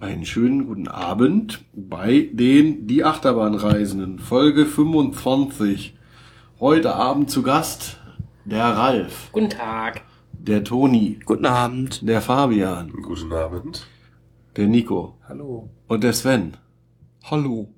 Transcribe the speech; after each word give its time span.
Einen 0.00 0.26
schönen 0.26 0.66
guten 0.66 0.88
Abend 0.88 1.64
bei 1.74 2.28
den 2.32 2.86
Die 2.86 3.02
Achterbahnreisenden, 3.04 4.18
Folge 4.18 4.66
25. 4.66 5.96
Heute 6.60 6.94
Abend 6.94 7.30
zu 7.30 7.42
Gast 7.42 7.98
der 8.44 8.64
Ralf, 8.64 9.30
Guten 9.32 9.50
Tag. 9.50 10.02
der 10.32 10.62
Toni, 10.64 11.18
Guten 11.24 11.46
Abend. 11.46 12.06
der 12.08 12.20
Fabian, 12.20 12.90
Guten 12.92 13.32
Abend. 13.32 13.86
der 14.56 14.66
Nico 14.68 15.16
Hallo. 15.28 15.70
und 15.88 16.04
der 16.04 16.12
Sven. 16.12 16.56
Hallo. 17.24 17.68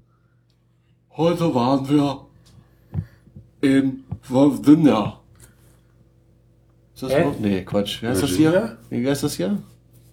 Heute 1.16 1.54
waren 1.54 1.88
wir 1.88 2.26
in 3.60 4.04
Virginia. 4.28 5.20
Ist 6.94 7.02
das 7.04 7.12
Hä? 7.12 7.26
Nee, 7.40 7.62
Quatsch. 7.64 8.02
Wie 8.02 8.08
heißt 8.08 8.22
das 8.22 8.30
Virginia? 8.30 8.76
hier? 8.90 9.02
Wie 9.02 9.08
heißt 9.08 9.22
das 9.22 9.34
hier? 9.34 9.58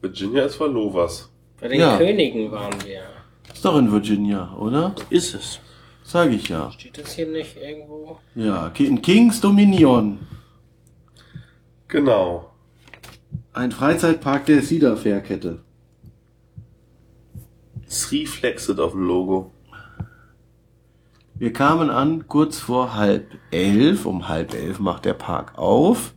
Virginia 0.02 0.44
ist 0.46 0.56
vor 0.56 0.68
Lovas. 0.70 1.32
Bei 1.60 1.68
den 1.68 1.80
Ja. 1.80 1.98
Königen 1.98 2.52
waren 2.52 2.74
wir. 2.84 3.04
Ist 3.54 3.64
doch 3.64 3.78
in 3.78 3.92
Virginia, 3.92 4.54
oder? 4.58 4.94
Ist 5.10 5.34
es. 5.34 5.60
Sag 6.04 6.32
ich 6.32 6.50
ja. 6.50 6.72
Steht 6.72 6.98
das 6.98 7.14
hier 7.14 7.28
nicht 7.28 7.56
irgendwo? 7.58 8.20
Ja, 8.36 8.72
in 8.78 9.02
Kings 9.02 9.42
Dominion. 9.42 10.20
Genau. 11.88 12.52
Ein 13.54 13.72
Freizeitpark 13.72 14.46
der 14.46 14.62
Cedar 14.62 14.98
Fairkette. 14.98 15.62
Es 17.88 18.12
reflexet 18.12 18.80
auf 18.80 18.92
dem 18.92 19.08
Logo. 19.08 19.52
Wir 21.36 21.54
kamen 21.54 21.90
an 21.90 22.28
kurz 22.28 22.60
vor 22.60 22.96
halb 22.96 23.28
elf. 23.52 24.06
Um 24.06 24.28
halb 24.28 24.54
elf 24.54 24.80
macht 24.80 25.06
der 25.06 25.14
Park 25.14 25.58
auf. 25.58 26.14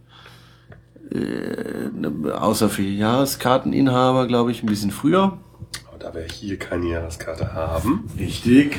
Äh, 1.10 2.30
außer 2.30 2.68
für 2.68 2.82
Jahreskarteninhaber, 2.82 4.26
glaube 4.26 4.50
ich, 4.50 4.62
ein 4.62 4.66
bisschen 4.66 4.90
früher. 4.90 5.38
Aber 5.88 5.98
da 5.98 6.14
wir 6.14 6.22
hier 6.24 6.58
keine 6.58 6.88
Jahreskarte 6.88 7.52
haben, 7.54 8.08
Richtig. 8.18 8.78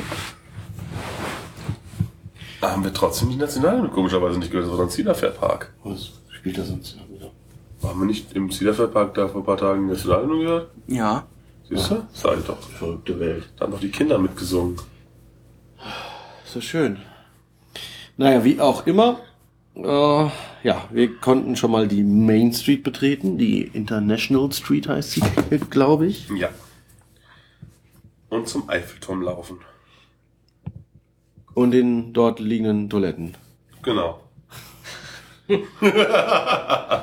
haben 2.61 2.83
wir 2.83 2.94
trotzdem 2.94 3.30
die 3.30 3.36
Nationalhymne 3.36 3.89
komischerweise 3.89 4.38
nicht 4.38 4.52
gehört. 4.52 4.67
Das 4.67 4.77
war 4.77 4.86
dann 4.86 4.89
Cedar 4.91 5.13
Park. 5.13 5.73
Was 5.83 6.11
spielt 6.30 6.58
das 6.58 6.67
sonst 6.67 6.97
wieder? 7.09 7.31
Haben 7.81 7.99
wir 7.99 8.05
nicht 8.05 8.33
im 8.33 8.52
Cedar 8.52 8.88
Park 8.88 9.16
da 9.16 9.27
vor 9.27 9.41
ein 9.41 9.45
paar 9.45 9.58
Tagen 9.58 9.88
die 9.88 9.93
Nationalhymne 9.93 10.38
gehört? 10.43 10.71
Ja. 10.88 11.25
Siehst 11.67 11.91
du? 11.91 12.03
Ich 12.14 12.45
doch. 12.45 12.61
Verrückte 12.61 13.19
Welt. 13.19 13.49
Da 13.58 13.66
haben 13.66 13.71
doch 13.71 13.80
die 13.80 13.91
Kinder 13.91 14.17
mitgesungen. 14.17 14.77
So 16.45 16.61
schön. 16.61 16.97
Naja, 18.17 18.43
wie 18.43 18.59
auch 18.59 18.88
immer. 18.88 19.19
Äh, 19.83 20.30
ja, 20.63 20.83
wir 20.89 21.16
konnten 21.17 21.55
schon 21.55 21.72
mal 21.72 21.88
die 21.88 22.03
Main 22.03 22.53
Street 22.53 22.83
betreten. 22.83 23.38
Die 23.38 23.61
International 23.61 24.52
Street 24.52 24.88
heißt 24.88 25.11
sie, 25.11 25.21
glaube 25.69 26.08
ich. 26.08 26.30
Ja. 26.30 26.49
Und 28.30 28.47
zum 28.47 28.69
Eiffelturm 28.69 29.21
laufen. 29.21 29.59
Und 31.53 31.71
den 31.71 32.13
dort 32.13 32.39
liegenden 32.39 32.89
Toiletten. 32.89 33.36
Genau. 33.81 34.21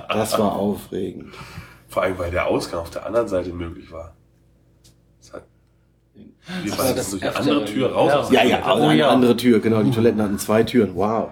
Das 0.09 0.39
war 0.39 0.53
aufregend. 0.55 1.35
Vor 1.89 2.03
allem, 2.03 2.19
weil 2.19 2.31
der 2.31 2.47
Ausgang 2.47 2.81
auf 2.81 2.91
der 2.91 3.07
anderen 3.07 3.27
Seite 3.27 3.53
möglich 3.53 3.91
war. 3.91 4.15
Das 5.19 5.33
hat, 5.33 5.45
wir 6.63 6.73
war 6.73 6.79
waren 6.79 6.95
durch 6.95 7.23
eine 7.23 7.37
andere 7.37 7.65
Tür 7.65 7.93
raus. 7.93 8.09
Ja. 8.09 8.19
aus 8.21 8.29
der 8.29 8.45
Ja, 8.45 8.49
ja, 8.49 8.65
aber 8.65 8.89
eine 8.89 9.09
andere 9.09 9.37
Tür, 9.37 9.61
genau. 9.61 9.83
Die 9.83 9.91
Toiletten 9.91 10.23
hatten 10.23 10.39
zwei 10.39 10.63
Türen. 10.63 10.95
Wow. 10.95 11.31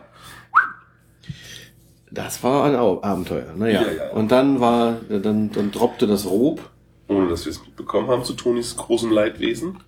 Das 2.15 2.43
war 2.45 2.65
ein 2.65 2.77
Au- 2.77 3.03
Abenteuer. 3.03 3.53
Naja. 3.57 3.83
Ja, 3.83 3.91
ja. 3.93 4.11
Und 4.13 4.31
dann 4.31 4.61
war, 4.61 4.99
dann, 5.09 5.51
dann 5.51 5.71
droppte 5.73 6.07
das 6.07 6.27
Rob. 6.27 6.61
Ohne 7.09 7.29
dass 7.29 7.45
wir 7.45 7.51
es 7.51 7.61
mitbekommen 7.61 8.09
haben, 8.09 8.25
zu 8.25 8.35
Tonis 8.35 8.77
großem 8.77 9.11
Leidwesen. 9.11 9.81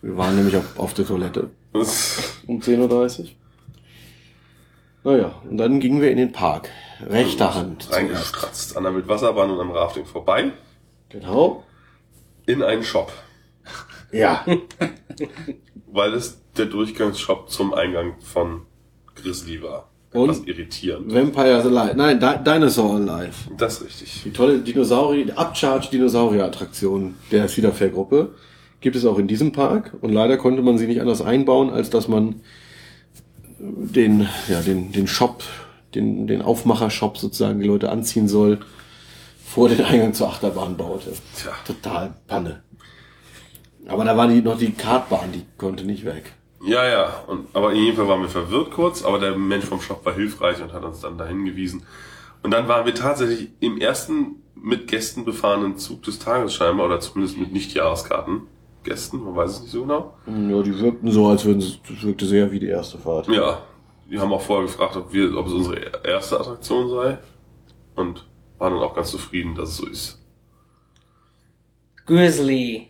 Wir 0.00 0.16
waren 0.16 0.36
nämlich 0.36 0.56
auf, 0.56 0.78
auf 0.78 0.94
der 0.94 1.04
Toilette 1.06 1.50
Das, 1.72 2.36
um 2.46 2.60
10.30 2.60 3.20
Uhr. 3.20 3.26
Naja, 5.02 5.34
und 5.48 5.58
dann 5.58 5.80
gingen 5.80 6.00
wir 6.00 6.10
in 6.10 6.16
den 6.16 6.32
Park. 6.32 6.70
Rechter 7.04 7.54
Hand. 7.54 7.82
zuerst. 7.82 7.96
reingestratzt 7.98 8.76
an 8.76 8.84
der 8.84 8.94
Wildwasserbahn 8.94 9.50
und 9.50 9.60
am 9.60 9.70
Rafting 9.70 10.06
vorbei. 10.06 10.52
Genau. 11.10 11.64
In 12.46 12.62
einen 12.62 12.84
Shop. 12.84 13.12
Ja. 14.12 14.44
Weil 15.92 16.14
es 16.14 16.40
der 16.56 16.66
Durchgangsshop 16.66 17.50
zum 17.50 17.74
Eingang 17.74 18.14
von 18.20 18.62
Grizzly 19.16 19.60
war. 19.62 19.90
Und? 20.14 20.46
Irritierend. 20.46 21.12
Vampires 21.12 21.66
Alive. 21.66 21.96
Nein, 21.96 22.20
Di 22.20 22.44
Dinosaur 22.44 22.94
Alive. 22.94 23.34
Das 23.56 23.80
ist 23.80 23.84
richtig. 23.84 24.22
Die 24.24 24.30
tolle 24.30 24.60
Dinosaurier, 24.60 25.36
Upcharge 25.36 25.88
Dinosaurier 25.90 26.44
Attraktion 26.44 27.16
der 27.32 27.48
Cedar 27.48 27.72
Fair 27.72 27.88
Gruppe 27.90 28.32
gibt 28.80 28.94
es 28.94 29.04
auch 29.04 29.18
in 29.18 29.26
diesem 29.26 29.50
Park 29.50 29.92
und 30.02 30.12
leider 30.12 30.36
konnte 30.36 30.62
man 30.62 30.78
sie 30.78 30.86
nicht 30.86 31.00
anders 31.00 31.20
einbauen, 31.20 31.70
als 31.70 31.90
dass 31.90 32.06
man 32.06 32.42
den, 33.58 34.28
ja, 34.48 34.60
den, 34.60 34.92
den 34.92 35.08
Shop, 35.08 35.42
den, 35.94 36.26
den 36.26 36.42
Aufmacher-Shop 36.42 37.16
sozusagen 37.18 37.60
die 37.60 37.66
Leute 37.66 37.90
anziehen 37.90 38.28
soll, 38.28 38.60
vor 39.44 39.68
den 39.68 39.84
Eingang 39.84 40.14
zur 40.14 40.28
Achterbahn 40.28 40.76
baute. 40.76 41.12
Tja. 41.36 41.52
Total 41.66 42.14
Panne. 42.26 42.62
Aber 43.86 44.04
da 44.04 44.16
war 44.16 44.28
die, 44.28 44.42
noch 44.42 44.58
die 44.58 44.72
Kartbahn, 44.72 45.32
die 45.32 45.44
konnte 45.58 45.84
nicht 45.84 46.04
weg. 46.04 46.32
Ja, 46.64 46.86
ja. 46.86 47.24
Und, 47.26 47.48
aber 47.54 47.72
in 47.72 47.78
jedem 47.78 47.96
Fall 47.96 48.08
waren 48.08 48.22
wir 48.22 48.28
verwirrt 48.28 48.70
kurz, 48.70 49.04
aber 49.04 49.18
der 49.18 49.36
Mensch 49.36 49.66
vom 49.66 49.80
Shop 49.80 50.04
war 50.04 50.14
hilfreich 50.14 50.62
und 50.62 50.72
hat 50.72 50.82
uns 50.82 51.00
dann 51.00 51.18
dahin 51.18 51.44
gewiesen. 51.44 51.82
Und 52.42 52.50
dann 52.50 52.68
waren 52.68 52.86
wir 52.86 52.94
tatsächlich 52.94 53.50
im 53.60 53.78
ersten 53.78 54.42
mit 54.54 54.88
Gästen 54.88 55.24
befahrenen 55.24 55.76
Zug 55.76 56.02
des 56.04 56.18
Tages 56.18 56.54
scheinbar, 56.54 56.86
oder 56.86 57.00
zumindest 57.00 57.38
mit 57.38 57.52
Nicht-Jahreskarten. 57.52 58.42
Gästen, 58.82 59.22
man 59.22 59.36
weiß 59.36 59.50
es 59.50 59.60
nicht 59.62 59.70
so 59.72 59.82
genau. 59.82 60.14
Ja, 60.26 60.62
die 60.62 60.78
wirkten 60.78 61.10
so, 61.10 61.26
als 61.26 61.44
würden 61.44 61.60
sie, 61.60 61.78
das 61.88 62.02
wirkte 62.02 62.26
sehr 62.26 62.50
wie 62.50 62.60
die 62.60 62.68
erste 62.68 62.98
Fahrt. 62.98 63.28
Ja, 63.28 63.62
die 64.10 64.18
haben 64.18 64.32
auch 64.32 64.40
vorher 64.40 64.66
gefragt, 64.66 64.96
ob, 64.96 65.12
wir, 65.12 65.36
ob 65.36 65.46
es 65.46 65.52
unsere 65.52 65.76
erste 66.04 66.38
Attraktion 66.38 66.90
sei. 66.90 67.18
Und 67.94 68.26
waren 68.58 68.74
dann 68.74 68.82
auch 68.82 68.94
ganz 68.94 69.10
zufrieden, 69.10 69.54
dass 69.54 69.70
es 69.70 69.76
so 69.76 69.86
ist. 69.86 70.22
Grizzly. 72.06 72.88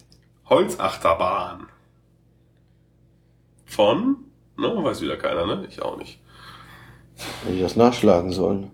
Holzachterbahn. 0.48 1.63
Von? 3.66 4.16
Ne, 4.56 4.68
weiß 4.82 5.00
wieder 5.00 5.16
keiner, 5.16 5.46
ne? 5.46 5.66
Ich 5.68 5.82
auch 5.82 5.96
nicht. 5.96 6.20
Wenn 7.44 7.54
ich 7.56 7.62
das 7.62 7.76
nachschlagen 7.76 8.30
sollen. 8.32 8.70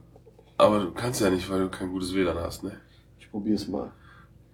Aber 0.59 0.81
du 0.81 0.91
kannst 0.93 1.21
ja 1.21 1.31
nicht, 1.31 1.49
weil 1.51 1.61
du 1.61 1.69
kein 1.69 1.91
gutes 1.91 2.15
WLAN 2.15 2.39
hast, 2.39 2.65
ne? 2.65 2.79
Ich 3.19 3.31
probier's 3.31 3.67
mal. 3.69 3.91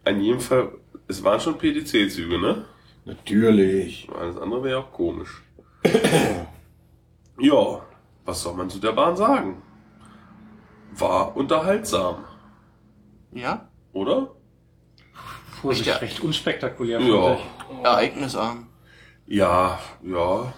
In 0.04 0.20
jedem 0.20 0.40
Fall, 0.40 0.72
es 1.08 1.22
waren 1.24 1.40
schon 1.40 1.58
PDC-Züge, 1.58 2.38
ne? 2.40 2.64
Natürlich. 3.04 4.08
Alles 4.18 4.36
andere 4.36 4.62
wäre 4.64 4.78
ja 4.78 4.84
auch 4.84 4.92
komisch. 4.92 5.42
ja, 7.40 7.80
was 8.24 8.42
soll 8.42 8.54
man 8.54 8.70
zu 8.70 8.78
der 8.78 8.92
Bahn 8.92 9.16
sagen? 9.16 9.62
War 10.92 11.36
unterhaltsam, 11.36 12.24
Ja? 13.32 13.68
oder? 13.92 14.30
Vorsicht, 15.60 16.00
recht 16.00 16.20
unspektakulär. 16.20 17.00
Ja. 17.00 17.38
Ereignisarm. 17.82 18.68
Ja, 19.26 19.78
ja. 20.02 20.52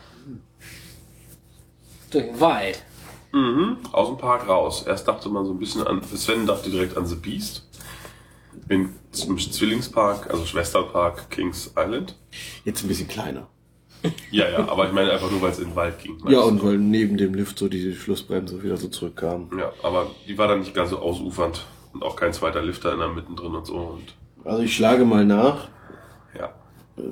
Durch 2.11 2.25
den 2.25 2.41
Wald. 2.41 2.83
Mhm, 3.33 3.79
aus 3.93 4.09
dem 4.09 4.17
Park 4.19 4.49
raus. 4.49 4.85
Erst 4.87 5.07
dachte 5.07 5.29
man 5.29 5.45
so 5.45 5.53
ein 5.53 5.59
bisschen 5.59 5.87
an, 5.87 6.03
Sven 6.03 6.47
dachte 6.47 6.71
direkt 6.71 6.97
an 6.97 7.07
The 7.07 7.17
Beast. 7.17 7.67
In, 8.69 8.91
Im 9.27 9.39
Zwillingspark, 9.39 10.31
also 10.31 10.45
Schwesterpark 10.45 11.31
Kings 11.31 11.73
Island. 11.77 12.17
Jetzt 12.65 12.83
ein 12.83 12.89
bisschen 12.89 13.09
kleiner. 13.09 13.47
Ja, 14.31 14.49
ja, 14.49 14.69
aber 14.69 14.87
ich 14.87 14.93
meine 14.93 15.11
einfach 15.11 15.31
nur, 15.31 15.43
weil 15.43 15.51
es 15.51 15.59
in 15.59 15.71
den 15.71 15.77
Wald 15.77 15.99
ging. 15.99 16.19
Ja, 16.29 16.41
und 16.41 16.63
weil 16.63 16.79
neben 16.79 17.17
dem 17.17 17.35
Lift 17.35 17.59
so 17.59 17.69
die 17.69 17.95
Schlussbremse 17.95 18.63
wieder 18.63 18.77
so 18.77 18.89
zurückkam. 18.89 19.51
Ja, 19.59 19.73
aber 19.83 20.11
die 20.27 20.39
war 20.39 20.49
dann 20.49 20.61
nicht 20.61 20.75
ganz 20.75 20.91
so 20.91 20.99
ausufernd. 20.99 21.65
Und 21.93 22.03
auch 22.03 22.15
kein 22.15 22.33
zweiter 22.33 22.63
Lifter 22.63 22.93
in 22.93 22.99
der 23.01 23.09
mittendrin 23.09 23.55
und 23.55 23.67
so. 23.67 23.75
Und 23.77 24.15
Also 24.45 24.63
ich 24.63 24.75
schlage 24.77 25.05
mal 25.05 25.25
nach. 25.25 25.69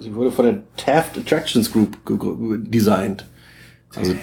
Sie 0.00 0.14
wurde 0.14 0.30
von 0.30 0.44
der 0.46 0.62
Taft 0.76 1.16
Attractions 1.18 1.70
Group 1.72 1.96
designt. 2.70 3.26
Also, 3.94 4.14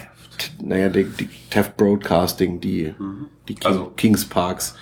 naja, 0.62 0.89
die, 0.89 1.06
die 1.06 1.30
Taft 1.50 1.77
Broadcasting, 1.77 2.60
die, 2.60 2.94
die 3.48 3.56
King, 3.56 3.65
Also- 3.71 3.92
Kings 3.95 4.25
Parks 4.25 4.75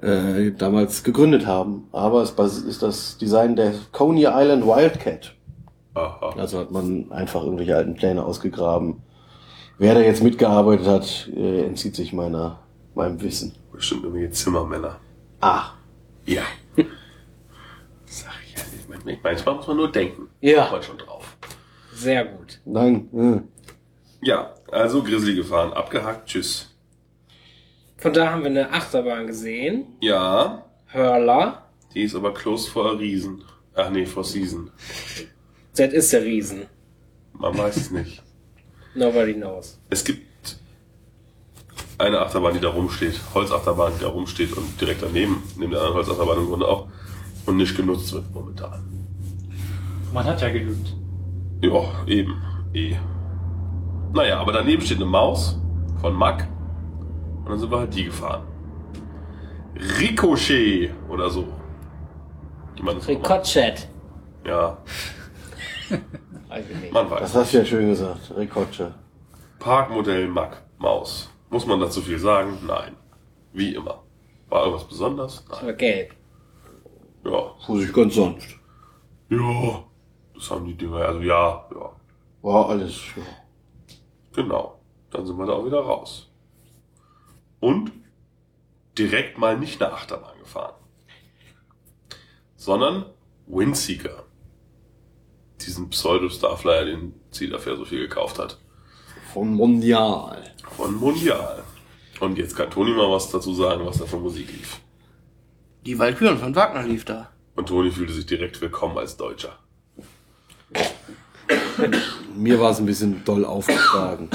äh, 0.00 0.50
damals 0.52 1.02
gegründet 1.04 1.46
haben. 1.46 1.84
Aber 1.92 2.22
es 2.22 2.32
ist 2.58 2.82
das 2.82 3.18
Design 3.18 3.56
der 3.56 3.72
Coney 3.92 4.24
Island 4.28 4.64
Wildcat. 4.66 5.34
Aha. 5.94 6.34
Also 6.38 6.58
hat 6.58 6.70
man 6.70 7.10
einfach 7.12 7.42
irgendwelche 7.44 7.76
alten 7.76 7.94
Pläne 7.94 8.24
ausgegraben. 8.24 8.96
Wer 9.78 9.94
da 9.94 10.00
jetzt 10.00 10.22
mitgearbeitet 10.22 10.86
hat, 10.86 11.28
äh, 11.36 11.64
entzieht 11.66 11.94
sich 11.96 12.12
meiner, 12.12 12.60
meinem 12.94 13.20
Wissen. 13.20 13.52
Bestimmt 13.72 14.04
irgendwelche 14.04 14.30
Zimmermänner. 14.32 14.98
Ah, 15.40 15.64
Ja. 16.26 16.42
Nicht. 19.04 19.22
Man- 19.22 19.32
Manchmal 19.34 19.54
muss 19.56 19.66
man 19.66 19.76
nur 19.76 19.90
denken. 19.92 20.28
Ja. 20.40 20.60
Kommt 20.62 20.72
man 20.72 20.82
schon 20.82 20.98
drauf. 20.98 21.36
Sehr 21.94 22.24
gut. 22.24 22.60
nein. 22.64 23.08
Äh. 23.14 24.26
Ja, 24.26 24.54
also 24.70 25.02
Grizzly 25.02 25.34
gefahren. 25.34 25.72
Abgehakt. 25.72 26.28
Tschüss. 26.28 26.68
Von 27.96 28.12
da 28.12 28.30
haben 28.30 28.42
wir 28.42 28.50
eine 28.50 28.70
Achterbahn 28.72 29.26
gesehen. 29.26 29.86
Ja, 30.00 30.64
Hurler. 30.92 31.66
die 31.94 32.02
ist 32.02 32.14
aber 32.14 32.32
closed 32.34 32.68
for 32.68 32.86
a 32.86 32.92
reason. 32.94 33.42
Ach 33.74 33.90
nee, 33.90 34.04
Four 34.06 34.24
Season. 34.24 34.70
Das 35.76 35.92
ist 35.92 36.12
der 36.12 36.22
Riesen. 36.24 36.66
Man 37.32 37.56
weiß 37.56 37.76
es 37.76 37.90
nicht. 37.90 38.22
Nobody 38.94 39.34
knows. 39.34 39.78
Es 39.88 40.04
gibt 40.04 40.26
eine 41.98 42.20
Achterbahn, 42.20 42.54
die 42.54 42.60
da 42.60 42.68
rumsteht. 42.68 43.18
Holzachterbahn, 43.34 43.92
die 43.96 44.02
da 44.02 44.08
rumsteht 44.08 44.52
und 44.56 44.78
direkt 44.80 45.02
daneben, 45.02 45.42
neben 45.56 45.70
der 45.72 45.80
anderen 45.80 45.98
Holzachterbahn 45.98 46.38
im 46.38 46.46
Grunde 46.46 46.66
auch. 46.68 46.88
Und 47.46 47.56
nicht 47.56 47.76
genutzt 47.76 48.12
wird 48.12 48.30
momentan. 48.32 48.84
Man 50.12 50.24
hat 50.24 50.40
ja 50.42 50.50
genügt. 50.50 50.94
Ja, 51.62 51.82
eben. 52.06 52.42
Eh. 52.74 52.96
Naja, 54.12 54.40
aber 54.40 54.52
daneben 54.52 54.82
steht 54.82 54.98
eine 54.98 55.06
Maus 55.06 55.58
von 56.00 56.14
Mack. 56.14 56.48
Und 57.44 57.48
dann 57.50 57.58
sind 57.58 57.70
wir 57.70 57.78
halt 57.78 57.94
die 57.94 58.04
gefahren. 58.04 58.42
Ricochet 60.00 60.90
oder 61.08 61.30
so. 61.30 61.46
Das. 62.84 63.08
Ricochet. 63.08 63.88
Ja, 64.44 64.78
Weiß 66.48 66.64
ich 66.68 66.92
man 66.92 67.08
Das 67.08 67.20
weiß. 67.22 67.34
hast 67.36 67.54
du 67.54 67.58
ja 67.58 67.64
schön 67.64 67.88
gesagt. 67.88 68.32
Rikotsche. 68.36 68.92
Parkmodell 69.58 70.28
Mack 70.28 70.62
Maus. 70.78 71.30
Muss 71.48 71.66
man 71.66 71.80
dazu 71.80 72.00
viel 72.02 72.18
sagen? 72.18 72.58
Nein. 72.66 72.96
Wie 73.52 73.74
immer. 73.74 74.02
War 74.48 74.64
irgendwas 74.64 74.86
besonders? 74.88 75.44
Nein. 75.50 75.60
Aber 75.62 75.72
gelb. 75.72 76.14
Ja. 77.24 77.54
Fuhr 77.64 77.80
sich 77.80 77.92
ganz 77.92 78.14
sanft. 78.14 78.58
Ja. 79.30 79.84
Das 80.42 80.50
haben 80.50 80.66
die 80.66 80.74
Dinger. 80.74 80.96
Also 80.96 81.20
ja, 81.20 81.68
ja. 81.72 81.96
War 82.42 82.68
alles. 82.70 83.00
Ja. 83.14 83.22
Genau. 84.34 84.80
Dann 85.12 85.24
sind 85.24 85.38
wir 85.38 85.46
da 85.46 85.52
auch 85.52 85.64
wieder 85.64 85.78
raus. 85.78 86.32
Und 87.60 87.92
direkt 88.98 89.38
mal 89.38 89.56
nicht 89.56 89.80
eine 89.80 89.92
Achterbahn 89.92 90.36
gefahren. 90.40 90.74
Sondern 92.56 93.04
Windseeker. 93.46 94.24
Diesen 95.60 95.90
Pseudo-Starflyer, 95.90 96.86
den 96.86 97.14
Zielaffair 97.30 97.76
so 97.76 97.84
viel 97.84 98.00
gekauft 98.00 98.40
hat. 98.40 98.58
Von 99.32 99.54
Mondial. 99.54 100.42
Von 100.72 100.96
Mundial. 100.96 101.62
Und 102.18 102.36
jetzt 102.36 102.56
kann 102.56 102.68
Toni 102.68 102.90
mal 102.90 103.08
was 103.08 103.30
dazu 103.30 103.54
sagen, 103.54 103.86
was 103.86 103.98
da 103.98 104.06
für 104.06 104.16
Musik 104.16 104.50
lief. 104.50 104.80
Die 105.86 106.00
Walküren 106.00 106.38
von 106.38 106.56
Wagner 106.56 106.82
lief 106.82 107.04
da. 107.04 107.30
Und 107.54 107.68
Toni 107.68 107.92
fühlte 107.92 108.12
sich 108.12 108.26
direkt 108.26 108.60
willkommen 108.60 108.98
als 108.98 109.16
Deutscher. 109.16 109.56
Mir 112.36 112.60
war 112.60 112.70
es 112.70 112.78
ein 112.78 112.86
bisschen 112.86 113.24
doll 113.24 113.44
aufgetragen. 113.44 114.30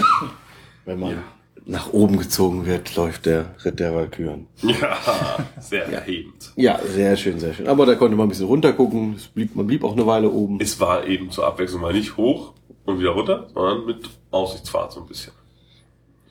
Wenn 0.85 0.99
man 0.99 1.23
nach 1.65 1.91
oben 1.91 2.17
gezogen 2.17 2.65
wird, 2.65 2.95
läuft 2.95 3.25
der 3.25 3.55
Ritt 3.65 3.79
der 3.79 3.93
Walküren. 3.93 4.47
Ja, 4.61 4.97
sehr 5.59 5.85
erhebend. 5.87 6.53
Ja, 6.55 6.79
sehr 6.85 7.17
schön, 7.17 7.39
sehr 7.39 7.53
schön. 7.53 7.67
Aber 7.67 7.85
da 7.85 7.95
konnte 7.95 8.15
man 8.15 8.27
ein 8.27 8.29
bisschen 8.29 8.47
runtergucken. 8.47 9.15
Es 9.15 9.27
blieb, 9.27 9.55
man 9.55 9.67
blieb 9.67 9.83
auch 9.83 9.93
eine 9.93 10.05
Weile 10.07 10.29
oben. 10.29 10.59
Es 10.61 10.79
war 10.79 11.05
eben 11.05 11.29
zur 11.29 11.45
Abwechslung 11.45 11.81
mal 11.81 11.93
nicht 11.93 12.15
hoch 12.15 12.53
und 12.85 12.99
wieder 12.99 13.11
runter, 13.11 13.47
sondern 13.53 13.85
mit 13.85 14.09
Aussichtsfahrt 14.31 14.93
so 14.93 15.01
ein 15.01 15.07
bisschen. 15.07 15.33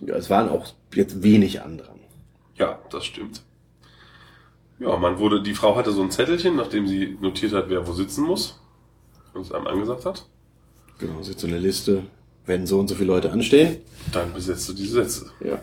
Ja, 0.00 0.14
es 0.16 0.30
waren 0.30 0.48
auch 0.48 0.66
jetzt 0.94 1.22
wenig 1.22 1.62
andere. 1.62 1.90
Ja, 2.56 2.78
das 2.90 3.04
stimmt. 3.04 3.42
Ja, 4.78 4.96
man 4.96 5.18
wurde, 5.18 5.42
die 5.42 5.54
Frau 5.54 5.76
hatte 5.76 5.92
so 5.92 6.02
ein 6.02 6.10
Zettelchen, 6.10 6.56
nachdem 6.56 6.86
sie 6.86 7.16
notiert 7.20 7.52
hat, 7.52 7.68
wer 7.68 7.86
wo 7.86 7.92
sitzen 7.92 8.24
muss. 8.24 8.60
Und 9.36 9.42
es 9.42 9.52
einem 9.52 9.66
angesagt 9.66 10.04
hat. 10.06 10.26
Genau, 10.98 11.20
es 11.20 11.28
ist 11.28 11.40
so 11.40 11.46
eine 11.46 11.58
Liste, 11.58 12.04
wenn 12.46 12.66
so 12.66 12.78
und 12.80 12.88
so 12.88 12.94
viele 12.94 13.08
Leute 13.08 13.30
anstehen. 13.30 13.76
Dann 14.12 14.32
besetzt 14.32 14.68
du 14.68 14.72
diese 14.72 14.94
Sätze. 15.04 15.26
Ja. 15.40 15.58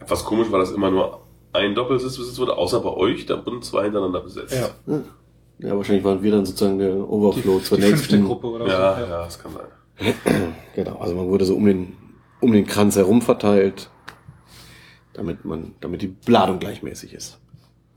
Etwas 0.00 0.24
komisch 0.24 0.50
war, 0.50 0.58
dass 0.58 0.72
immer 0.72 0.90
nur 0.90 1.20
ein 1.52 1.74
Doppelsitz 1.74 2.16
besetzt 2.16 2.38
wurde, 2.38 2.56
außer 2.56 2.80
bei 2.80 2.90
euch, 2.90 3.24
da 3.26 3.44
wurden 3.46 3.62
zwei 3.62 3.84
hintereinander 3.84 4.20
besetzt. 4.20 4.54
Ja. 4.54 5.00
Ja, 5.58 5.74
wahrscheinlich 5.76 6.04
waren 6.04 6.22
wir 6.22 6.30
dann 6.32 6.44
sozusagen 6.44 6.78
der 6.78 6.94
Overflow 7.08 7.60
zur 7.60 7.78
Die 7.78 7.84
fünfte 7.84 8.16
nächsten. 8.16 8.26
Gruppe 8.26 8.46
oder 8.48 8.66
Ja, 8.68 8.94
so. 8.94 9.00
ja, 9.06 9.24
das 9.24 9.38
kann 9.38 9.52
sein. 9.52 10.54
Genau, 10.74 10.96
also 10.98 11.14
man 11.14 11.28
wurde 11.28 11.46
so 11.46 11.54
um 11.56 11.64
den, 11.64 11.96
um 12.42 12.52
den 12.52 12.66
Kranz 12.66 12.96
herum 12.96 13.22
verteilt, 13.22 13.88
damit 15.14 15.46
man, 15.46 15.74
damit 15.80 16.02
die 16.02 16.14
Ladung 16.26 16.58
gleichmäßig 16.58 17.14
ist. 17.14 17.38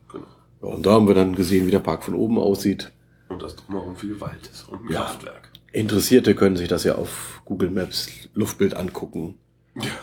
Genau. 0.09 0.23
Ja, 0.61 0.67
und 0.69 0.85
da 0.85 0.91
haben 0.91 1.07
wir 1.07 1.15
dann 1.15 1.35
gesehen, 1.35 1.67
wie 1.67 1.71
der 1.71 1.79
Park 1.79 2.03
von 2.05 2.13
oben 2.13 2.37
aussieht. 2.39 2.93
Und 3.29 3.41
dass 3.41 3.55
drumherum 3.55 3.95
viel 3.95 4.19
Wald 4.19 4.47
ist 4.51 4.67
und 4.67 4.85
ein 4.85 4.91
Ja. 4.91 5.01
Kraftwerk. 5.01 5.49
Interessierte 5.71 6.33
können 6.35 6.57
sich 6.57 6.67
das 6.67 6.83
ja 6.83 6.95
auf 6.95 7.41
Google 7.45 7.69
Maps 7.69 8.09
Luftbild 8.33 8.73
angucken. 8.75 9.37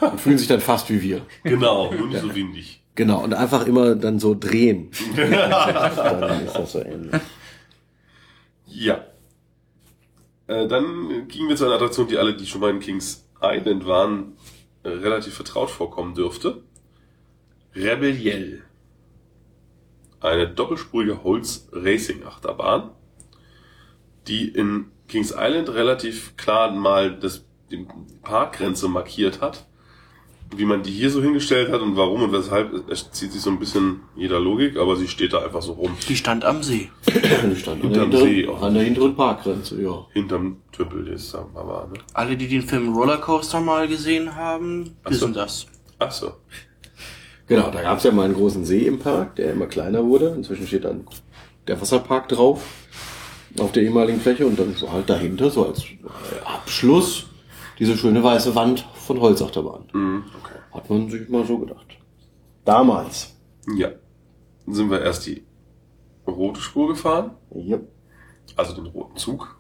Und 0.01 0.21
fühlen 0.21 0.39
sich 0.39 0.47
dann 0.49 0.61
fast 0.61 0.89
wie 0.91 1.03
wir. 1.03 1.27
Genau, 1.43 1.93
nur 1.93 2.07
nicht 2.07 2.21
so 2.21 2.35
windig. 2.35 2.83
Genau, 2.95 3.23
und 3.23 3.35
einfach 3.35 3.67
immer 3.67 3.95
dann 3.95 4.19
so 4.19 4.35
drehen. 4.35 4.91
dann 5.17 6.47
ist 6.47 6.55
das 6.57 6.73
so 6.73 6.81
ähnlich. 6.83 7.21
Ja. 8.67 9.05
Äh, 10.47 10.67
dann 10.69 11.27
gingen 11.29 11.49
wir 11.49 11.57
zu 11.57 11.67
einer 11.67 11.75
Attraktion, 11.75 12.07
die 12.09 12.17
alle, 12.17 12.37
die 12.37 12.47
schon 12.47 12.61
mal 12.61 12.71
in 12.71 12.81
Kings 12.81 13.27
Island 13.43 13.87
waren, 13.87 14.35
äh, 14.83 14.89
relativ 14.89 15.35
vertraut 15.35 15.71
vorkommen 15.71 16.15
dürfte. 16.15 16.63
Rebelliel. 17.75 18.63
Eine 20.21 20.49
doppelspurige 20.49 21.23
Holz-Racing-Achterbahn, 21.23 22.91
die 24.29 24.49
in 24.49 24.87
Kings 25.09 25.33
Island 25.37 25.69
relativ 25.71 26.37
klar 26.37 26.73
mal 26.73 27.15
das, 27.17 27.45
die 27.71 27.87
Parkgrenze 28.23 28.89
markiert 28.89 29.41
hat. 29.41 29.67
Wie 30.55 30.65
man 30.65 30.85
die 30.85 30.93
hier 30.93 31.11
so 31.11 31.21
hingestellt 31.21 31.73
hat 31.73 31.81
und 31.81 31.97
warum 31.97 32.23
und 32.23 32.31
weshalb, 32.33 32.89
es 32.89 33.11
zieht 33.11 33.33
sich 33.33 33.43
so 33.43 33.51
ein 33.51 33.59
bisschen 33.59 34.03
jeder 34.15 34.39
Logik, 34.39 34.77
aber 34.77 34.95
sie 34.95 35.09
steht 35.09 35.33
da 35.33 35.45
einfach 35.45 35.61
so 35.61 35.73
rum. 35.73 35.97
Die 36.09 36.15
stand 36.15 36.45
am 36.45 36.63
See. 36.63 36.89
Die 37.09 37.57
stand 37.57 37.83
an 37.85 37.93
der, 37.93 38.03
Hinterm 38.03 38.23
See 38.23 38.47
auch. 38.47 38.63
an 38.63 38.75
der 38.75 38.85
hinteren 38.85 39.17
Parkgrenze, 39.17 39.83
ja. 39.83 40.07
Hinterm 40.13 40.59
Tümpel, 40.71 41.09
ist 41.09 41.35
da 41.35 41.45
mal 41.53 41.67
war, 41.67 41.89
ne? 41.89 41.95
Alle, 42.15 42.37
die 42.37 42.47
den 42.47 42.63
Film 42.63 42.95
Rollercoaster 42.95 43.61
mal 43.61 43.89
gesehen 43.89 44.37
haben, 44.37 44.95
Ach 45.03 45.11
so. 45.11 45.17
wissen 45.23 45.35
das. 45.35 45.67
Ach 45.99 46.13
so. 46.13 46.35
Genau, 47.49 47.71
da 47.71 47.83
gab 47.83 47.99
es 47.99 48.05
ja 48.05 48.13
mal 48.13 48.25
einen 48.27 48.35
großen 48.35 48.65
See 48.65 48.87
im 48.87 49.01
Park, 49.01 49.35
der 49.37 49.53
immer 49.53 49.67
kleiner 49.67 50.05
wurde. 50.05 50.29
Inzwischen 50.37 50.67
steht 50.69 50.85
dann 50.85 51.07
der 51.67 51.81
Wasserpark 51.81 52.29
drauf, 52.29 52.63
auf 53.61 53.73
der 53.73 53.83
ehemaligen 53.83 54.21
Fläche. 54.21 54.47
Und 54.47 54.59
dann 54.59 54.75
so 54.75 54.91
halt 54.91 55.09
dahinter, 55.09 55.51
so 55.51 55.67
als 55.67 55.85
Abschluss, 56.45 57.27
diese 57.79 57.97
schöne 57.97 58.23
weiße 58.23 58.55
Wand 58.55 58.87
von 58.95 59.21
Holzachterbahn. 59.21 59.85
Mhm, 59.93 60.25
okay. 60.43 60.59
Hat 60.73 60.91
man 60.91 61.11
sich 61.11 61.29
mal 61.29 61.45
so 61.45 61.59
gedacht. 61.59 61.87
Damals. 62.65 63.37
Ja. 63.77 63.91
Dann 64.65 64.75
sind 64.75 64.91
wir 64.91 65.01
erst 65.01 65.27
die 65.27 65.45
rote 66.27 66.61
Spur 66.61 66.89
gefahren, 66.89 67.33
Yep, 67.55 67.89
also 68.57 68.75
den 68.75 68.87
roten 68.87 69.17
Zug, 69.17 69.57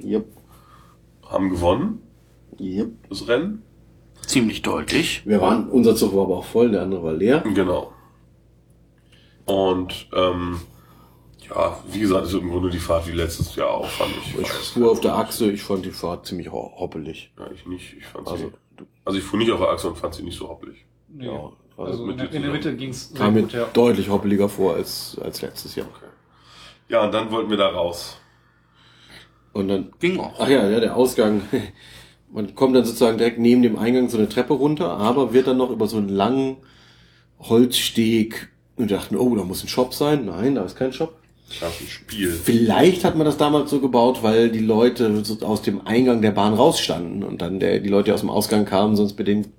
yep, 0.00 0.26
haben 1.28 1.50
gewonnen, 1.50 2.02
yep. 2.60 2.92
das 3.08 3.28
Rennen. 3.28 3.62
Ziemlich 4.26 4.62
deutlich. 4.62 5.26
Wir 5.26 5.40
waren, 5.40 5.68
unser 5.68 5.94
Zug 5.94 6.14
war 6.14 6.24
aber 6.24 6.38
auch 6.38 6.44
voll, 6.44 6.70
der 6.70 6.82
andere 6.82 7.02
war 7.02 7.12
leer. 7.12 7.44
Genau. 7.54 7.92
Und 9.44 10.08
ähm, 10.12 10.60
ja, 11.50 11.78
wie 11.90 12.00
gesagt, 12.00 12.26
ist 12.26 12.34
im 12.34 12.50
Grunde 12.50 12.70
die 12.70 12.78
Fahrt 12.78 13.06
wie 13.06 13.12
letztes 13.12 13.54
Jahr 13.56 13.70
auch, 13.70 13.86
fand 13.88 14.10
ich. 14.22 14.38
Ich 14.40 14.48
fuhr 14.48 14.90
auf 14.90 15.00
der 15.00 15.14
Achse, 15.16 15.50
ich 15.50 15.62
fand 15.62 15.84
die 15.84 15.90
Fahrt 15.90 16.26
ziemlich 16.26 16.50
ho 16.50 16.72
hoppelig. 16.78 17.32
Ja, 17.38 17.50
ich 17.52 17.66
nicht. 17.66 17.94
Ich 17.98 18.06
fand 18.06 18.26
Also, 18.28 18.52
sie, 18.78 18.84
also 19.04 19.18
ich 19.18 19.24
fuhr 19.24 19.38
nicht 19.38 19.50
auf 19.50 19.60
der 19.60 19.68
Achse 19.70 19.88
und 19.88 19.96
fand 19.98 20.14
sie 20.14 20.22
nicht 20.22 20.38
so 20.38 20.48
hoppelig. 20.48 20.84
Nee. 21.08 21.26
Ja, 21.26 21.52
also 21.76 22.04
mit 22.04 22.12
in, 22.14 22.18
der- 22.18 22.32
in 22.32 22.42
der 22.42 22.50
Mitte 22.52 22.74
ging's 22.76 23.08
sehr 23.10 23.18
kam 23.18 23.34
mir 23.34 23.42
gut, 23.42 23.52
ja. 23.52 23.66
deutlich 23.72 24.08
hoppeliger 24.08 24.48
vor 24.48 24.74
als, 24.74 25.18
als 25.22 25.42
letztes 25.42 25.74
Jahr. 25.76 25.86
Okay. 25.86 26.06
Ja, 26.88 27.04
und 27.04 27.12
dann 27.12 27.30
wollten 27.30 27.50
wir 27.50 27.56
da 27.56 27.68
raus. 27.68 28.16
Und 29.52 29.68
dann 29.68 29.92
Ging 30.00 30.18
auch. 30.20 30.34
Ach 30.38 30.48
ja, 30.48 30.68
ja, 30.68 30.80
der 30.80 30.96
Ausgang. 30.96 31.42
Man 32.32 32.54
kommt 32.54 32.74
dann 32.76 32.84
sozusagen 32.84 33.18
direkt 33.18 33.38
neben 33.38 33.62
dem 33.62 33.78
Eingang 33.78 34.08
so 34.08 34.18
eine 34.18 34.28
Treppe 34.28 34.52
runter, 34.52 34.90
aber 34.98 35.32
wird 35.32 35.46
dann 35.46 35.56
noch 35.56 35.70
über 35.70 35.86
so 35.86 35.96
einen 35.96 36.08
langen 36.08 36.56
Holzsteg 37.38 38.48
und 38.76 38.90
wir 38.90 38.96
dachten, 38.96 39.16
oh, 39.16 39.34
da 39.36 39.44
muss 39.44 39.62
ein 39.62 39.68
Shop 39.68 39.94
sein. 39.94 40.26
Nein, 40.26 40.54
da 40.56 40.64
ist 40.64 40.76
kein 40.76 40.92
Shop. 40.92 41.14
Das 41.48 41.80
ein 41.80 41.86
Spiel. 41.86 42.30
Vielleicht 42.30 43.04
hat 43.04 43.16
man 43.16 43.24
das 43.24 43.36
damals 43.36 43.70
so 43.70 43.80
gebaut, 43.80 44.22
weil 44.22 44.50
die 44.50 44.60
Leute 44.60 45.22
aus 45.42 45.62
dem 45.62 45.86
Eingang 45.86 46.20
der 46.20 46.32
Bahn 46.32 46.54
rausstanden 46.54 47.22
und 47.22 47.40
dann 47.40 47.60
der, 47.60 47.78
die 47.80 47.88
Leute, 47.88 48.06
die 48.06 48.12
aus 48.12 48.20
dem 48.20 48.30
Ausgang 48.30 48.64
kamen, 48.64 48.96
sonst 48.96 49.16
mit 49.16 49.28
denen, 49.28 49.52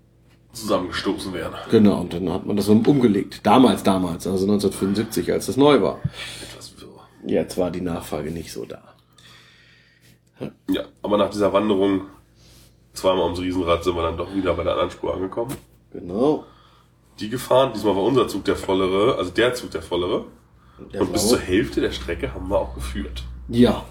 Zusammengestoßen 0.53 1.33
werden. 1.33 1.53
genau, 1.69 2.01
und 2.01 2.13
dann 2.13 2.31
hat 2.31 2.45
man 2.45 2.55
das 2.55 2.65
so 2.65 2.73
umgelegt. 2.73 3.41
Damals, 3.43 3.83
damals, 3.83 4.25
also 4.25 4.45
1975, 4.45 5.31
als 5.31 5.45
das 5.45 5.55
neu 5.55 5.81
war. 5.81 5.99
Etwas 6.41 6.73
wirr. 6.81 6.87
Jetzt 7.25 7.57
war 7.57 7.69
die 7.69 7.81
Nachfrage 7.81 8.31
nicht 8.31 8.51
so 8.51 8.65
da. 8.65 8.81
Ja, 10.69 10.83
aber 11.01 11.17
nach 11.17 11.29
dieser 11.29 11.53
Wanderung 11.53 12.01
zweimal 12.93 13.25
ums 13.25 13.39
Riesenrad 13.39 13.83
sind 13.83 13.95
wir 13.95 14.03
dann 14.03 14.17
doch 14.17 14.33
wieder 14.33 14.53
bei 14.55 14.63
der 14.63 14.73
anderen 14.73 14.91
Spur 14.91 15.13
angekommen. 15.13 15.55
Genau. 15.91 16.45
Die 17.19 17.29
gefahren, 17.29 17.71
diesmal 17.73 17.95
war 17.95 18.03
unser 18.03 18.27
Zug 18.27 18.43
der 18.45 18.55
vollere, 18.55 19.15
also 19.17 19.31
der 19.31 19.53
Zug 19.53 19.71
der 19.71 19.81
vollere. 19.81 20.25
Der 20.93 21.01
und 21.01 21.11
bis 21.13 21.23
blaue- 21.23 21.29
zur 21.37 21.39
Hälfte 21.39 21.81
der 21.81 21.91
Strecke 21.91 22.33
haben 22.33 22.49
wir 22.49 22.59
auch 22.59 22.75
geführt. 22.75 23.23
Ja. 23.49 23.85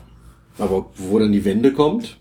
Aber 0.59 0.87
wo 0.97 1.19
dann 1.19 1.33
die 1.33 1.45
Wende 1.45 1.73
kommt, 1.73 2.19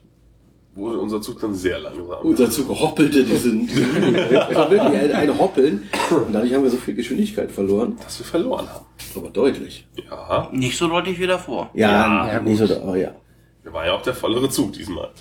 Wurde 0.77 0.99
unser 0.99 1.21
Zug 1.21 1.39
dann 1.39 1.53
sehr 1.55 1.79
langsam. 1.79 2.05
unser 2.23 2.51
Zug 2.51 2.67
hoppelte 2.67 3.23
diesen, 3.23 3.65
war 3.69 4.69
wirklich 4.69 4.81
ein, 5.01 5.11
ein 5.13 5.39
Hoppeln. 5.39 5.87
Und 6.09 6.33
dadurch 6.33 6.53
haben 6.53 6.63
wir 6.63 6.69
so 6.69 6.75
viel 6.75 6.95
Geschwindigkeit 6.95 7.49
verloren. 7.49 7.95
dass 8.03 8.19
wir 8.19 8.25
verloren 8.25 8.67
haben. 8.67 8.85
Aber 9.15 9.29
deutlich. 9.29 9.87
Ja, 10.09 10.49
Nicht 10.51 10.77
so 10.77 10.89
deutlich 10.89 11.17
wie 11.17 11.27
davor. 11.27 11.69
Ja, 11.73 12.27
Ja, 12.27 12.41
nicht 12.41 12.57
so, 12.57 12.65
aber 12.81 12.97
ja. 12.97 13.15
war 13.63 13.85
ja 13.85 13.93
auch 13.93 14.01
der 14.01 14.13
vollere 14.15 14.49
Zug 14.49 14.73
diesmal. 14.73 15.11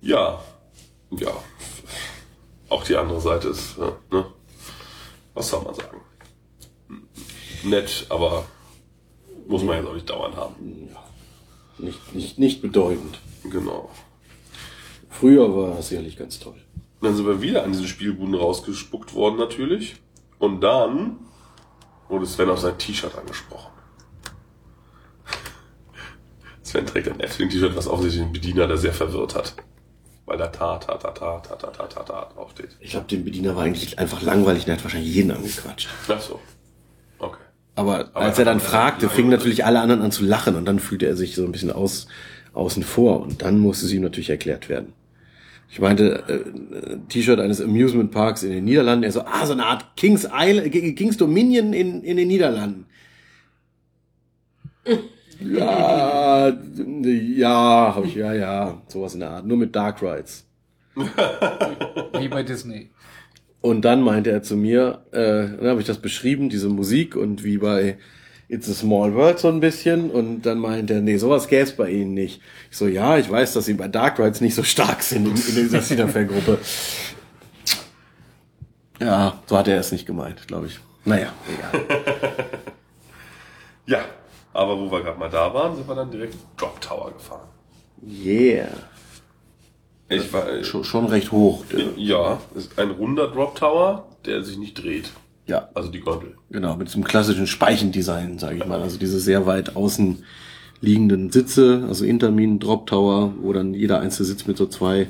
Ja, 0.00 0.40
ja. 1.10 1.30
Auch 2.70 2.84
die 2.84 2.96
andere 2.96 3.20
Seite 3.20 3.48
ist, 3.48 3.76
äh, 3.78 4.14
ne? 4.14 4.24
Was 5.34 5.50
soll 5.50 5.62
man 5.64 5.74
sagen? 5.74 5.99
Nett, 7.64 8.06
aber 8.08 8.44
muss 9.46 9.62
man 9.62 9.76
jetzt 9.76 9.88
auch 9.88 9.94
nicht 9.94 10.10
dauernd 10.10 10.36
haben. 10.36 10.88
Nicht, 11.78 12.14
nicht, 12.14 12.38
nicht 12.38 12.62
bedeutend. 12.62 13.18
Genau. 13.44 13.90
Früher 15.08 15.54
war 15.54 15.78
es 15.78 15.88
sicherlich 15.88 16.16
ganz 16.16 16.38
toll. 16.38 16.60
Dann 17.00 17.16
sind 17.16 17.26
wir 17.26 17.40
wieder 17.40 17.64
an 17.64 17.72
diesen 17.72 17.86
Spielbuden 17.86 18.34
rausgespuckt 18.34 19.14
worden 19.14 19.36
natürlich. 19.36 19.96
Und 20.38 20.60
dann 20.60 21.18
wurde 22.08 22.26
Sven 22.26 22.50
auf 22.50 22.60
sein 22.60 22.78
T-Shirt 22.78 23.16
angesprochen. 23.16 23.72
Sven 26.62 26.86
trägt 26.86 27.08
ein 27.08 27.20
Efteling-T-Shirt, 27.20 27.76
was 27.76 27.88
offensichtlich 27.88 28.24
den 28.24 28.32
Bediener 28.32 28.66
da 28.66 28.76
sehr 28.76 28.92
verwirrt 28.92 29.34
hat. 29.34 29.54
Weil 30.26 30.38
da 30.38 30.48
ta 30.48 30.78
ta 30.78 30.96
ta 30.96 31.10
ta 31.10 31.38
ta 31.40 31.56
ta 31.56 31.70
ta 31.70 31.86
ta 31.86 32.02
ta 32.02 32.32
draufsteht. 32.34 32.76
Ich 32.80 32.90
glaube, 32.90 33.06
dem 33.06 33.24
Bediener 33.24 33.56
war 33.56 33.64
eigentlich 33.64 33.98
einfach 33.98 34.22
langweilig, 34.22 34.64
der 34.64 34.76
hat 34.76 34.84
wahrscheinlich 34.84 35.12
jeden 35.12 35.30
angequatscht. 35.32 35.88
Ach 36.08 36.20
so. 36.20 36.38
Aber, 37.80 38.00
Aber 38.12 38.16
als 38.26 38.38
er 38.38 38.44
dann 38.44 38.58
hat- 38.58 38.62
fragte, 38.64 39.08
fingen 39.08 39.30
natürlich 39.30 39.64
alle 39.64 39.80
anderen 39.80 40.02
an 40.02 40.12
zu 40.12 40.24
lachen 40.24 40.54
und 40.54 40.66
dann 40.66 40.78
fühlte 40.78 41.06
er 41.06 41.16
sich 41.16 41.34
so 41.34 41.44
ein 41.44 41.52
bisschen 41.52 41.72
aus, 41.72 42.06
außen 42.52 42.82
vor 42.82 43.20
und 43.20 43.42
dann 43.42 43.58
musste 43.58 43.86
es 43.86 43.92
ihm 43.92 44.02
natürlich 44.02 44.30
erklärt 44.30 44.68
werden. 44.68 44.92
Ich 45.70 45.78
meinte, 45.80 46.24
äh, 46.28 46.96
T-Shirt 47.08 47.38
eines 47.38 47.60
Amusement 47.60 48.10
Parks 48.10 48.42
in 48.42 48.50
den 48.50 48.64
Niederlanden. 48.64 49.04
Er 49.04 49.12
so, 49.12 49.22
ah, 49.22 49.46
so 49.46 49.52
eine 49.52 49.64
Art 49.66 49.96
Kings 49.96 50.26
Island, 50.32 50.72
Kings 50.96 51.16
Dominion 51.16 51.72
in, 51.72 52.02
in 52.02 52.16
den 52.16 52.26
Niederlanden. 52.28 52.86
ja, 55.40 56.48
ja, 56.48 57.92
habe 57.94 58.06
ich, 58.06 58.14
ja, 58.16 58.34
ja, 58.34 58.82
sowas 58.88 59.14
in 59.14 59.20
der 59.20 59.30
Art. 59.30 59.46
Nur 59.46 59.56
mit 59.56 59.74
Dark 59.74 60.02
Rides. 60.02 60.44
Wie 62.18 62.28
bei 62.28 62.42
Disney. 62.42 62.90
Und 63.60 63.82
dann 63.82 64.02
meinte 64.02 64.30
er 64.30 64.42
zu 64.42 64.56
mir, 64.56 65.02
äh, 65.12 65.56
dann 65.58 65.66
habe 65.66 65.80
ich 65.80 65.86
das 65.86 65.98
beschrieben, 65.98 66.48
diese 66.48 66.68
Musik 66.68 67.14
und 67.14 67.44
wie 67.44 67.58
bei 67.58 67.98
It's 68.48 68.68
a 68.68 68.72
Small 68.72 69.14
World 69.14 69.38
so 69.38 69.48
ein 69.48 69.60
bisschen. 69.60 70.10
Und 70.10 70.42
dann 70.42 70.58
meinte 70.58 70.94
er, 70.94 71.00
nee, 71.02 71.18
sowas 71.18 71.46
gäbe 71.48 71.62
es 71.62 71.72
bei 71.72 71.90
Ihnen 71.90 72.14
nicht. 72.14 72.40
Ich 72.70 72.76
so, 72.76 72.86
ja, 72.86 73.18
ich 73.18 73.30
weiß, 73.30 73.52
dass 73.52 73.66
Sie 73.66 73.74
bei 73.74 73.88
Dark 73.88 74.18
Rides 74.18 74.40
nicht 74.40 74.54
so 74.54 74.62
stark 74.62 75.02
sind 75.02 75.26
in, 75.26 75.32
in 75.32 75.54
dieser 75.54 75.82
Cedar-Fair-Gruppe. 75.82 76.58
Ja, 79.00 79.38
so 79.46 79.56
hat 79.56 79.68
er 79.68 79.78
es 79.78 79.92
nicht 79.92 80.06
gemeint, 80.06 80.46
glaube 80.46 80.66
ich. 80.66 80.80
Naja, 81.04 81.32
egal. 81.48 81.86
Ja, 83.90 84.04
aber 84.52 84.78
wo 84.78 84.88
wir 84.92 85.02
gerade 85.02 85.18
mal 85.18 85.28
da 85.28 85.52
waren, 85.52 85.74
sind 85.74 85.88
wir 85.88 85.96
dann 85.96 86.12
direkt 86.12 86.36
Drop 86.56 86.80
Tower 86.80 87.10
gefahren. 87.12 87.48
Yeah. 88.06 88.68
Ich 90.10 90.32
war, 90.32 90.48
äh, 90.48 90.64
Schon, 90.64 90.84
schon 90.84 91.06
recht 91.06 91.32
hoch. 91.32 91.64
ja, 91.96 92.40
ist 92.54 92.78
ein 92.78 92.90
runder 92.90 93.28
Drop 93.28 93.54
Tower, 93.56 94.08
der 94.26 94.42
sich 94.42 94.58
nicht 94.58 94.82
dreht. 94.82 95.10
Ja, 95.46 95.68
Also 95.74 95.90
die 95.90 96.00
Gondel. 96.00 96.36
Genau, 96.50 96.76
mit 96.76 96.88
so 96.88 96.96
einem 96.96 97.04
klassischen 97.04 97.46
Speichendesign, 97.46 98.38
sage 98.38 98.56
ich 98.58 98.66
mal. 98.66 98.80
Also 98.82 98.98
diese 98.98 99.18
sehr 99.18 99.46
weit 99.46 99.74
außen 99.76 100.24
liegenden 100.80 101.30
Sitze, 101.30 101.84
also 101.88 102.04
Intermin, 102.04 102.58
Drop 102.58 102.86
Tower, 102.86 103.34
wo 103.40 103.52
dann 103.52 103.74
jeder 103.74 104.00
einzelne 104.00 104.26
Sitz 104.26 104.46
mit 104.46 104.56
so 104.56 104.66
zwei, 104.66 105.08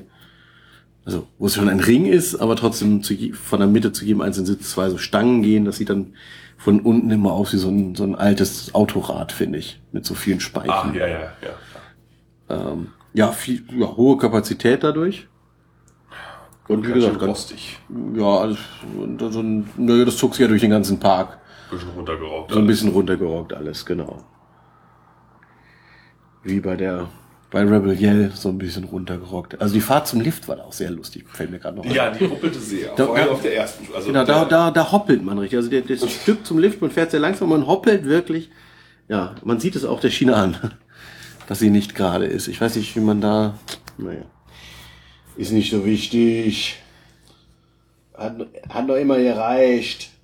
also 1.05 1.27
wo 1.39 1.47
es 1.47 1.55
schon 1.55 1.69
ein 1.69 1.81
Ring 1.81 2.07
ist, 2.07 2.37
aber 2.37 2.57
trotzdem 2.57 3.03
zu, 3.03 3.15
von 3.35 3.61
der 3.61 3.69
Mitte 3.69 3.93
zu 3.93 4.05
jedem 4.05 4.21
einzelnen 4.21 4.47
Sitz 4.47 4.71
zwei 4.71 4.89
so 4.91 4.99
Stangen 4.99 5.43
gehen. 5.43 5.65
Das 5.65 5.77
sieht 5.77 5.91
dann 5.91 6.15
von 6.57 6.81
unten 6.81 7.11
immer 7.11 7.33
aus 7.33 7.53
wie 7.53 7.59
so 7.59 7.69
ein, 7.69 7.95
so 7.95 8.05
ein 8.05 8.15
altes 8.15 8.75
Autorad, 8.75 9.33
finde 9.33 9.59
ich, 9.59 9.81
mit 9.93 10.05
so 10.05 10.15
vielen 10.15 10.41
Speichen. 10.41 10.71
Ah, 10.71 10.93
ja, 10.95 11.07
ja, 11.07 11.21
ja. 11.21 12.73
Ähm, 12.73 12.89
ja, 13.13 13.33
viel, 13.33 13.63
ja, 13.77 13.87
hohe 13.97 14.17
Kapazität 14.17 14.83
dadurch. 14.85 15.27
Und 16.69 16.87
wie 16.87 16.93
gesagt, 16.93 17.19
ganz, 17.19 17.31
rostig. 17.31 17.79
ja, 18.15 18.25
und 18.97 19.21
so 19.33 19.41
ein, 19.41 19.69
naja, 19.77 20.05
das 20.05 20.17
zog 20.17 20.35
sich 20.35 20.43
ja 20.43 20.47
durch 20.49 20.61
den 20.61 20.71
ganzen 20.71 21.01
Park. 21.01 21.39
Bisschen 21.71 21.89
runtergeraubt. 21.91 22.53
So 22.53 22.59
ein 22.61 22.67
bisschen 22.67 22.91
runtergerockt 22.91 23.53
alles, 23.53 23.85
genau. 23.85 24.25
Wie 26.43 26.61
bei 26.61 26.77
der, 26.77 27.09
bei 27.51 27.61
Rebel 27.63 27.93
Yell 28.01 28.31
so 28.35 28.49
ein 28.49 28.59
bisschen 28.59 28.85
runtergerockt. 28.85 29.61
Also 29.61 29.75
die 29.75 29.81
Fahrt 29.81 30.07
zum 30.07 30.21
Lift 30.21 30.49
war 30.49 30.57
da 30.57 30.63
auch 30.63 30.73
sehr 30.73 30.91
lustig, 30.91 31.27
fällt 31.29 31.51
mir 31.51 31.59
gerade 31.59 31.77
noch 31.77 31.85
Ja, 31.85 32.11
ein. 32.13 32.19
die 32.19 32.27
huppelte 32.29 32.59
sehr. 32.59 32.95
Da- 32.95 33.07
Vor 33.07 33.17
allem 33.17 33.29
auf 33.31 33.43
der 33.43 33.57
ersten. 33.57 33.87
Also 33.95 34.07
Genau, 34.09 34.25
da, 34.25 34.45
da, 34.45 34.71
da 34.71 34.93
hoppelt 34.93 35.23
man 35.25 35.39
richtig. 35.39 35.59
Also 35.59 35.71
das 35.71 36.11
Stück 36.23 36.47
zum 36.47 36.59
Lift, 36.59 36.81
man 36.81 36.91
fährt 36.91 37.11
sehr 37.11 37.21
langsam, 37.21 37.49
man 37.51 37.67
hoppelt 37.67 38.05
wirklich. 38.05 38.51
Ja, 39.09 39.35
man 39.45 39.59
sieht 39.61 39.75
es 39.77 39.85
auch 39.85 40.01
der 40.01 40.11
Schiene 40.11 40.37
an, 40.37 40.57
dass 41.51 41.59
sie 41.59 41.71
nicht 41.71 41.97
gerade 41.97 42.27
ist. 42.27 42.47
Ich 42.47 42.61
weiß 42.61 42.77
nicht, 42.77 42.95
wie 42.95 43.01
man 43.01 43.21
da, 43.21 43.59
naja. 43.99 44.23
Ist 45.37 45.51
nicht 45.51 45.73
so 45.73 45.85
wichtig. 45.85 46.77
Hat, 48.15 48.37
hat 48.69 48.87
noch 48.87 48.95
immer 48.95 49.19
gereicht. 49.19 50.11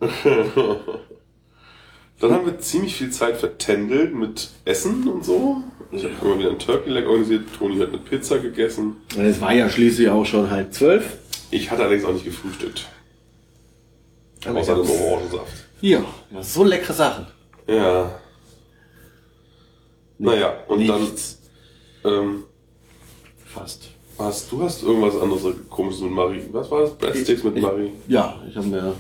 Dann 2.21 2.31
haben 2.33 2.47
wir 2.47 2.61
ziemlich 2.61 2.95
viel 2.95 3.11
Zeit 3.11 3.39
vertändelt 3.39 4.15
mit 4.15 4.51
Essen 4.65 5.09
und 5.09 5.25
so. 5.25 5.65
Ich 5.91 6.05
habe 6.05 6.15
immer 6.23 6.39
wieder 6.39 6.51
ein 6.51 6.61
Turkey 6.61 6.91
Leg 6.91 7.09
organisiert. 7.09 7.47
Toni 7.59 7.77
hat 7.79 7.89
eine 7.89 7.99
Pizza 7.99 8.39
gegessen. 8.39 8.99
Es 9.19 9.41
war 9.41 9.53
ja 9.53 9.69
schließlich 9.69 10.09
auch 10.09 10.25
schon 10.25 10.49
halb 10.49 10.73
zwölf. 10.73 11.17
Ich 11.51 11.73
hatte 11.73 11.83
allerdings 11.83 12.05
auch 12.05 12.13
nicht 12.13 12.25
gefrühstückt. 12.25 12.87
Aber 14.45 14.61
Außer 14.61 14.77
dem 14.77 14.89
Orangensaft. 14.89 15.65
Hier, 15.81 16.05
ja, 16.33 16.41
so 16.41 16.63
leckere 16.63 16.95
Sachen. 16.95 17.27
Ja. 17.67 18.17
Naja, 20.19 20.55
und 20.69 20.79
Nichts. 20.79 21.41
dann 22.03 22.13
ähm, 22.13 22.45
Fast. 23.45 23.89
hast 24.19 24.51
du 24.51 24.63
hast 24.63 24.83
irgendwas 24.83 25.21
anderes 25.21 25.43
komisches 25.69 26.03
mit 26.03 26.13
Marie. 26.13 26.43
Was 26.53 26.71
war 26.71 26.83
das? 26.83 26.95
Breadsticks 26.97 27.43
mit 27.45 27.57
Ich- 27.57 27.63
Marie. 27.63 27.93
Ja, 28.09 28.41
ich 28.49 28.57
habe 28.57 28.67
mir. 28.67 28.95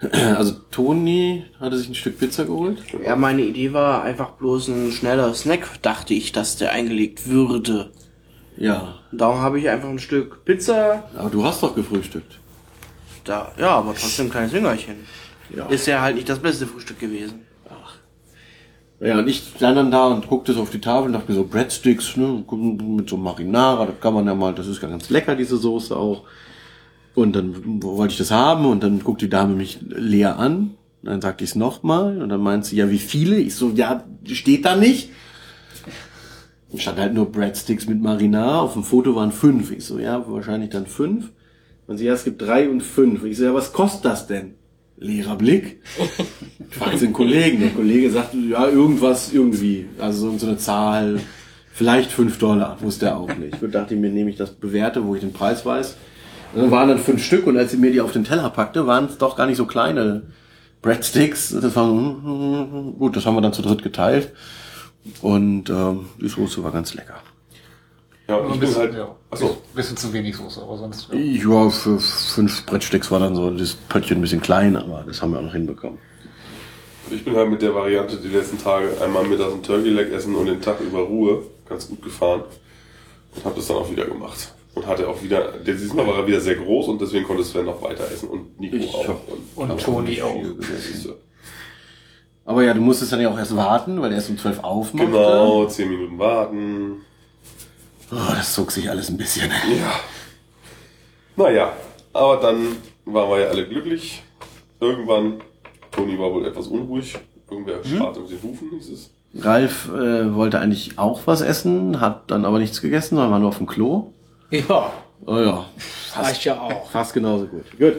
Also 0.36 0.52
Toni 0.70 1.44
hatte 1.58 1.78
sich 1.78 1.88
ein 1.88 1.94
Stück 1.94 2.18
Pizza 2.18 2.44
geholt. 2.44 2.82
Ja, 3.02 3.16
meine 3.16 3.40
Idee 3.42 3.72
war 3.72 4.02
einfach 4.02 4.32
bloß 4.32 4.68
ein 4.68 4.92
schneller 4.92 5.32
Snack, 5.32 5.80
dachte 5.80 6.12
ich, 6.12 6.32
dass 6.32 6.56
der 6.56 6.72
eingelegt 6.72 7.26
würde. 7.28 7.90
Ja. 8.58 8.96
Darum 9.12 9.38
habe 9.40 9.58
ich 9.58 9.68
einfach 9.70 9.88
ein 9.88 9.98
Stück 9.98 10.44
Pizza. 10.44 11.08
Aber 11.16 11.30
du 11.30 11.42
hast 11.44 11.62
doch 11.62 11.74
gefrühstückt. 11.74 12.38
Da, 13.24 13.52
ja, 13.58 13.70
aber 13.70 13.94
trotzdem 13.94 14.26
ein 14.26 14.30
kleines 14.30 14.52
Hüngerchen. 14.52 14.96
Ja. 15.56 15.66
Ist 15.66 15.86
ja 15.86 16.02
halt 16.02 16.16
nicht 16.16 16.28
das 16.28 16.38
beste 16.40 16.66
Frühstück 16.66 16.98
gewesen. 16.98 17.46
Ja, 19.00 19.18
und 19.18 19.28
ich 19.28 19.52
stand 19.56 19.76
dann 19.76 19.90
da 19.90 20.06
und 20.06 20.28
guckte 20.28 20.52
so 20.52 20.62
auf 20.62 20.70
die 20.70 20.80
Tafel 20.80 21.06
und 21.06 21.12
dachte 21.14 21.30
mir 21.30 21.36
so 21.36 21.44
Breadsticks, 21.44 22.16
ne, 22.16 22.44
mit 22.50 23.10
so 23.10 23.16
Marinara, 23.16 23.86
das 23.86 24.00
kann 24.00 24.14
man 24.14 24.26
ja 24.26 24.34
mal, 24.34 24.54
das 24.54 24.66
ist 24.66 24.80
ja 24.82 24.88
ganz 24.88 25.10
lecker, 25.10 25.34
diese 25.34 25.56
Soße 25.56 25.96
auch. 25.96 26.22
Und 27.14 27.36
dann 27.36 27.82
wollte 27.82 28.12
ich 28.12 28.18
das 28.18 28.30
haben 28.30 28.66
und 28.66 28.82
dann 28.82 29.00
guckt 29.00 29.22
die 29.22 29.28
Dame 29.28 29.54
mich 29.54 29.78
leer 29.82 30.38
an. 30.38 30.74
Dann 31.02 31.20
sagte 31.20 31.44
ich 31.44 31.50
es 31.50 31.56
nochmal 31.56 32.20
und 32.22 32.30
dann 32.30 32.40
meint 32.40 32.64
sie, 32.64 32.76
ja, 32.76 32.90
wie 32.90 32.98
viele? 32.98 33.36
Ich 33.36 33.54
so, 33.54 33.70
ja, 33.70 34.04
steht 34.24 34.64
da 34.64 34.74
nicht. 34.74 35.10
Und 36.70 36.80
stand 36.80 36.98
halt 36.98 37.14
nur 37.14 37.30
Breadsticks 37.30 37.86
mit 37.86 38.00
Marinara. 38.00 38.60
Auf 38.60 38.72
dem 38.72 38.84
Foto 38.84 39.14
waren 39.14 39.30
fünf. 39.30 39.70
Ich 39.70 39.84
so, 39.84 39.98
ja, 39.98 40.24
wahrscheinlich 40.28 40.70
dann 40.70 40.86
fünf. 40.86 41.30
Und 41.86 41.98
sie, 41.98 42.06
ja, 42.06 42.14
es 42.14 42.24
gibt 42.24 42.40
drei 42.40 42.68
und 42.68 42.82
fünf. 42.82 43.22
Ich 43.24 43.36
so, 43.36 43.44
ja, 43.44 43.54
was 43.54 43.72
kostet 43.72 44.06
das 44.06 44.26
denn? 44.26 44.54
Leerer 45.04 45.36
Blick. 45.36 45.80
Ich 46.70 46.76
fragte 46.78 46.98
den 46.98 47.12
Kollegen. 47.12 47.60
Der 47.60 47.70
Kollege 47.70 48.10
sagte, 48.10 48.36
ja, 48.38 48.66
irgendwas, 48.68 49.32
irgendwie. 49.32 49.86
Also 49.98 50.30
so, 50.30 50.38
so 50.38 50.46
eine 50.46 50.56
Zahl. 50.56 51.20
Vielleicht 51.72 52.12
fünf 52.12 52.38
Dollar. 52.38 52.78
Wusste 52.80 53.06
er 53.06 53.16
auch 53.18 53.34
nicht. 53.36 53.62
Ich 53.62 53.70
dachte 53.70 53.96
mir, 53.96 54.10
nehme 54.10 54.30
ich 54.30 54.36
das 54.36 54.50
bewerte, 54.50 55.04
wo 55.04 55.14
ich 55.14 55.20
den 55.20 55.32
Preis 55.32 55.66
weiß. 55.66 55.96
Und 56.54 56.62
dann 56.62 56.70
waren 56.70 56.88
dann 56.88 56.98
fünf 56.98 57.24
Stück 57.24 57.46
und 57.46 57.56
als 57.56 57.72
sie 57.72 57.76
mir 57.76 57.90
die 57.90 58.00
auf 58.00 58.12
den 58.12 58.24
Teller 58.24 58.48
packte, 58.50 58.86
waren 58.86 59.06
es 59.06 59.18
doch 59.18 59.36
gar 59.36 59.46
nicht 59.46 59.56
so 59.56 59.66
kleine 59.66 60.22
Breadsticks. 60.82 61.50
Das 61.50 61.74
war 61.74 61.88
gut, 62.98 63.16
das 63.16 63.26
haben 63.26 63.34
wir 63.34 63.40
dann 63.40 63.52
zu 63.52 63.62
dritt 63.62 63.82
geteilt. 63.82 64.32
Und 65.20 65.68
ähm, 65.68 66.06
die 66.20 66.28
Soße 66.28 66.62
war 66.62 66.70
ganz 66.70 66.94
lecker. 66.94 67.16
Ja, 68.28 68.40
Ein 68.40 68.54
ich 68.54 68.60
bin 68.60 68.74
halt. 68.74 68.94
ja, 68.94 69.14
Achso. 69.34 69.56
bisschen 69.74 69.96
zu 69.96 70.12
wenig 70.12 70.36
Soße, 70.36 70.62
aber 70.62 70.76
sonst. 70.78 71.08
Ja. 71.12 71.18
Ja, 71.18 71.70
für 71.70 71.98
fünf 71.98 72.64
Breadsticks 72.66 73.10
war 73.10 73.20
dann 73.20 73.34
so 73.34 73.50
das 73.50 73.74
Pöttchen 73.74 74.18
ein 74.18 74.20
bisschen 74.20 74.40
klein, 74.40 74.76
aber 74.76 75.04
das 75.06 75.22
haben 75.22 75.32
wir 75.32 75.38
auch 75.38 75.44
noch 75.44 75.52
hinbekommen. 75.52 75.98
Ich 77.10 77.24
bin 77.24 77.36
halt 77.36 77.50
mit 77.50 77.60
der 77.60 77.74
Variante 77.74 78.16
die 78.16 78.28
letzten 78.28 78.58
Tage 78.58 78.88
einmal 79.02 79.24
mittags 79.24 79.52
ein 79.52 79.62
Turkey 79.62 79.90
Leg 79.90 80.10
essen 80.12 80.34
und 80.34 80.46
den 80.46 80.60
Tag 80.60 80.80
über 80.80 81.00
Ruhe 81.00 81.42
ganz 81.68 81.88
gut 81.88 82.02
gefahren 82.02 82.42
und 83.34 83.44
habe 83.44 83.56
das 83.56 83.66
dann 83.66 83.76
auch 83.76 83.90
wieder 83.90 84.06
gemacht 84.06 84.54
und 84.74 84.86
hatte 84.86 85.08
auch 85.08 85.22
wieder 85.22 85.52
diesmal 85.66 86.06
war 86.06 86.18
er 86.18 86.26
wieder 86.26 86.40
sehr 86.40 86.56
groß 86.56 86.88
und 86.88 87.00
deswegen 87.00 87.24
konnte 87.24 87.44
Sven 87.44 87.66
noch 87.66 87.82
weiter 87.82 88.10
essen 88.10 88.28
und 88.28 88.58
Nico 88.58 88.76
Ich 88.76 88.94
auch 88.94 89.16
und 89.56 89.68
hab 89.68 89.78
Toni 89.78 90.20
auch. 90.22 90.36
Aber 92.46 92.62
ja, 92.62 92.74
du 92.74 92.80
musstest 92.80 93.12
dann 93.12 93.20
ja 93.20 93.30
auch 93.30 93.38
erst 93.38 93.56
warten, 93.56 94.00
weil 94.02 94.10
er 94.10 94.16
erst 94.16 94.30
um 94.30 94.38
zwölf 94.38 94.62
aufmachte. 94.62 95.06
Genau, 95.06 95.66
zehn 95.66 95.88
Minuten 95.88 96.18
warten. 96.18 97.00
Oh, 98.12 98.16
das 98.36 98.54
zog 98.54 98.70
sich 98.70 98.88
alles 98.88 99.08
ein 99.08 99.16
bisschen. 99.16 99.50
Ja. 99.50 99.92
Naja, 101.36 101.72
aber 102.12 102.36
dann 102.36 102.76
waren 103.04 103.28
wir 103.30 103.40
ja 103.40 103.48
alle 103.48 103.66
glücklich. 103.66 104.22
Irgendwann 104.80 105.40
Toni 105.90 106.18
war 106.18 106.32
wohl 106.32 106.46
etwas 106.46 106.66
unruhig. 106.68 107.16
Irgendwer 107.50 107.82
Hm? 107.82 107.96
spart 107.96 108.20
mit 108.20 108.30
den 108.30 108.42
Hufen, 108.42 108.70
hieß 108.70 108.90
es. 108.90 109.10
Ralf 109.42 109.88
äh, 109.88 110.34
wollte 110.34 110.60
eigentlich 110.60 110.98
auch 110.98 111.22
was 111.26 111.40
essen, 111.40 112.00
hat 112.00 112.30
dann 112.30 112.44
aber 112.44 112.58
nichts 112.58 112.80
gegessen, 112.80 113.16
sondern 113.16 113.32
war 113.32 113.38
nur 113.40 113.48
auf 113.48 113.58
dem 113.58 113.66
Klo. 113.66 114.12
Ja, 114.50 114.92
Oh 115.26 115.38
ja, 115.38 115.64
reicht 116.16 116.44
ja 116.44 116.60
auch. 116.60 116.90
fast 116.90 117.14
genauso 117.14 117.46
gut. 117.46 117.64
Gut. 117.78 117.94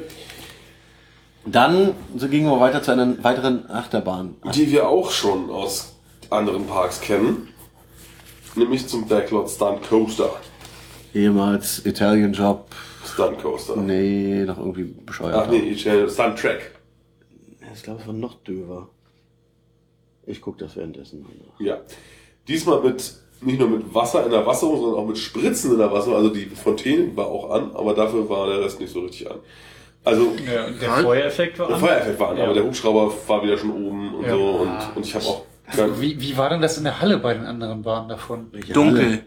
Dann 1.46 1.92
so 2.16 2.28
gingen 2.28 2.50
wir 2.50 2.60
weiter 2.60 2.82
zu 2.84 2.92
einer 2.92 3.22
weiteren 3.24 3.70
Achterbahn. 3.70 4.36
Die 4.54 4.72
wir 4.72 4.88
auch 4.88 5.12
schon 5.12 5.50
aus 5.50 5.94
anderen 6.30 6.66
Parks 6.68 7.02
kennen. 7.02 7.50
Nämlich 8.56 8.88
zum 8.88 9.08
Backlot 9.08 9.50
Stunt 9.50 9.82
Coaster. 9.88 10.30
Ehemals 11.14 11.86
Italian 11.86 12.34
Job. 12.34 12.68
Stunt 13.06 13.40
Coaster. 13.42 13.76
Nee, 13.76 14.44
noch 14.46 14.58
irgendwie 14.58 14.84
bescheuert. 15.06 15.36
Ach 15.36 15.50
nee, 15.50 15.58
ich, 15.60 15.86
äh, 15.86 16.10
Stunt 16.10 16.40
Track. 16.40 16.72
Ich 17.74 17.84
glaube, 17.84 18.02
es 18.02 18.08
war 18.08 18.14
noch 18.14 18.36
döver. 18.44 18.90
Ich 20.26 20.42
guck 20.42 20.58
das 20.58 20.76
währenddessen. 20.76 21.26
Ja. 21.60 21.78
Diesmal 22.48 22.82
mit, 22.82 23.14
nicht 23.42 23.60
nur 23.60 23.70
mit 23.70 23.94
Wasser 23.94 24.24
in 24.26 24.32
der 24.32 24.46
Wasserung, 24.46 24.78
sondern 24.80 25.00
auch 25.04 25.08
mit 25.08 25.18
Spritzen 25.18 25.72
in 25.74 25.78
der 25.78 25.92
Wasserung. 25.92 26.16
Also 26.16 26.30
die 26.30 26.46
Fontäne 26.46 27.16
war 27.16 27.28
auch 27.28 27.52
an, 27.52 27.72
aber 27.76 27.94
dafür 27.94 28.28
war 28.30 28.48
der 28.48 28.62
Rest 28.62 28.80
nicht 28.80 28.92
so 28.92 29.02
richtig 29.02 29.30
an. 29.30 29.38
Also, 30.04 30.34
Ja, 30.46 30.70
der 30.70 30.90
Feuereffekt 31.04 31.58
war 31.60 31.68
der 31.68 31.76
an. 31.76 31.82
Feuereffekt 31.82 32.20
war 32.20 32.30
an, 32.30 32.38
Ja. 32.38 32.44
aber 32.46 32.54
der 32.54 32.64
Hubschrauber 32.64 33.12
war 33.28 33.44
wieder 33.44 33.58
schon 33.58 33.72
oben 33.72 34.16
und 34.16 34.24
Ja. 34.26 34.32
so. 34.32 34.42
Und, 34.52 34.78
und 34.96 35.06
ich 35.06 35.16
habe 35.16 35.26
auch. 35.26 35.42
Wie, 36.00 36.20
wie 36.22 36.38
war 36.38 36.50
denn 36.50 36.62
das 36.62 36.78
in 36.78 36.84
der 36.84 37.02
Halle 37.02 37.18
bei 37.18 37.34
den 37.34 37.46
anderen 37.46 37.82
Bahnen 37.82 38.10
davon? 38.10 38.52
Dunkel. 38.74 39.24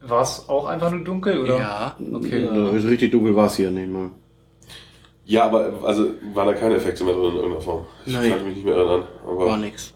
War 0.00 0.22
es 0.22 0.48
auch 0.48 0.66
einfach 0.66 0.90
nur 0.90 1.04
dunkel, 1.04 1.38
oder? 1.38 1.58
Ja. 1.58 1.96
Okay. 2.12 2.44
Ja, 2.44 2.68
richtig 2.70 3.10
dunkel 3.10 3.34
war 3.34 3.46
es 3.46 3.56
hier 3.56 3.70
nicht 3.70 3.90
mal. 3.90 4.10
Ja, 5.24 5.44
aber 5.44 5.72
also 5.82 6.10
waren 6.34 6.46
da 6.46 6.54
keine 6.54 6.76
Effekte 6.76 7.02
mehr 7.02 7.14
drin 7.14 7.30
in 7.30 7.36
irgendeiner 7.36 7.60
Form. 7.60 7.86
Ich 8.04 8.12
Nein. 8.12 8.30
kann 8.30 8.44
mich 8.46 8.56
nicht 8.56 8.64
mehr 8.64 8.76
erinnern. 8.76 9.04
Aber, 9.26 9.46
War 9.46 9.56
nix. 9.56 9.92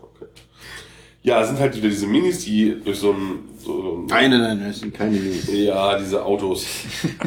Ja, 1.22 1.42
es 1.42 1.48
sind 1.48 1.58
halt 1.60 1.76
wieder 1.76 1.88
diese 1.88 2.06
Minis, 2.06 2.44
die 2.46 2.80
durch 2.82 2.98
so 2.98 3.10
ein, 3.12 3.40
so, 3.58 3.82
so 3.82 3.88
ein 3.98 4.06
Nein, 4.06 4.30
nein, 4.30 4.40
nein, 4.40 4.64
das 4.68 4.80
sind 4.80 4.94
keine 4.94 5.10
Minis. 5.18 5.52
Ja, 5.52 5.98
diese 5.98 6.24
Autos. 6.24 6.64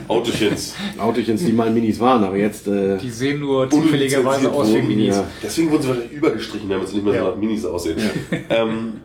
Autochens. 0.07 0.73
Autochens, 0.97 1.45
die 1.45 1.53
mal 1.53 1.69
Minis 1.69 1.99
waren, 1.99 2.23
aber 2.23 2.35
jetzt, 2.37 2.67
äh, 2.67 2.97
Die 2.97 3.09
sehen 3.11 3.39
nur 3.39 3.69
zufälligerweise 3.69 4.51
aus 4.51 4.73
wie 4.73 4.81
Minis. 4.81 5.15
ja. 5.17 5.23
Deswegen 5.43 5.69
wurden 5.69 5.83
sie 5.83 5.87
wahrscheinlich 5.89 6.11
übergestrichen, 6.13 6.69
damit 6.69 6.87
sie 6.87 6.95
nicht 6.95 7.05
mehr 7.05 7.13
so 7.13 7.19
Ja. 7.25 7.29
nach 7.31 7.37
Minis 7.37 7.65
aussehen. 7.65 7.97
Ähm, 8.49 9.01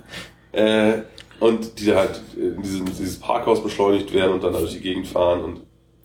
äh, 0.52 1.02
und 1.40 1.78
die 1.78 1.86
da 1.86 1.96
halt 1.96 2.20
in 2.36 2.62
diesem, 2.62 2.86
dieses 2.86 3.20
Parkhaus 3.20 3.62
beschleunigt 3.62 4.12
werden 4.14 4.32
und 4.32 4.42
dann 4.42 4.52
durch 4.54 4.72
die 4.72 4.80
Gegend 4.80 5.06
fahren. 5.06 5.40
Und 5.44 5.60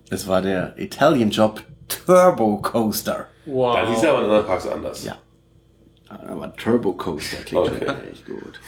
es 0.10 0.28
war 0.28 0.42
der 0.42 0.76
Italian 0.78 1.30
Job 1.32 1.64
Turbo 1.88 2.58
Coaster. 2.62 3.28
Wow. 3.46 3.76
da 3.78 3.90
hieß 3.90 4.04
er 4.04 4.10
aber 4.12 4.20
in 4.20 4.26
anderen 4.26 4.46
Parks 4.46 4.68
anders. 4.68 5.04
Ja. 5.06 5.16
Aber 6.28 6.54
Turbo 6.56 6.94
Coaster 6.94 7.38
klingt 7.44 7.68
Okay. 7.68 7.86
schon 7.86 8.12
echt 8.12 8.26
gut. 8.26 8.60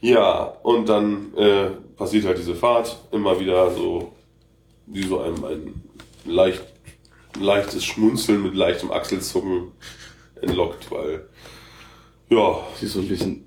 Ja, 0.00 0.42
und 0.62 0.88
dann 0.88 1.32
äh, 1.36 1.70
passiert 1.96 2.24
halt 2.24 2.38
diese 2.38 2.54
Fahrt 2.54 2.96
immer 3.12 3.38
wieder 3.38 3.70
so, 3.70 4.12
wie 4.86 5.02
so 5.04 5.20
ein, 5.20 5.44
ein 5.44 5.82
leicht, 6.24 6.62
leichtes 7.38 7.84
Schmunzeln 7.84 8.42
mit 8.42 8.54
leichtem 8.54 8.90
Achselzucken 8.90 9.72
entlockt, 10.40 10.90
weil, 10.90 11.28
ja, 12.30 12.66
Es 12.74 12.82
ist 12.82 12.94
so 12.94 13.00
ein 13.00 13.08
bisschen 13.08 13.46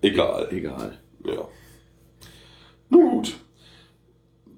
egal. 0.00 0.48
egal. 0.50 0.98
Ja. 1.24 1.46
Nun 2.88 3.10
gut. 3.10 3.36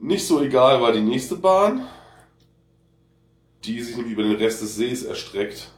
Nicht 0.01 0.27
so 0.27 0.41
egal 0.43 0.81
war 0.81 0.93
die 0.93 1.01
nächste 1.01 1.37
Bahn, 1.37 1.87
die 3.65 3.81
sich 3.81 3.97
nämlich 3.97 4.15
über 4.15 4.23
den 4.23 4.37
Rest 4.37 4.63
des 4.63 4.77
Sees 4.77 5.03
erstreckt. 5.03 5.71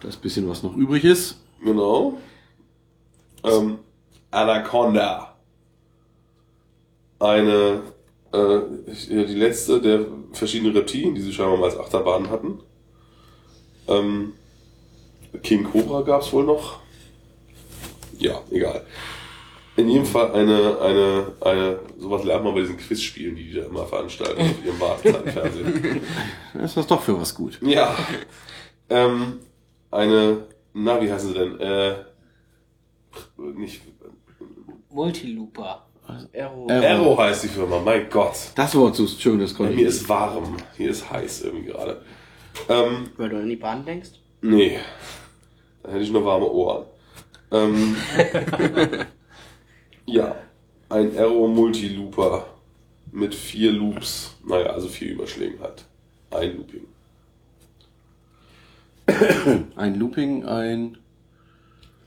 Das 0.00 0.16
bisschen, 0.16 0.48
was 0.48 0.62
noch 0.62 0.76
übrig 0.76 1.04
ist. 1.04 1.38
Genau. 1.62 2.18
Ähm, 3.44 3.78
Anaconda. 4.30 5.36
Eine, 7.18 7.82
äh, 8.32 8.60
die 9.08 9.34
letzte 9.34 9.80
der 9.80 10.06
verschiedenen 10.32 10.76
Reptilien, 10.76 11.14
die 11.14 11.22
sie 11.22 11.32
scheinbar 11.32 11.56
mal 11.56 11.70
als 11.70 11.78
Achterbahn 11.78 12.28
hatten. 12.28 12.60
Ähm, 13.88 14.34
King 15.42 15.64
Cobra 15.64 16.02
gab's 16.02 16.32
wohl 16.32 16.44
noch. 16.44 16.80
Ja, 18.18 18.42
egal. 18.50 18.84
In 19.76 19.90
jedem 19.90 20.06
Fall 20.06 20.32
eine, 20.32 20.78
eine, 20.80 21.32
eine, 21.40 21.78
sowas 21.98 22.24
lernt 22.24 22.44
man 22.44 22.54
bei 22.54 22.60
diesen 22.60 22.78
Quizspielen, 22.78 23.36
die 23.36 23.44
die 23.44 23.54
da 23.54 23.66
immer 23.66 23.86
veranstalten 23.86 24.40
auf 24.40 24.64
ihrem 24.64 24.80
Wartezeitfernsehen. 24.80 26.00
Das 26.54 26.70
ist 26.70 26.76
das 26.78 26.86
doch 26.86 27.02
für 27.02 27.20
was 27.20 27.34
gut. 27.34 27.58
Ja. 27.60 27.94
Ähm, 28.88 29.40
eine, 29.90 30.44
na, 30.72 31.00
wie 31.00 31.12
heißen 31.12 31.32
sie 31.32 31.38
denn? 31.38 31.60
Äh, 31.60 31.94
nicht, 33.36 33.82
Multilooper. 34.90 35.86
Aero. 36.32 36.66
Aero 36.68 37.18
heißt 37.18 37.44
die 37.44 37.48
Firma, 37.48 37.80
mein 37.80 38.08
Gott. 38.08 38.52
Das 38.54 38.74
Wort 38.76 38.94
so 38.94 39.06
schön, 39.06 39.40
das 39.40 39.54
konnte 39.54 39.74
Hier 39.74 39.88
ist 39.88 40.08
warm, 40.08 40.56
hier 40.76 40.90
ist 40.90 41.10
heiß 41.10 41.42
irgendwie 41.42 41.66
gerade. 41.66 42.00
Ähm, 42.68 43.10
Weil 43.16 43.28
du 43.28 43.36
an 43.38 43.48
die 43.48 43.56
Bahn 43.56 43.84
denkst? 43.84 44.10
nee, 44.40 44.78
da 45.82 45.90
hätte 45.90 46.02
ich 46.02 46.10
nur 46.10 46.24
warme 46.24 46.46
Ohren. 46.46 46.84
Ähm, 47.50 47.96
ja, 50.06 50.36
ein 50.88 51.16
Aero 51.16 51.48
Multilooper 51.48 52.46
mit 53.10 53.34
vier 53.34 53.72
Loops, 53.72 54.36
naja, 54.46 54.66
also 54.66 54.88
vier 54.88 55.12
Überschlägen 55.12 55.60
hat. 55.60 55.84
Ein 56.30 56.56
Looping. 56.56 56.86
Ein 59.76 59.98
Looping, 59.98 60.44
ein. 60.44 60.98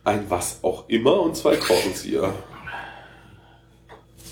Ein 0.03 0.29
was 0.29 0.63
auch 0.63 0.87
immer 0.89 1.21
und 1.21 1.35
zwei 1.35 1.55
Korkenzieher. 1.55 2.33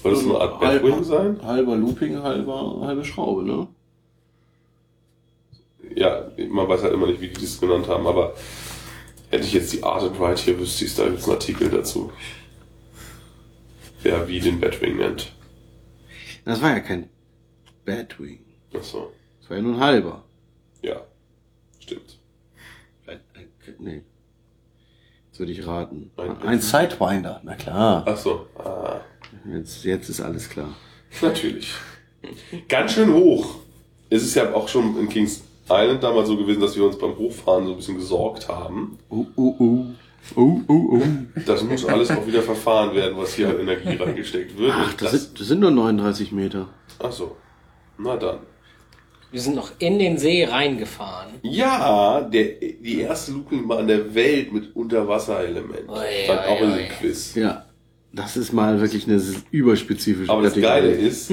Soll 0.03 0.11
das 0.13 0.21
so 0.23 0.37
eine 0.37 0.51
Art 0.51 0.59
Batwing 0.59 1.03
sein? 1.03 1.41
Halber 1.43 1.75
Looping, 1.75 2.21
halber, 2.21 2.79
halbe 2.81 3.03
Schraube, 3.05 3.43
ne? 3.43 3.67
Ja, 5.95 6.29
man 6.49 6.67
weiß 6.67 6.83
halt 6.83 6.93
immer 6.93 7.07
nicht, 7.07 7.21
wie 7.21 7.29
die 7.29 7.41
das 7.41 7.59
genannt 7.59 7.87
haben, 7.87 8.05
aber 8.05 8.35
hätte 9.29 9.45
ich 9.45 9.53
jetzt 9.53 9.73
die 9.73 9.83
Art 9.83 10.03
and 10.03 10.19
Ride 10.19 10.35
hier, 10.39 10.59
wüsste 10.59 10.85
ich, 10.85 10.95
da 10.95 11.05
gibt 11.05 11.19
es 11.19 11.23
einen 11.25 11.33
Artikel 11.33 11.69
dazu. 11.69 12.11
Wer 14.03 14.27
wie 14.27 14.39
den 14.39 14.59
Batwing 14.59 14.97
nennt. 14.97 15.33
Das 16.45 16.61
war 16.61 16.71
ja 16.71 16.79
kein 16.79 17.09
Batwing. 17.85 18.39
Achso, 18.73 19.11
Das 19.41 19.49
war 19.49 19.57
ja 19.57 19.63
nur 19.63 19.75
ein 19.75 19.79
halber. 19.79 20.23
ja, 20.81 21.01
stimmt. 21.79 22.16
Nee. 23.79 24.03
Jetzt 25.27 25.39
würde 25.39 25.51
ich 25.51 25.65
raten. 25.67 26.11
Ein- 26.17 26.41
Ein 26.41 26.61
Sidewinder, 26.61 27.41
na 27.43 27.55
klar. 27.55 28.07
Achso, 28.07 28.47
ah, 28.57 29.01
Jetzt, 29.51 29.83
jetzt 29.83 30.09
ist 30.09 30.21
alles 30.21 30.49
klar. 30.49 30.69
natürlich. 31.21 31.73
Ganz 32.67 32.93
schön 32.93 33.13
hoch. 33.13 33.55
Es 34.09 34.23
ist 34.23 34.35
ja 34.35 34.53
auch 34.53 34.67
schon 34.67 34.97
in 34.99 35.09
Kings 35.09 35.43
Island 35.69 36.01
damals 36.01 36.27
so 36.29 36.37
gewesen, 36.37 36.61
dass 36.61 36.75
wir 36.75 36.85
uns 36.85 36.97
beim 36.97 37.15
Hochfahren 37.17 37.65
so 37.65 37.71
ein 37.71 37.77
bisschen 37.77 37.97
gesorgt 37.97 38.47
haben. 38.47 38.97
Uh, 39.11 39.25
uh, 39.35 39.55
uh. 39.59 39.85
Uh, 40.35 40.61
uh, 40.67 40.93
uh. 40.97 41.01
Das 41.45 41.63
muss 41.63 41.85
alles 41.85 42.09
auch 42.11 42.25
wieder 42.25 42.41
verfahren 42.41 42.93
werden, 42.95 43.17
was 43.17 43.33
hier 43.33 43.49
an 43.49 43.59
Energie 43.59 43.95
reingesteckt 43.95 44.57
wird. 44.57 44.73
Ach, 44.75 44.91
Und 44.91 45.01
das 45.01 45.11
sind, 45.11 45.39
das 45.39 45.47
sind 45.47 45.59
nur 45.59 45.71
39 45.71 46.31
Meter. 46.31 46.67
Ach 46.99 47.11
so. 47.11 47.35
Na 47.97 48.15
dann. 48.17 48.39
Wir 49.31 49.41
sind 49.41 49.55
noch 49.55 49.71
in 49.79 49.99
den 49.99 50.17
See 50.17 50.45
reingefahren. 50.45 51.33
Ja, 51.43 52.21
der, 52.21 52.45
die 52.45 53.01
erste 53.01 53.33
Loopingbahn 53.33 53.87
der 53.87 54.15
Welt 54.15 54.53
mit 54.53 54.75
Unterwasserelement. 54.75 55.89
Ui, 55.89 56.23
Stand 56.23 56.41
ui, 56.41 56.47
auch 56.47 56.61
in 56.61 56.71
ui. 56.71 56.77
dem 56.77 56.89
Quiz. 56.89 57.35
Ja. 57.35 57.65
Das 58.13 58.37
ist 58.37 58.53
mal 58.53 58.79
wirklich 58.79 59.05
eine 59.05 59.21
überspezifische 59.51 60.31
Aber 60.31 60.41
das 60.41 60.53
Kategorie. 60.53 60.81
Geile 60.81 60.91
ist, 60.95 61.31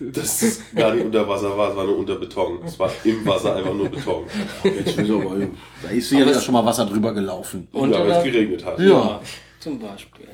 dass 0.00 0.42
es 0.42 0.62
gar 0.74 0.94
nicht 0.94 1.04
unter 1.04 1.28
Wasser 1.28 1.56
war, 1.56 1.70
es 1.70 1.76
war 1.76 1.84
nur 1.84 1.98
unter 1.98 2.16
Beton. 2.16 2.58
Es 2.64 2.78
war 2.78 2.90
im 3.04 3.24
Wasser 3.26 3.54
einfach 3.54 3.74
nur 3.74 3.88
Beton. 3.90 4.24
Jetzt 4.64 4.98
aber, 4.98 5.36
da 5.82 5.88
ist 5.90 6.12
auch 6.14 6.42
schon 6.42 6.54
mal 6.54 6.64
Wasser 6.64 6.86
drüber 6.86 7.12
gelaufen. 7.12 7.68
Und 7.72 7.92
ja, 7.92 8.02
wenn 8.02 8.10
es 8.10 8.24
geregnet 8.24 8.64
hat. 8.64 8.78
Ja. 8.80 9.20
Zum 9.60 9.78
Beispiel. 9.78 10.26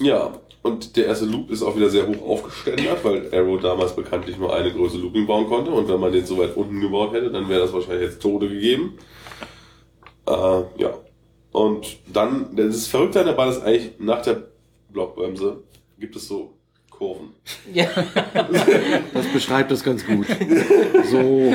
Ja, 0.00 0.32
und 0.64 0.96
der 0.96 1.04
erste 1.08 1.26
Loop 1.26 1.50
ist 1.50 1.62
auch 1.62 1.76
wieder 1.76 1.90
sehr 1.90 2.06
hoch 2.06 2.26
aufgeständert, 2.26 3.04
weil 3.04 3.28
Arrow 3.34 3.60
damals 3.60 3.94
bekanntlich 3.94 4.38
nur 4.38 4.56
eine 4.56 4.72
große 4.72 4.96
Looping 4.96 5.26
bauen 5.26 5.46
konnte. 5.46 5.70
Und 5.70 5.88
wenn 5.88 6.00
man 6.00 6.10
den 6.10 6.24
so 6.24 6.38
weit 6.38 6.56
unten 6.56 6.80
gebaut 6.80 7.12
hätte, 7.12 7.30
dann 7.30 7.50
wäre 7.50 7.60
das 7.60 7.72
wahrscheinlich 7.74 8.08
jetzt 8.08 8.22
Tode 8.22 8.48
gegeben. 8.48 8.96
Äh, 10.26 10.32
ja. 10.32 10.98
Und 11.52 11.98
dann, 12.10 12.56
das 12.56 12.76
ist 12.76 12.86
verrückt 12.86 13.14
an 13.18 13.26
der 13.26 13.34
Bahn 13.34 13.50
ist 13.50 13.62
eigentlich 13.62 13.92
nach 13.98 14.22
der 14.22 14.48
Blockbremse 14.88 15.62
gibt 15.98 16.16
es 16.16 16.28
so 16.28 16.54
Kurven. 16.88 17.34
Ja. 17.74 17.86
Das 19.12 19.26
beschreibt 19.34 19.70
das 19.70 19.84
ganz 19.84 20.06
gut. 20.06 20.26
So 21.10 21.52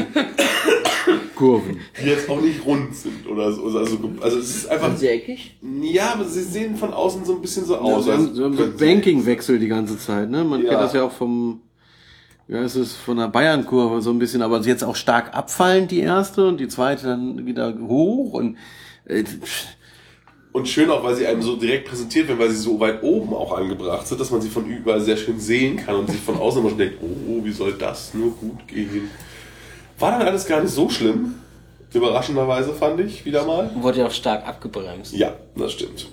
Kurven. 1.36 1.80
Die 2.02 2.08
jetzt 2.08 2.30
auch 2.30 2.41
nicht 2.41 2.65
rund 2.65 2.95
sind 2.95 3.28
oder 3.28 3.52
so. 3.52 3.63
Also, 3.65 3.80
also 4.22 4.39
es 4.39 4.56
ist 4.56 4.67
einfach. 4.69 4.88
Sind 4.89 5.00
sie 5.00 5.08
eckig? 5.08 5.58
Ja, 5.82 6.13
aber 6.13 6.26
sie 6.26 6.43
sehen 6.43 6.76
von 6.76 6.93
außen 6.93 7.26
so 7.26 7.36
ein 7.36 7.41
bisschen 7.41 7.65
so 7.65 7.74
Ja, 7.76 7.80
aus. 7.80 8.08
haben, 8.08 8.28
haben 8.43 8.58
so 8.58 8.67
Banking-Wechsel 8.78 9.60
die 9.60 9.67
ganze 9.67 9.98
Zeit, 9.98 10.30
ne? 10.30 10.43
Man 10.43 10.63
Ja. 10.63 10.69
kennt 10.69 10.82
das 10.82 10.93
ja 10.93 11.04
auch 11.04 11.12
vom, 11.12 11.62
ja, 12.48 12.62
es 12.62 12.76
ist 12.76 12.93
von 12.95 13.17
der 13.17 13.28
Bayern-Kurve 13.28 14.02
so 14.02 14.10
ein 14.12 14.19
bisschen, 14.19 14.41
aber 14.41 14.60
jetzt 14.62 14.84
auch 14.84 14.95
stark 14.95 15.36
abfallend 15.36 15.91
die 15.91 16.00
erste 16.00 16.48
und 16.48 16.60
die 16.60 16.67
zweite 16.67 17.06
dann 17.08 17.45
wieder 17.45 17.78
hoch 17.88 18.34
und 18.34 18.58
Äh, 19.06 19.24
Und 20.52 20.67
schön 20.67 20.89
auch, 20.89 21.04
weil 21.04 21.15
sie 21.15 21.28
einem 21.28 21.41
so 21.43 21.56
direkt 21.56 21.88
präsentiert 21.88 22.28
werden, 22.28 22.39
weil 22.39 22.50
sie 22.50 22.58
so 22.58 22.80
weit 22.80 23.04
oben 23.04 23.34
auch 23.36 23.56
angebracht 23.56 24.08
sind, 24.08 24.19
dass 24.19 24.32
man 24.32 24.41
sie 24.41 24.50
von 24.50 24.65
überall 24.65 25.00
sehr 25.00 25.15
schön 25.15 25.39
sehen 25.39 25.78
kann 25.78 25.95
und 25.95 26.10
sich 26.10 26.19
von 26.19 26.38
außen 26.38 26.60
immer 26.62 26.69
schon 26.69 26.80
denkt, 26.80 26.98
oh, 27.02 27.43
wie 27.43 27.52
soll 27.52 27.74
das 27.74 28.13
nur 28.15 28.32
gut 28.32 28.67
gehen? 28.67 29.10
War 29.99 30.12
dann 30.12 30.21
alles 30.21 30.45
gar 30.45 30.62
nicht 30.62 30.73
so 30.73 30.89
schlimm. 30.89 31.35
Überraschenderweise 31.93 32.73
fand 32.73 32.99
ich 33.01 33.25
wieder 33.25 33.45
mal. 33.45 33.69
Wurde 33.75 33.99
ja 33.99 34.07
auch 34.07 34.12
stark 34.12 34.47
abgebremst. 34.47 35.13
Ja, 35.13 35.33
das 35.55 35.73
stimmt. 35.73 36.07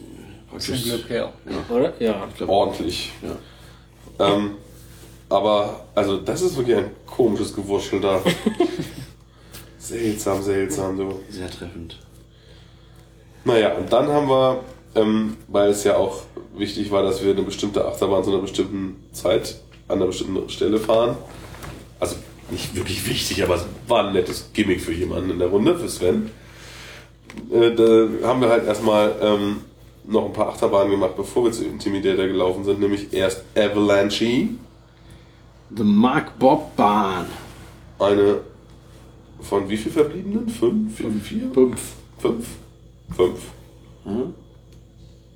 Zum 0.59 0.75
Glück, 0.75 1.11
ja. 1.11 1.33
Oder? 1.69 1.93
Ja. 2.01 2.27
Ordentlich. 2.47 3.13
Ähm, 4.19 4.53
aber, 5.29 5.85
also, 5.95 6.17
das 6.17 6.41
ist 6.41 6.57
wirklich 6.57 6.79
ein 6.79 6.91
komisches 7.05 7.55
Gewurschel 7.55 8.01
da. 8.01 8.23
seltsam, 9.79 10.43
seltsam, 10.43 10.97
du. 10.97 11.21
Sehr 11.29 11.51
treffend. 11.51 11.99
Naja, 13.45 13.75
und 13.75 13.93
dann 13.93 14.09
haben 14.09 14.29
wir, 14.29 14.61
ähm, 14.95 15.37
weil 15.49 15.71
es 15.71 15.85
ja 15.85 15.97
auch 15.97 16.23
wichtig 16.57 16.91
war, 16.91 17.03
dass 17.03 17.23
wir 17.23 17.33
eine 17.33 17.43
bestimmte 17.43 17.85
Achterbahn 17.85 18.25
zu 18.25 18.31
einer 18.31 18.41
bestimmten 18.41 19.05
Zeit 19.13 19.61
an 19.89 19.99
einer 19.99 20.07
bestimmten 20.07 20.49
Stelle 20.49 20.79
fahren. 20.79 21.17
Also 22.01 22.17
nicht 22.51 22.75
wirklich 22.77 23.09
wichtig, 23.09 23.43
aber 23.43 23.57
es 23.57 23.67
war 23.89 24.07
ein 24.07 24.13
nettes 24.13 24.51
Gimmick 24.53 24.81
für 24.81 24.93
jemanden 24.93 25.31
in 25.31 25.39
der 25.39 25.49
Runde, 25.49 25.79
für 25.79 25.89
Sven. 25.89 26.31
Äh, 27.51 27.75
da 27.75 28.29
haben 28.29 28.41
wir 28.41 28.49
halt 28.49 28.67
erstmal 28.67 29.15
ähm, 29.21 29.57
noch 30.07 30.27
ein 30.27 30.33
paar 30.33 30.49
Achterbahnen 30.49 30.91
gemacht, 30.91 31.17
bevor 31.17 31.45
wir 31.45 31.53
zu 31.53 31.65
Intimidator 31.65 32.27
gelaufen 32.27 32.65
sind, 32.65 32.81
nämlich 32.81 33.13
erst 33.13 33.45
Avalanche, 33.57 34.49
The 35.77 35.83
Mark 35.83 36.39
Bob 36.39 36.77
Bahn. 36.77 37.27
eine 37.99 38.41
von 39.41 39.69
wie 39.69 39.77
viel 39.77 39.93
Verbliebenen? 39.93 40.49
Fünf? 40.49 40.97
Vier? 40.97 41.11
Vier? 41.23 41.51
Fünf. 41.53 41.81
Fünf? 42.19 42.47
Fünf. 43.15 43.39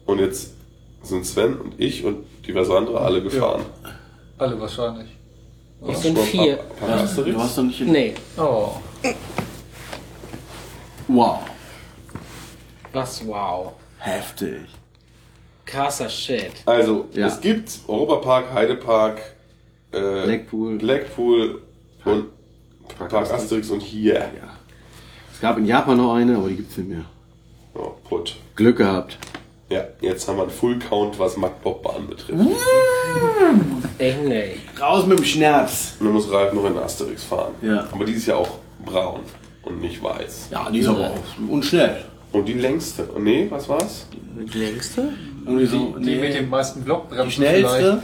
Und 0.07 0.19
jetzt 0.19 0.55
sind 1.03 1.27
Sven 1.27 1.59
und 1.59 1.75
ich 1.79 2.05
und 2.05 2.25
diverse 2.47 2.77
andere 2.77 3.01
alle 3.01 3.23
gefahren. 3.23 3.63
Alle 4.39 4.59
wahrscheinlich. 4.61 5.09
Es 5.89 6.03
sind 6.03 6.19
vier. 6.19 6.59
Du 6.81 7.39
hast 7.39 7.57
doch 7.59 7.63
nicht 7.63 7.81
in... 7.81 7.93
Nee. 7.93 8.15
Oh. 8.37 8.73
Wow. 11.09 11.41
Was 12.93 13.27
wow. 13.27 13.73
Heftig. 13.99 14.67
Krasser 15.65 16.09
Shit. 16.09 16.53
Also, 16.67 17.07
Ja. 17.13 17.27
es 17.29 17.41
gibt 17.41 17.71
Europapark, 17.87 18.53
Heidepark, 18.53 19.21
äh, 19.93 20.25
Blackpool. 20.25 20.79
Blackpool 20.79 21.63
und 22.05 22.27
Park 22.99 23.11
Park 23.11 23.31
Asterix 23.33 23.71
und 23.71 23.81
hier. 23.81 24.15
Ja. 24.15 24.57
Es 25.33 25.41
gab 25.41 25.57
in 25.59 25.65
Japan 25.67 25.97
noch 25.97 26.15
eine, 26.15 26.37
aber 26.37 26.49
die 26.49 26.57
gibt's 26.57 26.77
nicht 26.77 26.89
mehr. 26.91 27.05
Oh, 27.75 27.93
put. 28.09 28.37
Glück 28.57 28.79
gehabt. 28.79 29.19
Ja, 29.71 29.85
jetzt 30.01 30.27
haben 30.27 30.37
wir 30.37 30.43
einen 30.43 30.51
Full 30.51 30.81
Count, 30.81 31.17
was 31.21 31.37
Magbobbahn 31.37 32.09
betrifft. 32.09 32.41
Echt 33.99 34.25
nee. 34.25 34.57
Raus 34.81 35.07
mit 35.07 35.19
dem 35.19 35.25
Schnaps. 35.25 35.95
Und 36.01 36.07
dann 36.07 36.15
muss 36.15 36.31
Ralf 36.31 36.53
noch 36.53 36.65
in 36.65 36.77
Asterix 36.77 37.23
fahren. 37.23 37.55
Ja. 37.63 37.87
Aber 37.93 38.05
die 38.05 38.15
ist 38.15 38.27
ja 38.27 38.35
auch 38.35 38.51
braun 38.85 39.21
und 39.63 39.81
nicht 39.81 40.03
weiß. 40.03 40.49
Ja, 40.51 40.69
die 40.71 40.81
ist 40.81 40.89
aber 40.89 41.11
auch 41.11 41.49
unschnell. 41.49 42.05
Und 42.33 42.47
die 42.47 42.55
längste. 42.55 43.09
Oh, 43.15 43.21
nee, 43.21 43.47
was 43.49 43.69
war's? 43.69 44.07
Die 44.53 44.59
längste? 44.59 45.13
Irgendwie 45.47 45.67
so, 45.67 45.95
Die 45.99 46.17
mit 46.17 46.35
den 46.35 46.49
meisten 46.49 46.83
Blockbremsen 46.83 47.27
die 47.29 47.33
schnellste. 47.33 48.03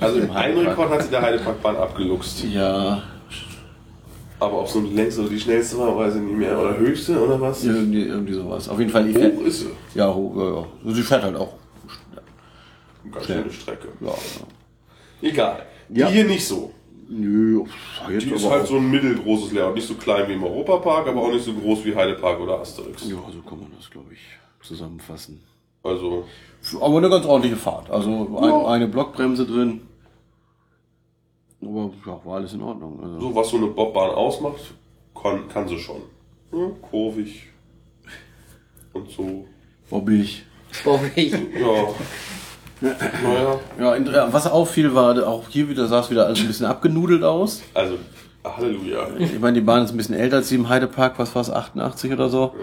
Also 0.00 0.18
im 0.18 0.34
Heimrekord 0.34 0.90
hat 0.90 1.04
sie 1.04 1.10
der 1.10 1.22
Heideparkbahn 1.22 1.76
abgeluchst. 1.76 2.44
Ja, 2.44 3.02
Aber 4.40 4.60
ob 4.60 4.68
so 4.68 4.80
die 4.80 4.94
längste 4.94 5.20
oder 5.20 5.30
die 5.30 5.38
schnellste 5.40 5.78
war, 5.78 5.96
weiß 5.96 6.16
ich 6.16 6.22
nicht 6.22 6.36
mehr. 6.36 6.58
Oder 6.58 6.76
höchste 6.78 7.22
oder 7.22 7.40
was? 7.40 7.62
irgendwie, 7.64 8.04
irgendwie 8.04 8.32
sowas. 8.32 8.68
Auf 8.68 8.78
jeden 8.78 8.90
Fall 8.90 9.04
die 9.04 9.12
fährt. 9.12 9.36
Hoch 9.36 9.42
ist 9.44 9.60
sie. 9.60 9.70
Ja, 9.94 10.12
hoch, 10.12 10.34
ja, 10.36 10.44
ja. 10.60 10.66
Also 10.84 10.96
die 10.96 11.02
fährt 11.02 11.22
halt 11.22 11.36
auch. 11.36 11.54
Ganz 13.12 13.26
schöne 13.26 13.50
Strecke. 13.50 13.88
Ja, 14.00 14.08
ja. 14.08 15.28
Egal. 15.28 15.62
Ja. 15.90 16.06
Die 16.08 16.14
hier 16.14 16.24
nicht 16.24 16.46
so. 16.46 16.72
Nö, 17.08 17.64
jetzt 18.08 18.24
Die 18.26 18.30
ist 18.30 18.44
aber 18.44 18.54
halt 18.54 18.62
auch- 18.64 18.68
so 18.68 18.76
ein 18.76 18.90
mittelgroßes 18.90 19.52
Layout. 19.52 19.74
Nicht 19.74 19.88
so 19.88 19.94
klein 19.94 20.28
wie 20.28 20.34
im 20.34 20.44
Europapark, 20.44 21.08
aber 21.08 21.22
auch 21.22 21.32
nicht 21.32 21.44
so 21.44 21.52
groß 21.52 21.84
wie 21.84 21.94
Heidepark 21.94 22.38
oder 22.40 22.60
Asterix. 22.60 23.02
Ja, 23.08 23.16
so 23.16 23.40
kann 23.48 23.58
man 23.58 23.72
das, 23.76 23.90
glaube 23.90 24.12
ich, 24.12 24.20
zusammenfassen. 24.66 25.40
Also, 25.82 26.24
Aber 26.80 26.98
eine 26.98 27.08
ganz 27.10 27.26
ordentliche 27.26 27.56
Fahrt. 27.56 27.90
Also 27.90 28.10
ein, 28.38 28.66
eine 28.66 28.86
Blockbremse 28.86 29.44
drin. 29.46 29.80
Aber 31.62 31.90
ja, 32.06 32.20
war 32.24 32.36
alles 32.36 32.52
in 32.54 32.62
Ordnung. 32.62 33.00
Also, 33.02 33.20
so 33.20 33.34
was 33.34 33.48
so 33.50 33.56
eine 33.56 33.66
Bobbahn 33.66 34.10
ausmacht, 34.10 34.74
kann, 35.20 35.48
kann 35.48 35.68
sie 35.68 35.78
schon. 35.78 36.02
Ja, 36.52 36.70
kurvig. 36.90 37.48
Und 38.92 39.10
so. 39.10 39.44
bobbig. 39.88 40.44
Bobbig. 40.84 41.32
Ja. 41.32 41.88
naja. 43.22 43.60
Ja, 43.78 43.96
ja, 43.96 44.32
was 44.32 44.46
auffiel, 44.46 44.94
war 44.94 45.26
auch 45.26 45.48
hier 45.48 45.68
wieder 45.68 45.86
sah 45.86 46.00
es 46.00 46.10
wieder 46.10 46.26
alles 46.26 46.40
ein 46.40 46.46
bisschen 46.46 46.66
abgenudelt 46.66 47.22
aus. 47.22 47.62
Also, 47.74 47.98
Halleluja. 48.42 49.08
Ich 49.18 49.38
meine, 49.38 49.54
die 49.54 49.60
Bahn 49.60 49.84
ist 49.84 49.90
ein 49.90 49.96
bisschen 49.96 50.14
älter 50.14 50.36
als 50.36 50.48
die 50.48 50.54
im 50.54 50.68
Heidepark, 50.68 51.18
was 51.18 51.34
war 51.34 51.42
es, 51.42 51.50
88 51.50 52.12
oder 52.12 52.30
so. 52.30 52.54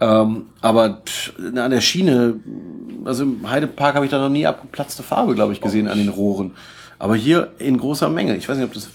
Ähm, 0.00 0.46
aber 0.62 1.02
pff, 1.04 1.34
an 1.38 1.70
der 1.70 1.80
Schiene, 1.80 2.40
also 3.04 3.24
im 3.24 3.48
Heidepark 3.48 3.94
habe 3.94 4.06
ich 4.06 4.10
da 4.10 4.18
noch 4.18 4.30
nie 4.30 4.46
abgeplatzte 4.46 5.02
Farbe, 5.02 5.34
glaube 5.34 5.52
ich, 5.52 5.60
gesehen 5.60 5.86
an 5.86 5.98
den 5.98 6.08
Rohren. 6.08 6.56
Aber 7.02 7.16
hier 7.16 7.50
in 7.58 7.78
großer 7.78 8.08
Menge. 8.08 8.36
Ich 8.36 8.48
weiß 8.48 8.56
nicht, 8.56 8.66
ob 8.66 8.74
das 8.74 8.88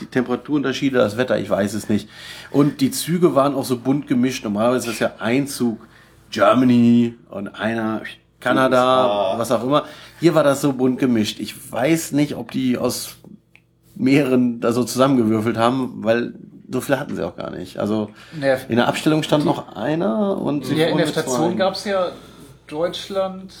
die, 0.00 0.06
Temperaturunterschiede, 0.06 0.98
das 0.98 1.16
Wetter, 1.16 1.36
ich 1.36 1.50
weiß 1.50 1.74
es 1.74 1.88
nicht. 1.88 2.08
Und 2.52 2.80
die 2.80 2.92
Züge 2.92 3.34
waren 3.34 3.56
auch 3.56 3.64
so 3.64 3.76
bunt 3.76 4.06
gemischt. 4.06 4.44
Normalerweise 4.44 4.90
ist 4.90 5.00
das 5.00 5.10
ja 5.10 5.16
ein 5.18 5.48
Zug 5.48 5.80
Germany 6.30 7.16
und 7.28 7.48
einer 7.48 8.02
Kanada, 8.38 9.34
was 9.36 9.50
auch 9.50 9.64
immer. 9.64 9.82
Hier 10.20 10.36
war 10.36 10.44
das 10.44 10.60
so 10.60 10.74
bunt 10.74 11.00
gemischt. 11.00 11.40
Ich 11.40 11.72
weiß 11.72 12.12
nicht, 12.12 12.36
ob 12.36 12.52
die 12.52 12.78
aus 12.78 13.16
mehreren 13.96 14.60
da 14.60 14.70
so 14.70 14.84
zusammengewürfelt 14.84 15.56
haben, 15.56 16.04
weil 16.04 16.34
so 16.70 16.80
viele 16.80 17.00
hatten 17.00 17.16
sie 17.16 17.26
auch 17.26 17.34
gar 17.34 17.50
nicht. 17.50 17.78
Also 17.78 18.10
Naja, 18.38 18.58
in 18.68 18.76
der 18.76 18.86
Abstellung 18.86 19.24
stand 19.24 19.44
noch 19.44 19.74
einer 19.74 20.40
und 20.40 20.64
sie 20.64 20.76
ja, 20.76 20.86
in 20.86 20.98
der 20.98 21.08
Station 21.08 21.56
gab 21.56 21.74
es 21.74 21.84
ja 21.84 22.12
Deutschland. 22.68 23.52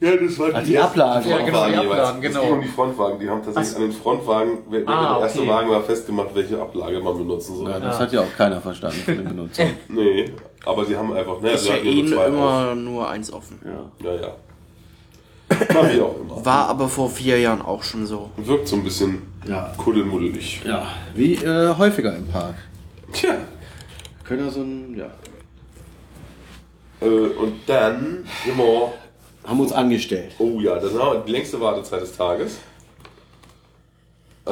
Ja, 0.00 0.16
das 0.16 0.38
war 0.38 0.54
Ah, 0.54 0.60
die 0.62 0.78
Ablage. 0.78 1.28
Ja, 1.28 1.38
genau, 1.44 1.68
die. 1.68 1.74
Ablagen, 1.76 2.22
Es 2.22 2.28
genau. 2.32 2.40
ging 2.44 2.52
um 2.54 2.60
die 2.62 2.68
Frontwagen. 2.68 3.18
Die 3.20 3.28
haben 3.28 3.42
tatsächlich 3.44 3.76
an 3.76 3.82
den 3.82 3.92
Frontwagen, 3.92 4.58
wenn 4.70 4.88
Ah, 4.88 5.14
der 5.16 5.22
erste 5.24 5.40
okay. 5.40 5.48
Wagen 5.50 5.70
war 5.70 5.82
festgemacht, 5.82 6.28
welche 6.34 6.60
Ablage 6.60 7.00
man 7.00 7.18
benutzen 7.18 7.56
soll. 7.56 7.70
Ja, 7.70 7.78
das 7.80 7.98
hat 8.00 8.12
ja 8.12 8.20
auch 8.20 8.36
keiner 8.36 8.60
verstanden 8.62 8.96
von 9.04 9.14
den 9.16 9.24
Benutzern. 9.28 9.70
Nee, 9.88 10.32
aber 10.64 10.86
sie 10.86 10.96
haben 10.96 11.12
einfach, 11.12 11.38
ne, 11.42 11.50
Ist 11.50 11.64
sie 11.64 11.68
ja 11.68 11.74
hatten 11.74 11.86
eh 11.86 12.02
nur 12.02 12.12
zwei 12.12 12.26
immer 12.28 12.74
nur 12.74 13.08
eins 13.10 13.30
offen. 13.32 13.58
Ja. 13.64 13.72
auf. 13.72 14.20
Ja, 14.20 14.26
ja. 14.26 15.74
War 15.74 15.92
wie 15.92 16.00
auch 16.00 16.16
immer. 16.20 16.46
War 16.46 16.68
aber 16.68 16.88
vor 16.88 17.10
vier 17.10 17.38
Jahren 17.38 17.60
auch 17.60 17.82
schon 17.82 18.06
so. 18.06 18.30
Wirkt 18.38 18.68
so 18.68 18.76
ein 18.76 18.84
bisschen 18.84 19.20
Ja. 19.46 19.74
kuddelmuddelig. 19.76 20.62
ja, 20.64 20.86
wie 21.14 21.34
äh, 21.34 21.74
häufiger 21.76 22.16
im 22.16 22.26
Park. 22.26 22.54
Tja. 23.12 23.34
Können 24.24 24.44
wir 24.44 24.50
so 24.50 24.60
ein, 24.62 24.94
ja. 24.96 25.06
Äh, 27.02 27.06
und 27.08 27.54
dann 27.66 28.24
immer, 28.46 28.92
Haben 29.50 29.60
uns 29.60 29.72
angestellt. 29.72 30.32
oh 30.38 30.60
ja, 30.60 30.76
das 30.78 30.94
war 30.96 31.24
die 31.24 31.32
längste 31.32 31.60
Wartezeit 31.60 32.02
des 32.02 32.16
Tages. 32.16 32.58
Äh, 34.46 34.50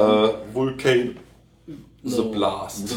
Vulcan 0.53 1.15
The 2.03 2.21
Blast. 2.23 2.95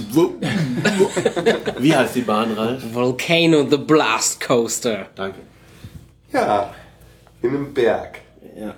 Wie 1.79 1.95
heißt 1.95 2.17
die 2.17 2.21
Bahn, 2.23 2.53
Ralf? 2.55 2.83
Volcano 2.93 3.65
the 3.69 3.77
Blast 3.77 4.41
Coaster. 4.41 5.07
Danke. 5.15 5.38
Ja, 6.33 6.75
in 7.41 7.51
einem 7.51 7.73
Berg. 7.75 8.19
Ja. 8.57 8.75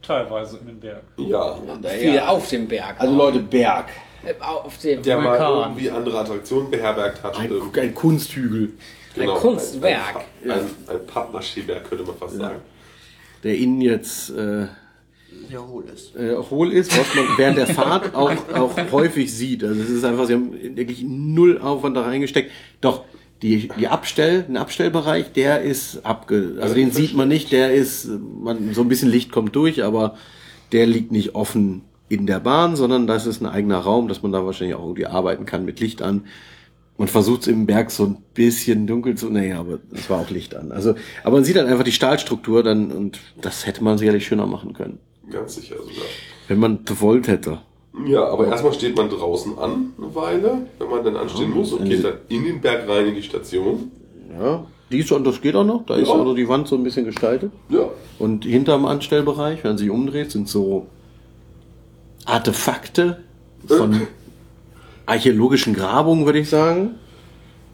Teilweise 0.00 0.58
in 0.58 0.66
den 0.66 0.80
Berg. 0.80 1.02
Ja. 1.16 1.58
Viel 1.90 2.18
auf 2.20 2.48
dem 2.48 2.68
Berg. 2.68 3.00
Also 3.00 3.14
Leute, 3.14 3.38
Berg. 3.40 3.86
Äh, 4.24 4.34
auf 4.40 4.78
dem 4.78 5.02
Der 5.02 5.18
mal 5.18 5.38
Vulkan. 5.38 5.60
irgendwie 5.70 5.90
andere 5.90 6.18
Attraktionen 6.20 6.70
beherbergt 6.70 7.22
hat. 7.22 7.38
Ein, 7.38 7.50
ein 7.78 7.94
Kunsthügel, 7.94 8.72
ein 9.18 9.28
Kunstwerk. 9.28 10.24
Ein, 10.44 10.50
ein, 10.50 10.60
ein, 10.60 11.34
ein 11.34 11.82
könnte 11.88 12.04
man 12.04 12.16
fast 12.16 12.36
sagen. 12.36 12.60
der 13.44 13.56
innen 13.56 13.80
jetzt 13.80 14.30
äh, 14.30 14.66
Ja, 15.50 15.66
hol 15.66 15.84
es. 15.92 16.14
äh, 16.14 16.36
hohl 16.36 16.72
ist, 16.72 16.96
was 16.98 17.14
man 17.14 17.26
während 17.36 17.58
der 17.58 17.66
Fahrt 17.66 18.14
auch, 18.14 18.32
auch 18.54 18.76
häufig 18.92 19.32
sieht. 19.32 19.64
Also 19.64 19.80
es 19.80 19.90
ist 19.90 20.04
einfach, 20.04 20.26
sie 20.26 20.34
haben 20.34 20.76
wirklich 20.76 21.02
null 21.06 21.58
Aufwand 21.58 21.96
da 21.96 22.02
reingesteckt. 22.02 22.50
Doch 22.80 23.04
die, 23.42 23.68
die 23.78 23.88
Abstell, 23.88 24.44
den 24.44 24.56
Abstellbereich, 24.56 25.32
der 25.32 25.62
ist 25.62 26.06
abge, 26.06 26.58
also 26.60 26.74
den 26.74 26.92
sieht 26.92 27.14
man 27.14 27.28
nicht, 27.28 27.50
der 27.50 27.72
ist, 27.74 28.08
man, 28.08 28.72
so 28.72 28.82
ein 28.82 28.88
bisschen 28.88 29.10
Licht 29.10 29.32
kommt 29.32 29.56
durch, 29.56 29.82
aber 29.82 30.16
der 30.70 30.86
liegt 30.86 31.10
nicht 31.10 31.34
offen 31.34 31.82
in 32.08 32.26
der 32.26 32.40
Bahn, 32.40 32.76
sondern 32.76 33.06
das 33.06 33.26
ist 33.26 33.40
ein 33.40 33.46
eigener 33.46 33.78
Raum, 33.78 34.06
dass 34.06 34.22
man 34.22 34.32
da 34.32 34.44
wahrscheinlich 34.46 34.76
auch 34.76 34.84
irgendwie 34.84 35.06
arbeiten 35.06 35.44
kann 35.44 35.64
mit 35.64 35.80
Licht 35.80 36.02
an. 36.02 36.26
Man 37.02 37.08
versucht 37.08 37.40
es 37.42 37.48
im 37.48 37.66
Berg 37.66 37.90
so 37.90 38.04
ein 38.04 38.18
bisschen 38.32 38.86
dunkel 38.86 39.16
zu, 39.16 39.28
naja, 39.28 39.58
aber 39.58 39.80
es 39.92 40.08
war 40.08 40.20
auch 40.20 40.30
Licht 40.30 40.54
an. 40.54 40.70
Also, 40.70 40.94
aber 41.24 41.34
man 41.38 41.44
sieht 41.44 41.56
dann 41.56 41.66
einfach 41.66 41.82
die 41.82 41.90
Stahlstruktur 41.90 42.62
dann 42.62 42.92
und 42.92 43.18
das 43.40 43.66
hätte 43.66 43.82
man 43.82 43.98
sicherlich 43.98 44.24
schöner 44.24 44.46
machen 44.46 44.72
können. 44.72 45.00
Ganz 45.28 45.56
sicher 45.56 45.74
sogar. 45.78 46.04
Wenn 46.46 46.60
man 46.60 46.84
gewollt 46.84 47.26
hätte. 47.26 47.58
Ja, 48.06 48.26
aber 48.28 48.46
erstmal 48.46 48.72
steht 48.72 48.96
man 48.96 49.10
draußen 49.10 49.58
an, 49.58 49.94
eine 49.98 50.14
Weile, 50.14 50.58
wenn 50.78 50.88
man 50.90 51.02
dann 51.04 51.16
anstehen 51.16 51.50
muss 51.50 51.72
und 51.72 51.88
geht 51.88 52.04
dann 52.04 52.18
in 52.28 52.44
den 52.44 52.60
Berg 52.60 52.88
rein 52.88 53.08
in 53.08 53.16
die 53.16 53.22
Station. 53.24 53.90
Ja, 54.38 54.64
die 54.92 54.98
ist 54.98 55.08
schon, 55.08 55.24
das 55.24 55.40
geht 55.40 55.56
auch 55.56 55.64
noch. 55.64 55.84
Da 55.86 55.96
ist 55.96 56.06
Ja. 56.06 56.14
auch 56.14 56.24
noch 56.24 56.36
die 56.36 56.48
Wand 56.48 56.68
so 56.68 56.76
ein 56.76 56.84
bisschen 56.84 57.04
gestaltet. 57.04 57.50
Ja. 57.68 57.88
Und 58.20 58.44
hinterm 58.44 58.84
Anstellbereich, 58.84 59.64
wenn 59.64 59.72
man 59.72 59.78
sich 59.78 59.90
umdreht, 59.90 60.30
sind 60.30 60.48
so 60.48 60.86
Artefakte 62.26 63.24
von 63.66 64.02
archäologischen 65.12 65.74
Grabungen, 65.74 66.26
würde 66.26 66.38
ich 66.40 66.48
sagen. 66.50 66.96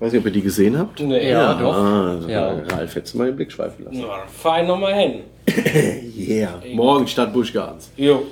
Weiß 0.01 0.13
nicht, 0.13 0.21
ob 0.21 0.27
ihr 0.27 0.33
die 0.33 0.43
gesehen 0.43 0.79
habt. 0.79 1.01
Nee, 1.01 1.31
ja, 1.31 1.55
doch. 1.55 1.75
Ah, 1.75 2.21
Ja. 2.29 2.53
Ralf, 2.69 2.95
hättest 2.95 3.15
du 3.15 3.19
mal 3.19 3.27
den 3.27 3.37
Blick 3.37 3.51
schweifen 3.51 3.85
lassen. 3.85 4.05
Na, 4.07 4.27
fahr 4.29 4.63
ich 4.63 4.69
nochmal 4.69 4.95
hin. 4.95 5.21
Yeah. 6.17 6.61
Morgen 6.75 7.07
statt 7.09 7.33
Busch 7.33 7.53
Gardens. 7.53 7.91
Jo. 7.97 8.23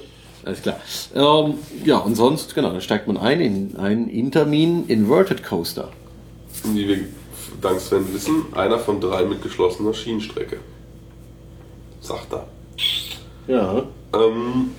Alles 0.44 0.62
klar. 0.62 0.76
Ähm, 1.14 1.54
ja, 1.84 1.96
und 1.98 2.14
sonst, 2.14 2.54
genau, 2.54 2.70
dann 2.70 2.80
steigt 2.80 3.06
man 3.08 3.16
ein 3.16 3.40
in 3.40 3.76
einen 3.76 4.08
Intermin 4.08 4.86
Inverted 4.86 5.42
Coaster. 5.42 5.88
Wie 6.72 6.86
wir 6.86 6.98
dank 7.60 7.80
Sven 7.80 8.04
wissen, 8.12 8.44
einer 8.54 8.78
von 8.78 9.00
drei 9.00 9.24
mit 9.24 9.42
geschlossener 9.42 9.92
Schienenstrecke. 9.94 10.58
Sagt 12.00 12.32
er. 12.32 12.46
Ja. 13.48 13.82
Ähm, 14.14 14.70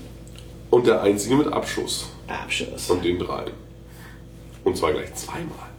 und 0.69 0.87
der 0.87 1.01
einzige 1.01 1.35
mit 1.35 1.47
Abschuss 1.51 2.09
Abschuss. 2.27 2.85
von 2.87 3.01
den 3.01 3.19
dreien. 3.19 3.51
Und 4.67 4.75
zwar 4.75 4.91
gleich 4.91 5.15
zweimal. 5.15 5.69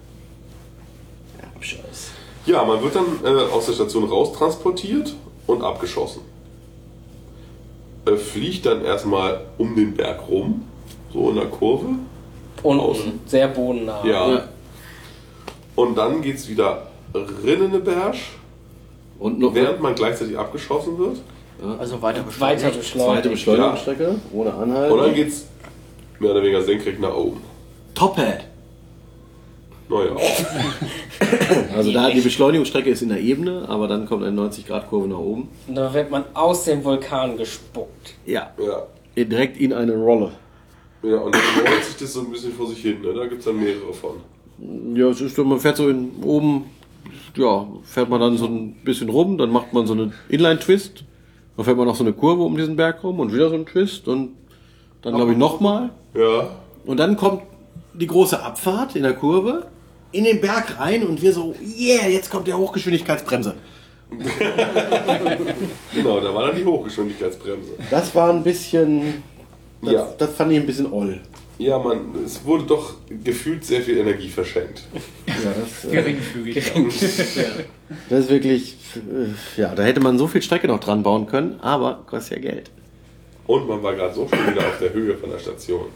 Abschuss. 1.55 2.09
Ja, 2.47 2.65
man 2.65 2.83
wird 2.83 2.95
dann 2.95 3.05
äh, 3.23 3.53
aus 3.53 3.67
der 3.67 3.75
Station 3.75 4.05
raustransportiert 4.05 5.15
und 5.47 5.63
abgeschossen. 5.63 6.23
Äh, 8.07 8.17
fliegt 8.17 8.65
dann 8.65 8.83
erstmal 8.83 9.43
um 9.59 9.77
den 9.77 9.93
Berg 9.93 10.27
rum, 10.31 10.65
so 11.13 11.29
in 11.29 11.37
der 11.37 11.45
Kurve. 11.49 11.85
Unten. 12.63 12.81
Außen. 12.81 13.21
Sehr 13.27 13.49
bodennah. 13.49 14.03
Ja. 14.07 14.31
Ja. 14.33 14.49
Und 15.77 15.99
dann 15.99 16.23
geht's 16.23 16.49
wieder 16.49 16.87
rinnen 17.15 17.67
in 17.67 17.73
den 17.73 17.85
Berg, 17.85 18.15
Und 19.19 19.39
noch 19.39 19.55
während 19.55 19.83
man 19.83 19.95
gleichzeitig 19.95 20.39
abgeschossen 20.39 20.97
wird. 20.99 21.19
Also 21.79 22.01
weiter 22.01 22.25
Weiter 22.39 22.71
beschleunigt. 22.71 22.85
zweite. 22.87 23.29
Beschleunigungsstrecke, 23.29 24.15
ohne 24.33 24.55
Anhalten. 24.55 24.93
Und 24.95 24.99
dann 25.05 25.15
geht's 25.15 25.45
mehr 26.21 26.31
oder 26.31 26.41
weniger 26.41 26.63
senkrecht 26.63 26.99
nach 27.01 27.15
oben. 27.15 27.43
Top-Hat. 27.95 28.48
Naja, 29.89 30.17
Also 31.77 31.93
da 31.93 32.11
die 32.11 32.21
Beschleunigungsstrecke 32.21 32.91
ist 32.91 33.03
in 33.03 33.09
der 33.09 33.21
Ebene, 33.21 33.65
aber 33.69 33.89
dann 33.89 34.07
kommt 34.07 34.25
eine 34.25 34.39
90-Grad-Kurve 34.41 35.09
nach 35.09 35.19
oben. 35.19 35.49
Und 35.67 35.75
da 35.75 35.93
wird 35.93 36.11
man 36.11 36.25
aus 36.35 36.65
dem 36.65 36.85
Vulkan 36.85 37.37
gespuckt. 37.37 38.15
Ja. 38.27 38.53
ja. 38.59 39.25
Direkt 39.25 39.57
in 39.57 39.73
eine 39.73 39.97
Rolle. 39.97 40.33
Ja, 41.03 41.19
und 41.19 41.35
dann 41.35 41.43
rollt 41.67 41.85
sich 41.85 41.97
das 41.97 42.13
so 42.13 42.21
ein 42.21 42.31
bisschen 42.31 42.53
vor 42.53 42.67
sich 42.69 42.81
hin. 42.81 43.01
Ne? 43.03 43.15
Da 43.15 43.27
gibt's 43.27 43.45
dann 43.45 43.59
mehrere 43.59 43.93
von. 43.93 44.17
Ja, 44.97 45.09
es 45.09 45.21
ist 45.21 45.37
so, 45.37 45.45
man 45.45 45.61
fährt 45.61 45.77
so 45.77 45.89
in, 45.89 46.11
oben, 46.23 46.65
ja, 47.37 47.67
fährt 47.85 48.09
man 48.09 48.21
dann 48.21 48.37
so 48.37 48.47
ein 48.47 48.75
bisschen 48.85 49.09
rum, 49.09 49.39
dann 49.39 49.51
macht 49.51 49.73
man 49.73 49.87
so 49.87 49.93
einen 49.93 50.13
Inline-Twist, 50.29 51.05
dann 51.57 51.65
fährt 51.65 51.77
man 51.77 51.87
noch 51.87 51.95
so 51.95 52.03
eine 52.03 52.13
Kurve 52.13 52.43
um 52.43 52.57
diesen 52.57 52.75
Berg 52.75 53.05
rum 53.05 53.21
und 53.21 53.33
wieder 53.33 53.49
so 53.49 53.55
einen 53.55 53.67
Twist 53.67 54.09
und 54.09 54.35
dann 55.03 55.15
glaube 55.15 55.33
ich 55.33 55.39
nochmal. 55.39 55.91
Ja, 56.15 56.51
Und 56.85 56.99
dann 56.99 57.17
kommt 57.17 57.43
die 57.95 58.09
große 58.09 58.43
Abfahrt 58.43 58.97
in 58.97 59.05
der 59.05 59.15
Kurve 59.15 59.67
in 60.13 60.25
den 60.25 60.41
Berg 60.41 60.79
rein 60.79 61.05
und 61.07 61.21
wir 61.21 61.33
so, 61.33 61.55
yeah, 61.79 62.07
jetzt 62.09 62.31
kommt 62.31 62.47
die 62.47 62.55
Hochgeschwindigkeitsbremse. 62.55 63.55
genau, 65.95 66.21
da 66.21 66.35
war 66.35 66.47
dann 66.49 66.57
die 66.57 66.65
Hochgeschwindigkeitsbremse. 66.65 67.73
Das 67.91 68.15
war 68.15 68.31
ein 68.31 68.43
bisschen, 68.43 69.23
das, 69.83 69.93
Ja. 69.93 70.09
das 70.17 70.33
fand 70.35 70.53
ich 70.53 70.59
ein 70.59 70.67
bisschen 70.67 70.91
oll. 70.93 71.21
Ja, 71.59 71.79
man, 71.79 72.15
es 72.25 72.45
wurde 72.45 72.65
doch 72.65 72.95
gefühlt 73.25 73.65
sehr 73.65 73.83
viel 73.83 73.99
Energie 73.99 74.29
verschenkt. 74.29 74.85
Ja, 75.27 75.35
das, 75.61 75.85
äh, 75.85 75.97
Geringfügig. 75.97 76.55
das 78.09 78.21
ist 78.21 78.31
wirklich, 78.31 78.77
äh, 78.95 79.61
ja, 79.61 79.75
da 79.75 79.83
hätte 79.83 80.01
man 80.01 80.19
so 80.19 80.29
viel 80.29 80.41
Strecke 80.41 80.69
noch 80.69 80.79
dran 80.79 81.03
bauen 81.03 81.27
können, 81.27 81.59
aber 81.61 82.05
kostet 82.07 82.37
ja 82.45 82.51
Geld. 82.53 82.71
Und 83.49 83.67
man 83.67 83.83
war 83.83 83.95
gerade 83.95 84.15
so 84.15 84.29
schon 84.29 84.39
wieder 84.55 84.61
auf 84.69 84.79
der 84.79 84.93
Höhe 84.93 85.17
von 85.17 85.31
der 85.31 85.39
Station. 85.39 85.87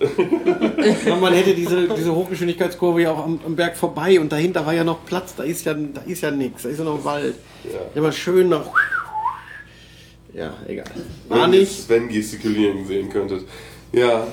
Man 1.20 1.32
hätte 1.32 1.54
diese, 1.54 1.88
diese 1.88 2.14
Hochgeschwindigkeitskurve 2.14 3.02
ja 3.02 3.12
auch 3.12 3.24
am, 3.24 3.40
am 3.44 3.54
Berg 3.56 3.76
vorbei 3.76 4.18
und 4.20 4.30
dahinter 4.32 4.64
war 4.66 4.72
ja 4.74 4.84
noch 4.84 5.04
Platz, 5.04 5.34
da 5.36 5.42
ist 5.42 5.64
ja, 5.64 5.74
da 5.74 6.00
ist 6.06 6.22
ja 6.22 6.30
nichts, 6.30 6.62
da 6.62 6.68
ist 6.68 6.78
ja 6.78 6.84
noch 6.84 7.04
Wald. 7.04 7.34
Ja. 7.94 8.00
Mal 8.00 8.12
schön 8.12 8.48
noch. 8.48 8.72
Ja, 10.34 10.54
egal. 10.66 10.86
War 11.28 11.42
Wenn 11.42 11.52
ihr. 11.60 11.66
Sven 11.66 12.08
gestikulieren 12.08 12.86
sehen 12.86 13.08
könntet. 13.10 13.44
Ja, 13.92 14.26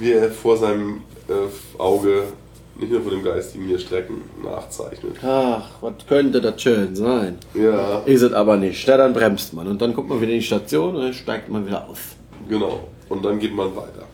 wie 0.00 0.12
er 0.12 0.30
vor 0.30 0.56
seinem 0.58 1.02
äh, 1.28 1.78
Auge, 1.78 2.24
nicht 2.78 2.92
nur 2.92 3.00
vor 3.00 3.10
dem 3.10 3.24
Geist, 3.24 3.54
die 3.54 3.58
mir 3.58 3.78
Strecken 3.78 4.22
nachzeichnet. 4.44 5.16
Ach, 5.22 5.70
was 5.80 5.94
könnte 6.06 6.40
das 6.42 6.60
schön 6.60 6.94
sein? 6.94 7.38
Ja, 7.54 8.00
Ist 8.00 8.20
es 8.22 8.32
aber 8.34 8.58
nicht. 8.58 8.86
Ja, 8.86 8.98
dann 8.98 9.14
bremst 9.14 9.54
man 9.54 9.66
und 9.66 9.80
dann 9.80 9.94
kommt 9.94 10.10
man 10.10 10.20
wieder 10.20 10.32
in 10.32 10.40
die 10.40 10.44
Station 10.44 10.94
und 10.96 11.02
dann 11.02 11.14
steigt 11.14 11.48
man 11.48 11.66
wieder 11.66 11.88
auf. 11.88 12.16
genau. 12.48 12.88
Und 13.08 13.24
dann 13.24 13.38
geht 13.38 13.54
man 13.54 13.74
weiter. 13.76 14.06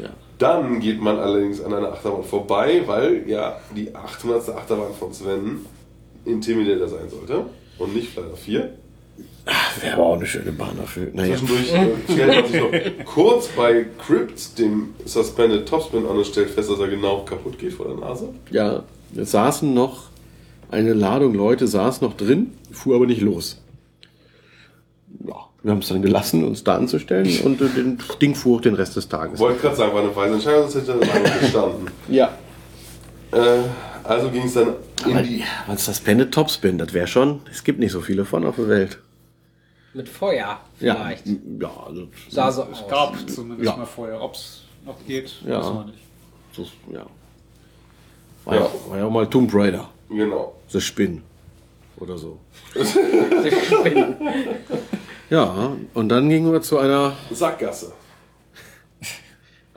Ja. 0.00 0.10
Dann 0.38 0.80
geht 0.80 1.00
man 1.00 1.18
allerdings 1.18 1.60
an 1.62 1.74
einer 1.74 1.92
Achterbahn 1.92 2.24
vorbei, 2.24 2.82
weil 2.86 3.28
ja 3.28 3.58
die 3.74 3.94
800. 3.94 4.50
Achterbahn 4.50 4.94
von 4.98 5.12
Sven 5.12 5.66
Intimidator 6.24 6.88
sein 6.88 7.08
sollte 7.08 7.46
und 7.78 7.94
nicht 7.94 8.10
Flight 8.10 8.36
4. 8.36 8.70
Wäre 9.80 9.94
aber 9.94 10.02
auch 10.02 10.16
eine 10.16 10.26
schöne 10.26 10.52
Bahn 10.52 10.76
dafür. 10.76 11.08
Naja. 11.12 11.36
Zwischendurch 11.36 11.72
äh, 11.72 12.12
stellt 12.12 12.34
man 12.34 12.52
sich 12.52 12.60
noch 12.60 13.04
kurz 13.04 13.48
bei 13.48 13.86
Crypt, 14.04 14.58
dem 14.58 14.94
Suspended 15.04 15.68
Topspin, 15.68 16.04
an 16.06 16.16
und 16.16 16.26
stellt 16.26 16.50
fest, 16.50 16.70
dass 16.70 16.80
er 16.80 16.88
genau 16.88 17.24
kaputt 17.24 17.58
geht 17.58 17.72
vor 17.72 17.86
der 17.86 17.96
Nase. 17.96 18.30
Ja, 18.50 18.82
es 19.14 19.30
saßen 19.30 19.72
noch 19.72 20.10
eine 20.70 20.94
Ladung 20.94 21.34
Leute 21.34 21.68
saß 21.68 22.00
noch 22.00 22.16
drin, 22.16 22.52
fuhr 22.72 22.96
aber 22.96 23.06
nicht 23.06 23.20
los. 23.20 23.62
Ja, 25.66 25.70
wir 25.70 25.72
haben 25.72 25.78
es 25.80 25.88
dann 25.88 26.00
gelassen, 26.02 26.44
uns 26.44 26.62
da 26.62 26.76
anzustellen 26.76 27.40
und 27.44 27.60
äh, 27.60 27.68
den 27.68 27.98
Ding 28.22 28.36
fuhr 28.36 28.58
auch 28.58 28.60
den 28.60 28.74
Rest 28.74 28.94
des 28.94 29.08
Tages. 29.08 29.40
Wollte 29.40 29.58
gerade 29.60 29.74
sagen, 29.76 29.92
war 29.94 30.02
eine 30.02 30.14
weise 30.14 30.34
Entscheidung, 30.34 30.68
sonst 30.68 30.86
hätte 30.88 31.00
er 31.00 31.06
lange 31.06 31.30
gestanden. 31.40 31.90
Ja. 32.08 32.30
Äh, 33.32 33.58
also 34.04 34.30
ging 34.30 34.44
es 34.44 34.54
dann 34.54 34.74
in 35.04 35.22
die. 35.24 35.42
Was 35.66 35.84
Suspended 35.84 36.32
Topspin, 36.32 36.78
das 36.78 36.92
wäre 36.92 37.08
schon, 37.08 37.40
es 37.50 37.64
gibt 37.64 37.80
nicht 37.80 37.90
so 37.90 38.00
viele 38.00 38.24
von 38.24 38.46
auf 38.46 38.54
der 38.56 38.68
Welt. 38.68 38.98
Mit 39.94 40.08
Feuer 40.08 40.60
Ja, 40.78 40.94
vielleicht. 40.94 41.26
ja, 41.26 41.70
also, 41.84 42.06
Sah 42.30 42.52
so 42.52 42.62
Es 42.70 42.82
aus. 42.82 42.88
gab 42.88 43.16
zumindest 43.28 43.68
Ja. 43.70 43.76
mal 43.76 43.86
vorher. 43.86 44.22
Ob 44.22 44.34
es 44.34 44.62
noch 44.84 44.94
geht, 45.06 45.34
Ja. 45.44 45.58
wissen 45.60 45.74
wir 45.74 45.84
nicht. 45.86 45.98
so, 46.54 46.66
ja. 46.92 47.06
War 48.44 48.54
ja. 48.54 48.60
Ja. 48.60 48.70
war 48.90 48.98
ja 48.98 49.04
auch 49.06 49.10
mal 49.10 49.26
Tomb 49.26 49.50
Raider, 49.52 49.88
Genau. 50.10 50.54
The 50.68 50.80
Spin 50.80 51.22
oder 51.98 52.16
so. 52.18 52.38
Ja, 55.30 55.76
und 55.94 56.08
dann 56.08 56.28
gingen 56.28 56.52
wir 56.52 56.62
zu 56.62 56.78
einer, 56.78 57.14
Sackgasse. 57.32 57.92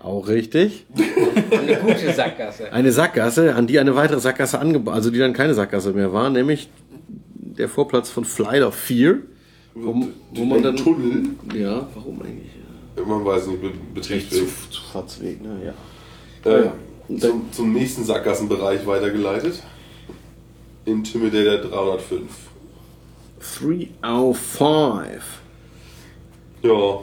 auch 0.01 0.27
richtig, 0.27 0.85
Eine 1.51 1.75
gute 1.77 2.13
Sackgasse. 2.13 2.71
eine 2.71 2.91
Sackgasse, 2.91 3.55
an 3.55 3.67
die 3.67 3.79
eine 3.79 3.95
weitere 3.95 4.19
Sackgasse 4.19 4.59
angebaut, 4.59 4.93
also 4.93 5.09
die 5.11 5.19
dann 5.19 5.33
keine 5.33 5.53
Sackgasse 5.53 5.91
mehr 5.91 6.13
war, 6.13 6.29
nämlich 6.29 6.69
der 7.33 7.67
Vorplatz 7.67 8.09
von 8.09 8.25
Flight 8.25 8.61
of 8.61 8.75
Fear, 8.75 9.15
wo, 9.73 10.07
wo 10.33 10.45
man 10.45 10.61
dann, 10.63 10.75
Tunnel. 10.75 11.29
ja, 11.55 11.87
warum 11.95 12.21
eigentlich? 12.21 12.51
Man 13.05 13.23
weiß 13.25 13.47
nicht, 13.47 13.61
Be 13.61 13.71
Betriebsweg. 13.95 14.47
Zufahrtsweg, 14.71 15.41
ne, 15.41 15.73
ja. 16.45 16.51
Äh, 16.51 16.65
Ja. 16.65 17.17
zum, 17.17 17.51
zum 17.51 17.73
nächsten 17.73 18.03
Sackgassenbereich 18.03 18.85
weitergeleitet. 18.85 19.63
Intimidator 20.85 21.69
305. 21.69 22.21
305. 23.39 25.39
Ja, 26.61 26.99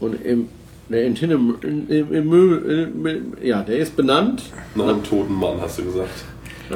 Und 0.00 0.24
im, 0.24 0.48
der 0.88 1.04
Intinem, 1.04 1.56
im, 1.62 1.88
im, 1.88 2.12
im, 2.12 3.06
im, 3.06 3.32
ja, 3.42 3.62
der 3.62 3.78
ist 3.78 3.96
benannt 3.96 4.44
nach 4.74 4.88
einem 4.88 5.02
toten 5.02 5.34
Mann, 5.34 5.60
hast 5.60 5.78
du 5.78 5.84
gesagt. 5.84 6.24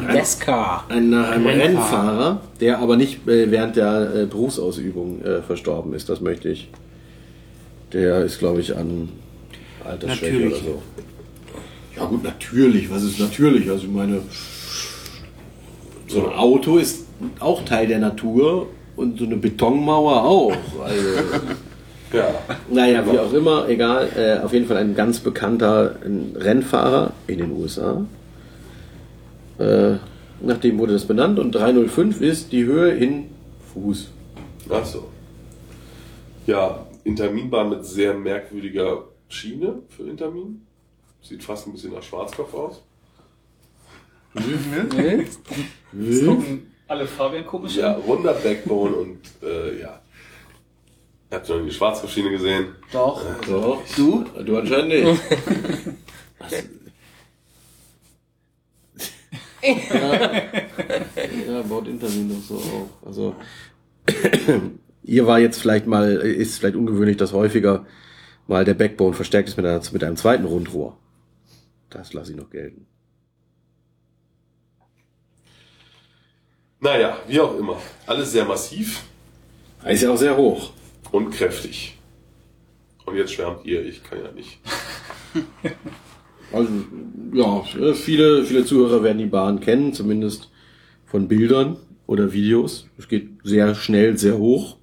Nesca. 0.03 0.85
ein, 0.88 1.11
nach 1.11 1.31
einem 1.31 1.46
Rennfahrer. 1.46 1.68
Rennfahrer, 1.68 2.40
der 2.61 2.79
aber 2.81 2.96
nicht 2.96 3.27
äh, 3.29 3.48
während 3.50 3.77
der 3.77 4.14
äh, 4.14 4.27
Berufsausübung 4.27 5.22
äh, 5.22 5.42
verstorben 5.42 5.94
ist. 5.94 6.09
Das 6.09 6.20
möchte 6.20 6.48
ich. 6.48 6.68
Der 7.92 8.24
ist, 8.24 8.40
glaube 8.40 8.61
ich, 8.61 8.77
an 8.77 9.09
Altersschwäche 9.85 10.37
oder 10.37 10.44
Natürlich. 10.46 10.64
so. 10.64 10.83
Ja 11.96 12.05
gut, 12.07 12.24
natürlich. 12.24 12.90
Was 12.90 13.05
ist 13.05 13.20
natürlich? 13.20 13.70
Also 13.70 13.85
ich 13.85 13.92
meine, 13.92 14.20
so 16.09 16.27
ein 16.27 16.33
Auto 16.37 16.79
ist 16.79 17.07
auch 17.38 17.64
Teil 17.64 17.87
der 17.87 18.00
Natur 18.00 18.66
und 18.96 19.18
so 19.18 19.24
eine 19.24 19.37
Betonmauer 19.37 20.22
auch. 20.24 20.52
Also, 20.83 21.09
Ja. 22.12 22.28
naja, 22.70 23.04
wie 23.11 23.18
auch 23.18 23.33
immer, 23.33 23.68
egal. 23.68 24.09
Äh, 24.16 24.44
auf 24.44 24.52
jeden 24.52 24.66
Fall 24.66 24.76
ein 24.76 24.94
ganz 24.94 25.18
bekannter 25.20 25.96
Rennfahrer 26.37 27.12
in 27.26 27.38
den 27.38 27.50
USA. 27.52 28.07
Äh, 29.59 29.94
nach 30.40 30.59
dem 30.59 30.78
wurde 30.78 30.92
das 30.92 31.07
benannt 31.07 31.38
und 31.38 31.52
305 31.52 32.20
ist 32.20 32.52
die 32.52 32.64
Höhe 32.64 32.90
in 32.92 33.26
Fuß. 33.72 34.11
Ach 34.70 34.85
so. 34.85 35.09
Ja, 36.46 36.87
Interminbahn 37.04 37.70
mit 37.70 37.85
sehr 37.85 38.14
merkwürdiger 38.14 39.04
Schiene 39.28 39.80
für 39.88 40.04
Intermin. 40.04 40.62
Sieht 41.22 41.42
fast 41.42 41.66
ein 41.66 41.72
bisschen 41.72 41.94
nach 41.94 42.02
Schwarzkopf 42.02 42.54
aus. 42.54 42.83
Jetzt 44.35 45.40
gucken 46.26 46.66
alle 46.88 47.06
Fabian 47.06 47.46
komisch 47.46 47.76
Ja, 47.76 47.94
an. 47.94 48.02
runder 48.02 48.34
Backbone 48.34 48.94
und 48.94 49.20
äh, 49.42 49.80
ja. 49.80 50.00
Habt 51.30 51.48
ihr 51.48 51.56
noch 51.56 51.64
die 51.64 51.72
Schwarzkopfschiene 51.72 52.30
gesehen? 52.30 52.66
Doch. 52.92 53.22
So. 53.46 53.82
Du? 53.96 54.24
Du 54.44 54.56
anscheinend 54.58 54.88
nicht. 54.88 55.20
ja, 59.62 60.22
ja, 61.48 61.62
baut 61.62 61.88
Intermin 61.88 62.28
doch 62.28 62.42
so 62.46 62.54
auf. 62.56 62.88
Also, 63.06 63.34
ihr 65.02 65.26
war 65.26 65.40
jetzt 65.40 65.58
vielleicht 65.60 65.86
mal, 65.86 66.12
ist 66.12 66.58
vielleicht 66.58 66.76
ungewöhnlich, 66.76 67.16
dass 67.16 67.32
häufiger 67.32 67.86
mal 68.46 68.64
der 68.64 68.74
Backbone 68.74 69.14
verstärkt 69.14 69.48
ist 69.48 69.56
mit, 69.56 69.66
einer, 69.66 69.80
mit 69.92 70.04
einem 70.04 70.16
zweiten 70.16 70.44
Rundrohr. 70.44 70.98
Das 71.90 72.12
lasse 72.12 72.32
ich 72.32 72.36
noch 72.36 72.50
gelten. 72.50 72.86
Naja, 76.84 77.16
wie 77.26 77.40
auch 77.40 77.58
immer. 77.58 77.76
Alles 78.06 78.30
sehr 78.32 78.44
massiv 78.44 79.02
ist 79.86 80.02
ja 80.02 80.10
auch 80.10 80.16
sehr 80.18 80.36
hoch. 80.36 80.72
und 81.12 81.30
kräftig. 81.30 81.96
Und 83.06 83.16
jetzt 83.16 83.32
schwärmt 83.32 83.64
ihr, 83.64 83.84
ich 83.84 84.02
kann 84.04 84.18
ja 84.22 84.30
nicht. 84.32 84.58
Also, 86.52 86.68
ja, 87.32 87.62
viele, 87.94 88.44
viele 88.44 88.64
Zuhörer 88.64 89.02
werden 89.02 89.18
die 89.18 89.26
Bahn 89.26 89.58
kennen, 89.58 89.92
zumindest 89.92 90.50
von 91.04 91.26
Bildern 91.26 91.78
oder 92.06 92.32
Videos. 92.32 92.86
Es 92.96 93.08
geht 93.08 93.28
sehr 93.42 93.74
schnell, 93.74 94.16
sehr 94.18 94.38
hoch, 94.38 94.76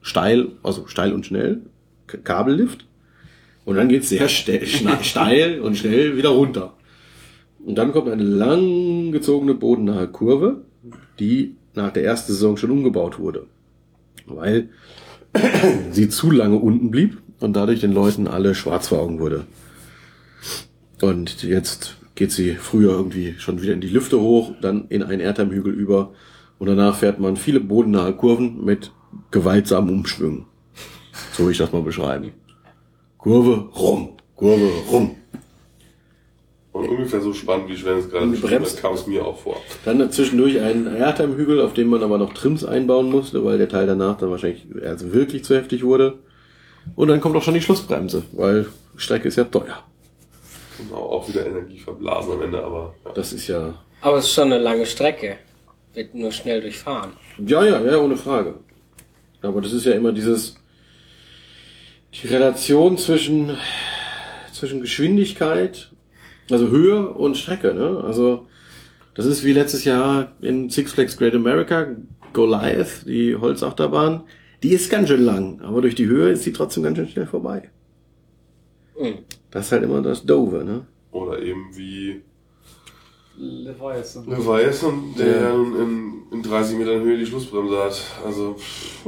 steil, 0.00 0.52
also 0.62 0.86
steil 0.86 1.12
und 1.12 1.26
schnell, 1.26 1.60
K- 2.06 2.16
Kabellift. 2.18 2.86
Und 3.66 3.76
dann 3.76 3.90
geht's 3.90 4.08
sehr 4.08 4.28
ste 4.30 4.60
schna- 4.64 5.02
steil 5.02 5.60
und 5.60 5.76
schnell 5.76 6.16
wieder 6.16 6.30
runter. 6.30 6.72
Und 7.66 7.76
dann 7.76 7.92
kommt 7.92 8.08
eine 8.08 8.22
lang 8.22 9.12
gezogene 9.12 9.52
bodennahe 9.52 10.08
Kurve, 10.08 10.62
die 11.18 11.56
nach 11.74 11.92
der 11.92 12.04
ersten 12.04 12.32
Saison 12.32 12.56
schon 12.56 12.70
umgebaut 12.70 13.18
wurde. 13.18 13.46
Weil 14.26 14.68
sie 15.90 16.08
zu 16.08 16.30
lange 16.30 16.56
unten 16.56 16.90
blieb 16.90 17.18
und 17.40 17.54
dadurch 17.54 17.80
den 17.80 17.92
Leuten 17.92 18.26
alle 18.26 18.54
schwarz 18.54 18.88
vor 18.88 19.00
Augen 19.00 19.20
wurde. 19.20 19.46
Und 21.00 21.42
jetzt 21.42 21.96
geht 22.14 22.32
sie 22.32 22.54
früher 22.54 22.90
irgendwie 22.90 23.34
schon 23.38 23.62
wieder 23.62 23.72
in 23.72 23.80
die 23.80 23.88
Lüfte 23.88 24.20
hoch, 24.20 24.52
dann 24.60 24.86
in 24.88 25.02
einen 25.02 25.20
Erdheimhügel 25.20 25.72
über 25.72 26.12
und 26.58 26.66
danach 26.66 26.96
fährt 26.96 27.18
man 27.18 27.36
viele 27.36 27.60
bodennahe 27.60 28.12
Kurven 28.12 28.62
mit 28.64 28.92
gewaltsamen 29.30 29.90
Umschwüngen. 29.90 30.44
So 31.32 31.44
will 31.44 31.52
ich 31.52 31.58
das 31.58 31.72
mal 31.72 31.82
beschreiben. 31.82 32.32
Kurve 33.16 33.70
rum, 33.74 34.10
Kurve 34.36 34.70
rum. 34.90 35.16
Und 36.72 36.88
ungefähr 36.88 37.20
so 37.20 37.32
spannend, 37.32 37.68
wie 37.68 37.76
Sven 37.76 37.98
es 37.98 38.08
gerade 38.08 38.24
Und 38.24 38.30
beschrieben 38.32 38.50
bremst. 38.58 38.76
hat, 38.76 38.82
kam 38.82 38.94
es 38.94 39.06
mir 39.06 39.24
auch 39.26 39.38
vor. 39.38 39.60
Dann 39.84 40.10
zwischendurch 40.12 40.60
ein 40.60 40.86
Erdheimhügel, 40.86 41.60
auf 41.60 41.74
dem 41.74 41.88
man 41.88 42.02
aber 42.02 42.16
noch 42.16 42.32
Trims 42.32 42.64
einbauen 42.64 43.10
musste, 43.10 43.44
weil 43.44 43.58
der 43.58 43.68
Teil 43.68 43.86
danach 43.86 44.18
dann 44.18 44.30
wahrscheinlich 44.30 44.66
also 44.84 45.12
wirklich 45.12 45.42
zu 45.44 45.56
heftig 45.56 45.82
wurde. 45.82 46.18
Und 46.94 47.08
dann 47.08 47.20
kommt 47.20 47.36
auch 47.36 47.42
schon 47.42 47.54
die 47.54 47.60
Schlussbremse, 47.60 48.22
weil 48.32 48.66
Strecke 48.96 49.28
ist 49.28 49.36
ja 49.36 49.44
teuer. 49.44 49.82
Und 50.78 50.94
auch, 50.94 51.10
auch 51.10 51.28
wieder 51.28 51.44
Energie 51.44 51.78
verblasen 51.78 52.32
am 52.34 52.42
Ende, 52.42 52.62
aber 52.62 52.94
ja. 53.04 53.12
Das 53.14 53.32
ist 53.32 53.48
ja 53.48 53.74
Aber 54.00 54.18
es 54.18 54.26
ist 54.26 54.32
schon 54.34 54.52
eine 54.52 54.58
lange 54.62 54.86
Strecke. 54.86 55.38
Wird 55.92 56.14
nur 56.14 56.30
schnell 56.30 56.60
durchfahren. 56.60 57.10
Ja, 57.44 57.64
ja, 57.64 57.80
ja, 57.80 57.98
ohne 57.98 58.16
Frage. 58.16 58.54
Aber 59.42 59.60
das 59.60 59.72
ist 59.72 59.86
ja 59.86 59.92
immer 59.92 60.12
dieses, 60.12 60.54
die 62.14 62.28
Relation 62.28 62.96
zwischen, 62.96 63.56
zwischen 64.52 64.80
Geschwindigkeit, 64.80 65.90
also 66.52 66.68
Höhe 66.68 67.08
und 67.08 67.36
Strecke, 67.36 67.74
ne? 67.74 68.02
Also, 68.04 68.46
das 69.14 69.26
ist 69.26 69.44
wie 69.44 69.52
letztes 69.52 69.84
Jahr 69.84 70.32
in 70.40 70.70
Six 70.70 70.92
Flags 70.92 71.16
Great 71.16 71.34
America, 71.34 71.88
Goliath, 72.32 73.06
die 73.06 73.36
Holzachterbahn. 73.36 74.22
Die 74.62 74.70
ist 74.70 74.90
ganz 74.90 75.08
schön 75.08 75.24
lang, 75.24 75.60
aber 75.62 75.80
durch 75.80 75.94
die 75.94 76.06
Höhe 76.06 76.30
ist 76.30 76.42
sie 76.42 76.52
trotzdem 76.52 76.82
ganz 76.82 76.98
schön 76.98 77.08
schnell 77.08 77.26
vorbei. 77.26 77.70
Mhm. 78.98 79.18
Das 79.50 79.66
ist 79.66 79.72
halt 79.72 79.82
immer 79.82 80.02
das 80.02 80.24
Dove, 80.24 80.64
ne? 80.64 80.86
Oder 81.10 81.40
eben 81.40 81.66
wie 81.74 82.22
Leviathan. 83.36 84.26
Leviathan, 84.26 85.14
der 85.18 85.40
ja. 85.40 85.56
nun 85.56 85.76
in, 86.30 86.38
in 86.38 86.42
30 86.42 86.78
Metern 86.78 87.02
Höhe 87.02 87.16
die 87.16 87.26
Schlussbremse 87.26 87.78
hat. 87.78 88.02
Also, 88.24 88.54
pff, 88.54 89.06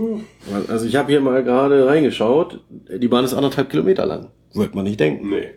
Also 0.68 0.86
ich 0.86 0.96
habe 0.96 1.10
hier 1.10 1.20
mal 1.20 1.44
gerade 1.44 1.86
reingeschaut, 1.86 2.60
die 2.70 3.08
Bahn 3.08 3.24
ist 3.24 3.34
anderthalb 3.34 3.68
Kilometer 3.68 4.06
lang. 4.06 4.30
Wird 4.54 4.74
man 4.74 4.84
nicht 4.84 5.00
denken. 5.00 5.28
nee, 5.28 5.50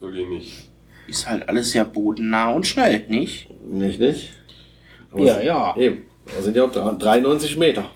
wirklich 0.00 0.28
nicht. 0.28 0.69
Ist 1.10 1.28
halt 1.28 1.48
alles 1.48 1.72
sehr 1.72 1.84
bodennah 1.84 2.52
und 2.52 2.66
schnell, 2.66 3.04
nicht? 3.08 3.48
Nicht, 3.64 3.98
nicht? 3.98 4.30
Aber 5.10 5.24
Ja, 5.24 5.40
ja. 5.40 5.76
Eben. 5.76 6.04
Da 6.24 6.40
sind 6.40 6.56
ja 6.56 6.64
auch 6.64 6.98
93 6.98 7.56
Meter. 7.56 7.90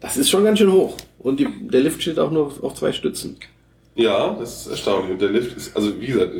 Das 0.00 0.16
ist 0.16 0.30
schon 0.30 0.44
ganz 0.44 0.58
schön 0.58 0.72
hoch. 0.72 0.96
Und 1.18 1.38
die, 1.38 1.46
der 1.68 1.82
Lift 1.82 2.00
steht 2.00 2.18
auch 2.18 2.30
nur 2.30 2.46
auf, 2.62 2.74
zwei 2.74 2.92
Stützen. 2.92 3.36
Ja, 3.94 4.34
das 4.40 4.62
ist 4.62 4.66
erstaunlich. 4.68 5.12
Und 5.12 5.20
der 5.20 5.28
Lift 5.28 5.54
ist, 5.54 5.76
also 5.76 6.00
wie 6.00 6.06
gesagt, 6.06 6.32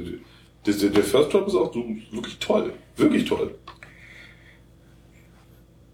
der, 0.66 0.90
der, 0.90 1.04
First 1.04 1.34
Drop 1.34 1.46
ist 1.46 1.54
auch 1.54 1.74
wirklich 1.74 2.38
toll. 2.38 2.72
Wirklich 2.96 3.26
toll. 3.26 3.54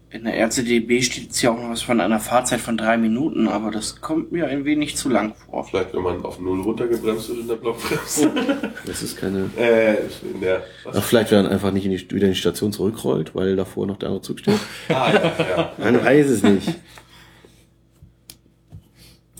In 0.09 0.23
der 0.23 0.37
RCDB 0.39 1.03
steht 1.03 1.25
jetzt 1.25 1.41
ja 1.41 1.51
auch 1.51 1.61
noch 1.61 1.69
was 1.69 1.81
von 1.81 1.99
einer 1.99 2.21
Fahrzeit 2.21 2.61
von 2.61 2.77
drei 2.77 2.95
Minuten, 2.97 3.49
aber 3.49 3.71
das 3.71 3.99
kommt 3.99 4.31
mir 4.31 4.47
ein 4.47 4.63
wenig 4.63 4.95
zu 4.95 5.09
lang 5.09 5.33
vor. 5.35 5.65
Vielleicht, 5.65 5.93
wenn 5.93 6.01
man 6.01 6.23
auf 6.23 6.39
Null 6.39 6.61
runtergebremst 6.61 7.27
wird 7.27 7.39
in 7.39 7.47
der 7.49 7.55
Blockbremse. 7.55 8.31
Das 8.85 9.03
ist 9.03 9.17
keine. 9.17 9.49
äh, 9.57 9.95
in 10.33 10.39
der, 10.39 10.63
Ach, 10.85 11.03
vielleicht, 11.03 11.31
wenn 11.31 11.43
man 11.43 11.51
einfach 11.51 11.71
nicht 11.71 11.85
in 11.85 11.91
die, 11.91 11.99
wieder 12.09 12.27
in 12.27 12.31
die 12.33 12.39
Station 12.39 12.71
zurückrollt, 12.71 13.35
weil 13.35 13.57
davor 13.57 13.85
noch 13.85 13.97
der 13.97 14.07
andere 14.07 14.21
Zug 14.21 14.39
steht. 14.39 14.53
Ah, 14.89 15.11
ja, 15.13 15.33
ja. 15.57 15.73
Man 15.77 16.03
weiß 16.03 16.29
es 16.29 16.41
nicht. 16.41 16.73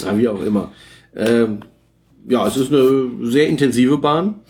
Ja, 0.03 0.17
wie 0.17 0.27
auch 0.27 0.41
immer. 0.43 0.73
Ähm, 1.15 1.61
ja, 2.27 2.45
es 2.45 2.57
ist 2.57 2.73
eine 2.73 3.09
sehr 3.21 3.47
intensive 3.47 3.97
Bahn, 3.97 4.41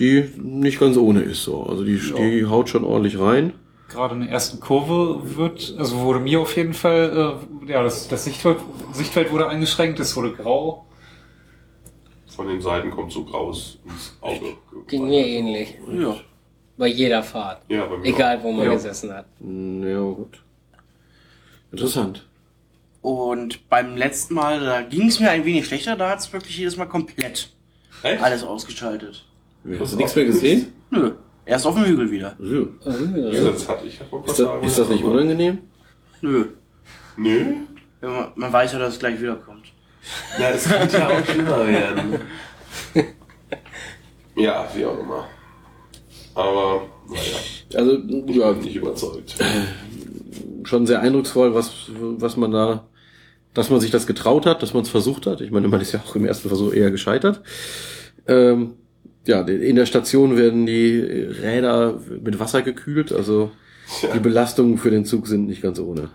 die 0.00 0.24
nicht 0.36 0.80
ganz 0.80 0.96
ohne 0.96 1.20
ist. 1.20 1.44
So. 1.44 1.62
Also 1.62 1.84
die, 1.84 1.96
die 1.98 2.44
haut 2.46 2.68
schon 2.68 2.82
ordentlich 2.82 3.20
rein. 3.20 3.52
Gerade 3.88 4.14
in 4.16 4.20
der 4.22 4.30
ersten 4.30 4.60
Kurve 4.60 5.36
wird, 5.36 5.74
also 5.78 6.00
wurde 6.00 6.20
mir 6.20 6.40
auf 6.40 6.54
jeden 6.56 6.74
Fall, 6.74 7.38
äh, 7.66 7.70
ja, 7.72 7.82
das, 7.82 8.06
das 8.08 8.24
Sichtfeld, 8.24 8.58
Sichtfeld 8.92 9.32
wurde 9.32 9.48
eingeschränkt, 9.48 9.98
es 10.00 10.14
wurde 10.14 10.32
grau. 10.34 10.84
Von 12.28 12.48
den 12.48 12.60
Seiten 12.60 12.90
kommt 12.90 13.10
so 13.12 13.24
graues 13.24 13.78
ins 13.86 14.14
Auge. 14.20 14.54
Ging 14.86 15.08
mir 15.08 15.26
ähnlich. 15.26 15.74
Ja. 15.90 16.16
Bei 16.76 16.86
jeder 16.86 17.22
Fahrt. 17.22 17.62
Ja, 17.68 17.86
bei 17.86 17.96
mir 17.96 18.04
Egal, 18.06 18.42
wo 18.42 18.52
man 18.52 18.66
Ja. 18.66 18.74
gesessen 18.74 19.12
hat. 19.12 19.26
Hm, 19.40 19.82
Ja, 19.82 19.98
gut. 20.00 20.42
Interessant. 21.72 22.26
Und 23.02 23.68
beim 23.68 23.96
letzten 23.96 24.34
Mal, 24.34 24.60
da 24.60 24.82
ging 24.82 25.08
es 25.08 25.18
mir 25.18 25.30
ein 25.30 25.44
wenig 25.44 25.66
schlechter, 25.66 25.96
da 25.96 26.10
hat 26.10 26.18
es 26.20 26.32
wirklich 26.32 26.56
jedes 26.58 26.76
Mal 26.76 26.86
komplett. 26.86 27.52
Echt? 28.02 28.22
alles 28.22 28.44
ausgeschaltet. 28.44 29.24
Hast 29.80 29.92
du 29.94 29.96
nichts 29.96 30.14
mehr 30.14 30.24
gesehen? 30.26 30.72
Nö, 30.90 31.12
erst 31.48 31.66
auf 31.66 31.74
dem 31.74 31.84
Hügel 31.84 32.10
wieder. 32.10 32.36
Ja. 32.38 32.92
Ja, 33.32 33.50
das 33.50 33.68
hatte 33.68 33.86
ich 33.86 33.98
ja 33.98 34.04
Ist, 34.26 34.38
das, 34.38 34.64
ist 34.64 34.78
das 34.78 34.88
nicht 34.88 35.02
unangenehm? 35.02 35.58
Nö. 36.20 36.46
Nö. 37.16 37.54
Wenn 38.00 38.10
man, 38.10 38.32
man 38.36 38.52
weiß 38.52 38.72
ja, 38.74 38.78
dass 38.78 38.94
es 38.94 38.98
gleich 38.98 39.20
wiederkommt. 39.20 39.72
Na, 40.38 40.50
es 40.50 40.68
könnte 40.68 40.98
ja 40.98 41.08
auch 41.08 41.24
schlimmer 41.24 41.66
werden. 41.66 42.20
ja, 44.36 44.68
wie 44.74 44.84
auch 44.84 44.98
immer. 44.98 45.26
Aber, 46.34 46.82
naja, 47.08 47.38
Also, 47.74 47.98
ja, 48.26 48.52
nicht 48.52 48.76
überzeugt. 48.76 49.36
schon 50.64 50.86
sehr 50.86 51.00
eindrucksvoll, 51.00 51.54
was, 51.54 51.86
was 51.98 52.36
man 52.36 52.52
da, 52.52 52.86
dass 53.54 53.70
man 53.70 53.80
sich 53.80 53.90
das 53.90 54.06
getraut 54.06 54.46
hat, 54.46 54.62
dass 54.62 54.74
man 54.74 54.82
es 54.82 54.88
versucht 54.90 55.26
hat. 55.26 55.40
Ich 55.40 55.50
meine, 55.50 55.66
man 55.68 55.80
ist 55.80 55.92
ja 55.92 56.00
auch 56.06 56.14
im 56.14 56.26
ersten 56.26 56.48
Versuch 56.48 56.72
eher 56.72 56.90
gescheitert. 56.90 57.42
Ähm, 58.26 58.74
ja, 59.28 59.42
in 59.42 59.76
der 59.76 59.84
Station 59.84 60.38
werden 60.38 60.64
die 60.64 60.98
Räder 60.98 62.00
mit 62.24 62.40
Wasser 62.40 62.62
gekühlt, 62.62 63.12
also 63.12 63.50
die 64.14 64.20
Belastungen 64.20 64.78
für 64.78 64.90
den 64.90 65.04
Zug 65.04 65.26
sind 65.26 65.46
nicht 65.46 65.60
ganz 65.60 65.78
ohne. 65.78 66.08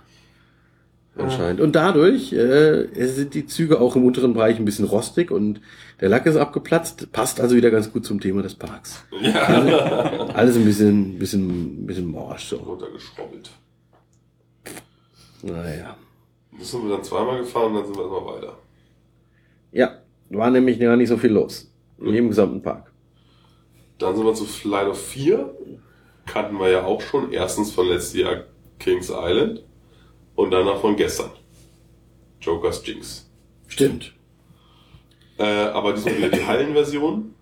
Anscheinend. 1.16 1.62
Und 1.62 1.76
dadurch 1.76 2.34
äh, 2.34 2.88
sind 3.06 3.36
die 3.36 3.46
Züge 3.46 3.80
auch 3.80 3.96
im 3.96 4.04
unteren 4.04 4.34
Bereich 4.34 4.58
ein 4.58 4.66
bisschen 4.66 4.86
rostig 4.86 5.30
und 5.30 5.62
der 6.02 6.10
Lack 6.10 6.26
ist 6.26 6.38
abgeplatzt, 6.38 7.12
passt 7.12 7.40
also 7.40 7.56
wieder 7.56 7.70
ganz 7.70 7.94
gut 7.94 8.04
zum 8.04 8.20
Thema 8.20 8.42
des 8.42 8.56
Parks. 8.56 9.06
Ja, 9.22 10.30
Alles 10.34 10.56
ein 10.56 10.66
bisschen, 10.66 11.20
bisschen, 11.20 11.86
bisschen 11.86 12.08
morsch 12.08 12.46
so. 12.46 12.58
runtergeschrobbelt. 12.58 13.52
Naja. 15.44 15.96
Das 16.58 16.72
sind 16.72 16.84
wir 16.84 16.96
dann 16.96 17.04
zweimal 17.04 17.38
gefahren 17.38 17.76
und 17.76 17.76
dann 17.76 17.86
sind 17.86 17.96
wir 17.96 18.12
erstmal 18.12 18.36
weiter. 18.36 18.58
Ja, 19.72 20.00
war 20.32 20.50
nämlich 20.50 20.80
gar 20.80 20.96
nicht 20.96 21.10
so 21.10 21.18
viel 21.18 21.32
los. 21.32 21.72
In 22.00 22.08
jedem 22.08 22.30
gesamten 22.30 22.64
Park. 22.64 22.93
Dann 23.98 24.16
sind 24.16 24.26
wir 24.26 24.34
zu 24.34 24.46
Flight 24.46 24.88
of 24.88 25.02
4. 25.02 25.56
Kannten 26.26 26.60
wir 26.60 26.70
ja 26.70 26.84
auch 26.84 27.02
schon. 27.02 27.32
Erstens 27.32 27.72
von 27.72 27.88
letztes 27.88 28.20
Jahr 28.20 28.44
Kings 28.80 29.10
Island 29.10 29.64
und 30.36 30.52
danach 30.52 30.80
von 30.80 30.96
gestern. 30.96 31.32
Jokers 32.42 32.86
Jinx. 32.86 33.30
Stimmt. 33.68 34.14
Äh, 35.38 35.44
aber 35.44 35.94
diesmal 35.94 36.18
wieder 36.18 36.30
die 36.30 36.46
Hallenversion. 36.48 37.34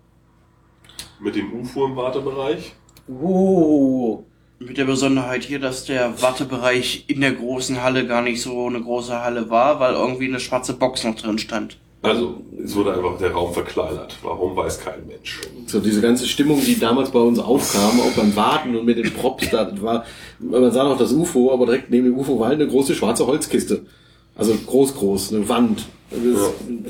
Mit 1.20 1.36
dem 1.36 1.52
UFO 1.52 1.86
im 1.86 1.96
Wartebereich. 1.96 2.74
Uh, 3.08 4.24
Mit 4.58 4.78
der 4.78 4.84
Besonderheit 4.84 5.44
hier, 5.44 5.58
dass 5.58 5.84
der 5.84 6.20
Wartebereich 6.22 7.04
in 7.08 7.20
der 7.20 7.32
großen 7.32 7.82
Halle 7.82 8.06
gar 8.06 8.22
nicht 8.22 8.40
so 8.40 8.66
eine 8.66 8.80
große 8.80 9.20
Halle 9.20 9.50
war, 9.50 9.80
weil 9.80 9.94
irgendwie 9.94 10.26
eine 10.26 10.40
schwarze 10.40 10.74
Box 10.74 11.04
noch 11.04 11.16
drin 11.16 11.38
stand. 11.38 11.78
Also, 12.02 12.42
es 12.62 12.74
wurde 12.74 12.94
einfach 12.94 13.16
der 13.18 13.30
Raum 13.30 13.52
verkleinert. 13.52 14.16
Warum, 14.22 14.56
weiß 14.56 14.80
kein 14.80 15.06
Mensch. 15.06 15.40
So 15.66 15.78
diese 15.78 16.00
ganze 16.00 16.26
Stimmung, 16.26 16.60
die 16.60 16.78
damals 16.78 17.10
bei 17.10 17.20
uns 17.20 17.38
aufkam, 17.38 18.00
auch 18.00 18.12
beim 18.16 18.34
Warten 18.34 18.74
und 18.74 18.84
mit 18.84 18.98
den 18.98 19.12
Props, 19.12 19.48
da 19.50 19.64
das 19.64 19.80
war, 19.80 20.04
man 20.40 20.72
sah 20.72 20.82
noch 20.82 20.98
das 20.98 21.12
UFO, 21.12 21.52
aber 21.52 21.64
direkt 21.66 21.90
neben 21.90 22.06
dem 22.06 22.18
UFO 22.18 22.40
war 22.40 22.48
halt 22.48 22.60
eine 22.60 22.68
große 22.68 22.96
schwarze 22.96 23.24
Holzkiste. 23.26 23.86
Also 24.34 24.54
groß, 24.66 24.96
groß, 24.96 25.32
eine 25.32 25.48
Wand. 25.48 25.86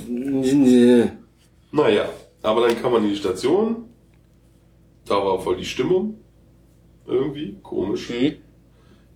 Nee. 0.08 1.04
Naja, 1.72 2.08
aber 2.42 2.66
dann 2.66 2.80
kam 2.80 2.92
man 2.92 3.04
in 3.04 3.10
die 3.10 3.16
Station. 3.16 3.84
Da 5.06 5.14
war 5.16 5.38
voll 5.40 5.56
die 5.56 5.64
Stimmung. 5.64 6.18
Irgendwie. 7.06 7.58
Komisch. 7.62 8.08
hm. 8.08 8.34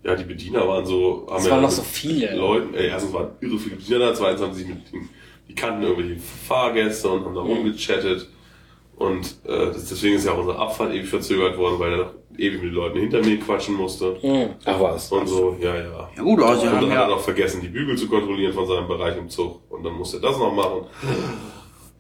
Ja, 0.03 0.15
die 0.15 0.25
Bediener 0.25 0.67
waren 0.69 0.87
so. 0.87 1.27
Haben 1.29 1.39
es 1.39 1.45
ja 1.47 1.51
waren 1.53 1.63
noch 1.63 1.69
mit 1.69 1.77
so 1.77 1.83
viele. 1.83 2.37
Leuten, 2.37 2.75
ey, 2.75 2.89
erstens 2.89 3.13
waren 3.13 3.31
irre 3.41 3.59
viele 3.59 3.77
Bediener 3.77 3.99
da, 3.99 4.15
zweitens 4.15 4.43
haben 4.43 4.53
sie 4.53 4.61
sich 4.61 4.69
mit 4.69 4.93
den, 4.93 5.09
die 5.49 5.55
kannten 5.55 5.83
irgendwelche 5.83 6.21
Fahrgäste 6.49 7.09
und 7.09 7.25
haben 7.25 7.35
da 7.35 7.41
rumgechattet. 7.41 8.29
Und 8.97 9.37
äh, 9.45 9.67
das, 9.67 9.89
deswegen 9.91 10.17
ist 10.17 10.25
ja 10.25 10.33
auch 10.33 10.39
unsere 10.39 10.59
Abfahrt 10.59 10.95
ewig 10.95 11.07
verzögert 11.09 11.59
worden, 11.59 11.79
weil 11.79 11.93
er 11.93 11.99
noch 11.99 12.13
ewig 12.39 12.63
mit 12.63 12.71
den 12.71 12.75
Leuten 12.75 12.99
hinter 12.99 13.23
mir 13.23 13.39
quatschen 13.39 13.75
musste. 13.75 14.17
Hm. 14.23 14.51
Ach 14.65 14.81
was. 14.81 15.13
Und 15.13 15.27
so, 15.27 15.57
ja, 15.61 15.75
ja. 15.77 16.09
Ja 16.17 16.23
gut, 16.23 16.39
sie 16.41 16.45
und 16.45 16.51
haben 16.51 16.63
dann 16.63 16.75
hat 16.75 16.83
er 16.83 16.89
ja, 17.03 17.09
noch 17.09 17.21
vergessen, 17.21 17.61
die 17.61 17.69
Bügel 17.69 17.97
zu 17.99 18.09
kontrollieren 18.09 18.55
von 18.55 18.67
seinem 18.67 18.89
Bereich 18.89 19.17
im 19.19 19.29
Zug. 19.29 19.61
Und 19.71 19.85
dann 19.85 19.93
musste 19.93 20.17
er 20.17 20.23
das 20.23 20.39
noch 20.39 20.53
machen. 20.55 20.87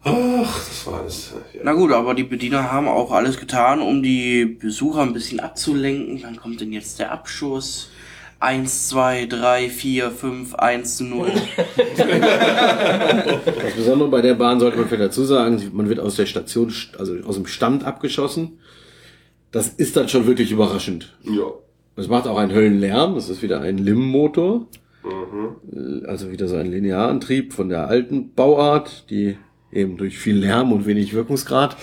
Ach, 0.03 0.59
das 0.68 0.86
war 0.86 1.01
alles. 1.01 1.32
äh, 1.53 1.57
Ja. 1.59 1.62
na 1.64 1.72
gut, 1.72 1.92
aber 1.92 2.14
die 2.14 2.22
Bediener 2.24 2.70
haben 2.70 2.88
auch 2.88 3.11
alles 3.11 3.38
getan, 3.38 3.80
um 3.82 4.03
die 4.03 4.44
Besucher 4.47 5.03
ein 5.03 5.12
bisschen 5.12 5.40
abzulenken. 5.40 6.20
Wann 6.22 6.36
kommt 6.36 6.61
denn 6.61 6.72
jetzt 6.72 6.99
der 6.99 7.11
Abschuss? 7.12 7.90
Eins, 8.39 8.89
zwei, 8.89 9.26
drei, 9.26 9.70
vier, 9.70 10.11
fünf, 10.11 10.55
eins 10.55 10.97
zu 10.97 11.05
null. 11.05 11.32
Das 11.97 13.74
Besondere 13.74 14.09
bei 14.09 14.20
der 14.20 14.34
Bahn 14.34 14.61
sollte 14.61 14.76
man 14.76 14.89
vielleicht 14.89 15.09
dazu 15.11 15.24
sagen, 15.24 15.62
man 15.72 15.89
wird 15.89 16.01
aus 16.01 16.16
der 16.16 16.26
Station, 16.26 16.72
also 16.99 17.16
aus 17.26 17.37
dem 17.37 17.47
Stand 17.47 17.84
abgeschossen. 17.84 18.59
Das 19.53 19.68
ist 19.68 19.97
dann 19.97 20.09
schon 20.09 20.26
wirklich 20.26 20.51
überraschend. 20.53 21.16
ja. 21.24 21.45
Das 21.97 22.09
macht 22.09 22.26
auch 22.28 22.37
einen 22.37 22.53
Höllenlärm. 22.53 23.14
Das 23.14 23.30
ist 23.30 23.41
wieder 23.41 23.62
ein 23.62 23.78
Lim-Motor. 23.78 24.66
Mhm. 25.03 26.05
Also 26.07 26.30
wieder 26.30 26.47
so 26.47 26.57
ein 26.57 26.70
Linearantrieb 26.70 27.55
von 27.55 27.70
der 27.70 27.89
alten 27.89 28.34
Bauart, 28.34 29.09
die 29.09 29.39
eben 29.72 29.97
durch 29.97 30.18
viel 30.18 30.37
Lärm 30.37 30.72
und 30.72 30.84
wenig 30.84 31.14
Wirkungsgrad. 31.14 31.74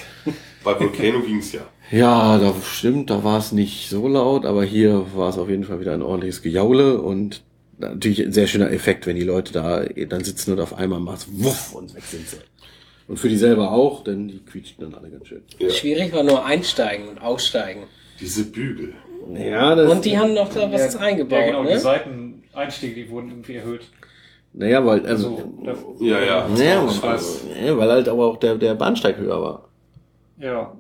Bei 0.64 0.80
Volcano 0.80 1.20
ging's 1.22 1.52
ja. 1.54 1.62
Ja, 1.92 2.38
da 2.40 2.54
stimmt, 2.64 3.10
da 3.10 3.24
war 3.24 3.40
es 3.40 3.52
nicht 3.52 3.90
so 3.90 4.08
laut, 4.08 4.46
aber 4.46 4.64
hier 4.64 5.06
war 5.16 5.30
es 5.30 5.38
auf 5.38 5.50
jeden 5.50 5.64
Fall 5.64 5.80
wieder 5.80 5.94
ein 5.94 6.02
ordentliches 6.02 6.42
Gejaule 6.42 7.02
und 7.02 7.44
natürlich 7.78 8.22
ein 8.22 8.32
sehr 8.32 8.48
schöner 8.48 8.72
Effekt, 8.72 9.06
wenn 9.06 9.16
die 9.16 9.24
Leute 9.24 9.54
da 9.54 9.84
dann 9.84 10.24
sitzen 10.24 10.54
und 10.54 10.60
auf 10.60 10.76
einmal 10.78 11.00
macht's 11.00 11.28
wuff 11.32 11.74
und 11.76 11.94
weg 11.94 12.04
sind 12.04 12.28
sie. 12.28 12.38
Und 13.08 13.18
für 13.18 13.30
die 13.30 13.36
selber 13.36 13.72
auch, 13.72 14.04
denn 14.04 14.30
die 14.30 14.40
quietschten 14.40 14.90
dann 14.90 15.00
alle 15.00 15.12
ganz 15.12 15.28
schön. 15.28 15.42
Ja. 15.60 15.70
Schwierig 15.70 16.14
war 16.14 16.24
nur 16.24 16.46
einsteigen 16.46 17.10
und 17.10 17.22
aussteigen. 17.22 17.84
Diese 18.20 18.46
Bügel. 18.46 18.94
Ja, 19.34 19.76
das, 19.76 19.92
Und 19.92 20.06
die 20.06 20.18
haben 20.18 20.34
noch 20.34 20.54
da 20.54 20.72
was 20.72 20.96
eingebaut, 20.96 21.40
ja, 21.40 21.46
genau, 21.48 21.64
die 21.64 21.70
ne? 21.70 21.80
Seiteneinstiege, 21.80 22.96
die 22.96 23.10
wurden 23.10 23.30
irgendwie 23.30 23.56
erhöht. 23.56 23.82
naja, 24.54 24.86
weil, 24.86 25.06
also, 25.06 25.38
So, 25.38 25.64
das, 25.66 25.78
Ja, 26.00 26.20
ja. 26.20 26.48
naja, 26.48 26.88
ja, 27.66 27.78
weil 27.78 27.90
halt 27.90 28.08
aber 28.10 28.26
auch 28.28 28.38
der, 28.38 28.56
der 28.56 28.76
Bahnsteig 28.76 29.18
höher 29.18 29.42
war. 29.42 29.70
ja. 30.40 30.74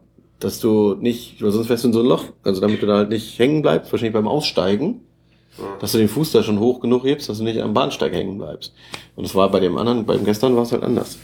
Dass 0.43 0.59
du 0.59 0.95
nicht, 0.95 1.41
weil 1.41 1.51
sonst 1.51 1.69
wärst 1.69 1.85
du 1.85 1.87
in 1.87 1.93
so 1.93 2.01
ein 2.01 2.05
Loch, 2.05 2.25
also 2.43 2.59
damit 2.59 2.81
du 2.81 2.85
da 2.85 2.97
halt 2.97 3.09
nicht 3.09 3.39
hängen 3.39 3.61
bleibst, 3.61 3.91
wahrscheinlich 3.93 4.13
beim 4.13 4.27
Aussteigen, 4.27 4.99
dass 5.79 5.93
du 5.93 5.99
den 5.99 6.09
Fuß 6.09 6.33
da 6.33 6.43
schon 6.43 6.59
hoch 6.59 6.81
genug 6.81 7.05
hebst, 7.05 7.29
dass 7.29 7.37
du 7.37 7.45
nicht 7.45 7.61
am 7.61 7.73
Bahnsteig 7.73 8.13
hängen 8.13 8.37
bleibst. 8.37 8.73
Und 9.15 9.23
das 9.23 9.35
war 9.35 9.49
bei 9.49 9.61
dem 9.61 9.77
anderen, 9.77 10.05
beim 10.05 10.25
gestern 10.25 10.55
war 10.55 10.63
es 10.63 10.73
halt 10.73 10.83
anders. 10.83 11.17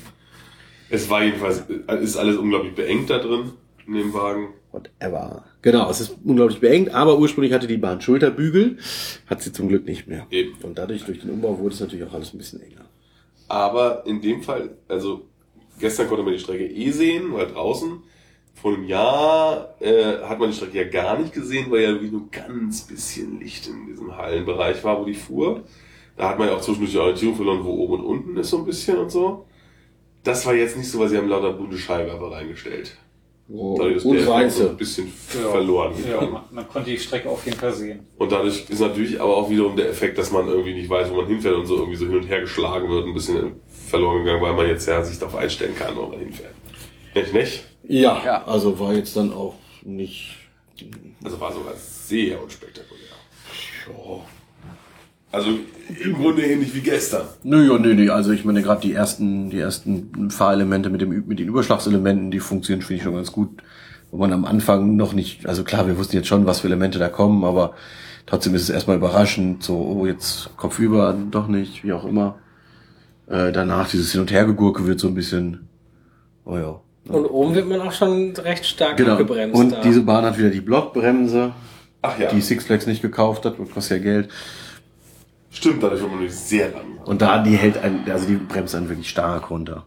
Es 0.90 1.10
war 1.10 1.22
jedenfalls, 1.24 1.64
es 1.88 2.02
ist 2.02 2.16
alles 2.16 2.38
unglaublich 2.38 2.74
beengt 2.76 3.10
da 3.10 3.20
drin, 3.20 3.52
in 3.86 3.94
dem 3.94 4.14
Wagen. 4.14 4.54
Whatever. 4.72 5.44
Genau, 5.64 5.90
es 5.90 6.00
ist 6.00 6.16
unglaublich 6.24 6.60
beengt, 6.60 6.94
aber 6.94 7.20
ursprünglich 7.20 7.52
hatte 7.54 7.68
die 7.68 7.78
Bahn 7.78 8.00
Schulterbügel, 8.00 8.78
hat 9.28 9.42
sie 9.42 9.52
zum 9.52 9.68
Glück 9.68 9.86
nicht 9.86 10.08
mehr. 10.08 10.28
Eben. 10.30 10.54
Und 10.64 10.78
dadurch, 10.78 11.04
durch 11.04 11.20
den 11.20 11.32
Umbau, 11.32 11.60
wurde 11.60 11.74
es 11.74 11.82
natürlich 11.82 12.06
auch 12.06 12.14
alles 12.14 12.34
ein 12.34 12.38
bisschen 12.38 12.62
enger. 12.62 12.86
Aber 13.50 14.06
in 14.06 14.22
dem 14.22 14.44
Fall, 14.44 14.78
also 14.88 15.24
gestern 15.80 16.08
konnte 16.08 16.24
man 16.24 16.34
die 16.34 16.40
Strecke 16.40 16.68
eh 16.68 16.92
sehen, 16.92 17.34
weil 17.34 17.48
draußen. 17.48 18.04
Vor 18.62 18.74
einem 18.74 18.86
Jahr 18.86 19.76
äh, 19.80 20.18
hat 20.24 20.38
man 20.40 20.50
die 20.52 20.56
Strecke 20.56 20.78
ja 20.80 20.84
gar 20.90 21.18
nicht 21.18 21.34
gesehen, 21.34 21.72
weil 21.72 21.82
ja 21.82 21.90
wirklich 21.92 22.12
nur 22.12 22.30
ganz 22.30 22.82
bisschen 22.82 23.40
Licht 23.40 23.68
in 23.68 23.88
diesem 23.88 24.16
Hallenbereich 24.18 24.84
war, 24.84 25.00
wo 25.00 25.06
die 25.06 25.14
fuhr. 25.14 25.64
Da 26.18 26.30
hat 26.30 26.40
man 26.40 26.50
ja 26.50 26.56
auch 26.56 26.62
zwischendurch 26.62 26.92
die 26.92 26.98
Orientierung 26.98 27.36
verloren, 27.36 27.64
wo 27.64 27.72
oben 27.72 27.94
und 27.94 28.06
unten 28.06 28.38
ist 28.38 28.50
so 28.50 28.58
ein 28.58 28.66
bisschen 28.66 28.98
und 28.98 29.10
so. 29.10 29.46
Das 30.24 30.46
war 30.46 30.54
jetzt 30.54 30.76
nicht 30.76 30.90
so, 30.92 31.00
weil 31.00 31.08
sie 31.08 31.18
haben 31.18 31.30
lauter 31.30 31.54
bunte 31.54 31.78
Scheinwerfer 31.78 32.32
reingestellt. 32.32 32.98
Oh, 33.52 33.76
Dadurch 33.78 33.96
ist 33.96 34.06
und 34.06 34.16
der 34.18 34.50
so 34.50 34.70
ein 34.70 34.78
bisschen 34.78 35.12
Ja. 35.42 35.50
verloren 35.50 35.94
Ja, 36.06 36.14
gegangen. 36.20 36.34
man, 36.34 36.44
man 36.52 36.68
konnte 36.68 36.92
die 36.92 37.00
Strecke 37.00 37.30
auf 37.30 37.44
jeden 37.46 37.58
Fall 37.58 37.74
sehen. 37.74 38.06
Und 38.18 38.32
dadurch 38.32 38.70
ist 38.70 38.80
natürlich 38.80 39.20
aber 39.20 39.38
auch 39.38 39.50
wiederum 39.50 39.76
der 39.76 39.90
Effekt, 39.90 40.18
dass 40.18 40.32
man 40.32 40.48
irgendwie 40.48 40.74
nicht 40.74 40.90
weiß, 40.90 41.10
wo 41.10 41.16
man 41.16 41.28
hinfährt 41.28 41.56
und 41.56 41.66
so 41.66 41.78
irgendwie 41.78 41.96
so 41.96 42.06
hin 42.06 42.18
und 42.18 42.28
her 42.28 42.42
geschlagen 42.42 42.90
wird, 42.90 43.08
ein 43.08 43.14
bisschen 43.14 43.54
verloren 43.88 44.24
gegangen, 44.24 44.42
weil 44.44 44.54
man 44.54 44.68
jetzt 44.68 44.86
ja 44.88 45.02
sich 45.04 45.18
darauf 45.18 45.36
einstellen 45.38 45.76
kann, 45.76 45.96
wo 45.96 46.08
man 46.08 46.20
hinfährt. 46.20 46.54
Nicht, 47.16 47.34
nicht? 47.34 47.64
Ja, 47.84 48.22
Ja. 48.26 48.46
also 48.46 48.80
war 48.80 48.94
jetzt 48.94 49.16
dann 49.16 49.32
auch 49.34 49.56
nicht. 49.84 50.36
Also 51.24 51.40
war 51.40 51.52
sogar 51.52 51.74
sehr 51.76 52.42
unspektakulär. 52.42 52.96
Also 55.32 55.50
im 56.04 56.14
Grunde 56.16 56.42
ähnlich 56.44 56.74
wie 56.74 56.82
gestern. 56.82 57.28
Nö, 57.44 57.72
ja, 57.72 57.78
nö, 57.78 57.94
nö. 57.94 58.12
Also 58.12 58.32
ich 58.32 58.46
meine, 58.46 58.64
gerade 58.64 58.82
die 58.82 58.94
ersten, 58.94 59.50
die 59.52 59.60
ersten 59.60 60.32
Fahrelemente 60.32 60.90
mit 60.90 61.02
dem 61.02 61.28
mit 61.28 61.40
den 61.40 61.48
Überschlagselementen, 61.48 62.32
die 62.32 62.40
funktionieren, 62.40 62.86
finde 62.86 62.98
ich 62.98 63.04
schon 63.04 63.14
ganz 63.16 63.32
gut. 63.32 63.62
Wo 64.12 64.18
man 64.18 64.34
am 64.34 64.46
Anfang 64.46 64.96
noch 64.96 65.14
nicht, 65.14 65.46
also 65.46 65.64
klar, 65.64 65.86
wir 65.86 65.98
wussten 66.00 66.16
jetzt 66.16 66.28
schon, 66.28 66.48
was 66.48 66.62
für 66.62 66.68
Elemente 66.68 66.98
da 66.98 67.10
kommen, 67.10 67.44
aber 67.44 67.74
trotzdem 68.26 68.56
ist 68.56 68.64
es 68.64 68.70
erstmal 68.72 68.98
überraschend, 68.98 69.62
so, 69.62 69.78
oh, 69.78 70.06
jetzt 70.08 70.50
kopfüber, 70.58 71.16
doch 71.30 71.48
nicht, 71.48 71.84
wie 71.84 71.94
auch 71.94 72.06
immer. 72.06 72.40
Äh, 73.28 73.52
danach 73.52 73.88
dieses 73.88 74.12
Hin- 74.12 74.22
und 74.22 74.32
Hergegurke 74.32 74.88
wird 74.88 75.00
so 75.00 75.08
ein 75.08 75.14
bisschen, 75.14 75.68
oh 76.44 76.58
ja. 76.58 76.82
Und 77.10 77.26
oben 77.26 77.56
wird 77.56 77.68
man 77.68 77.82
auch 77.82 77.92
schon 77.92 78.34
recht 78.38 78.66
stark 78.66 78.98
Genau. 78.98 79.12
abgebremst. 79.14 79.56
Und 79.60 79.72
da. 79.72 79.82
diese 79.82 80.02
Bahn 80.02 80.24
hat 80.26 80.38
wieder 80.38 80.50
die 80.50 80.62
Blockbremse, 80.62 81.54
Ach 82.02 82.18
ja, 82.20 82.30
die 82.30 82.42
Six 82.42 82.66
Flags 82.66 82.86
nicht 82.88 83.02
gekauft 83.02 83.46
hat, 83.46 83.60
und 83.60 83.74
kostet 83.74 83.98
ja 83.98 84.04
Geld. 84.04 84.30
stimmt, 85.50 85.82
dadurch 85.84 86.02
war 86.02 86.10
man 86.10 86.20
nämlich 86.20 86.36
sehr 86.36 86.70
langsam. 86.72 87.00
Und 87.06 87.22
da, 87.22 87.42
die 87.44 87.56
hält 87.58 87.78
einen, 87.78 88.10
also 88.10 88.28
die 88.28 88.36
bremst 88.36 88.76
einen 88.76 88.88
wirklich 88.90 89.10
stark 89.10 89.50
runter. 89.50 89.86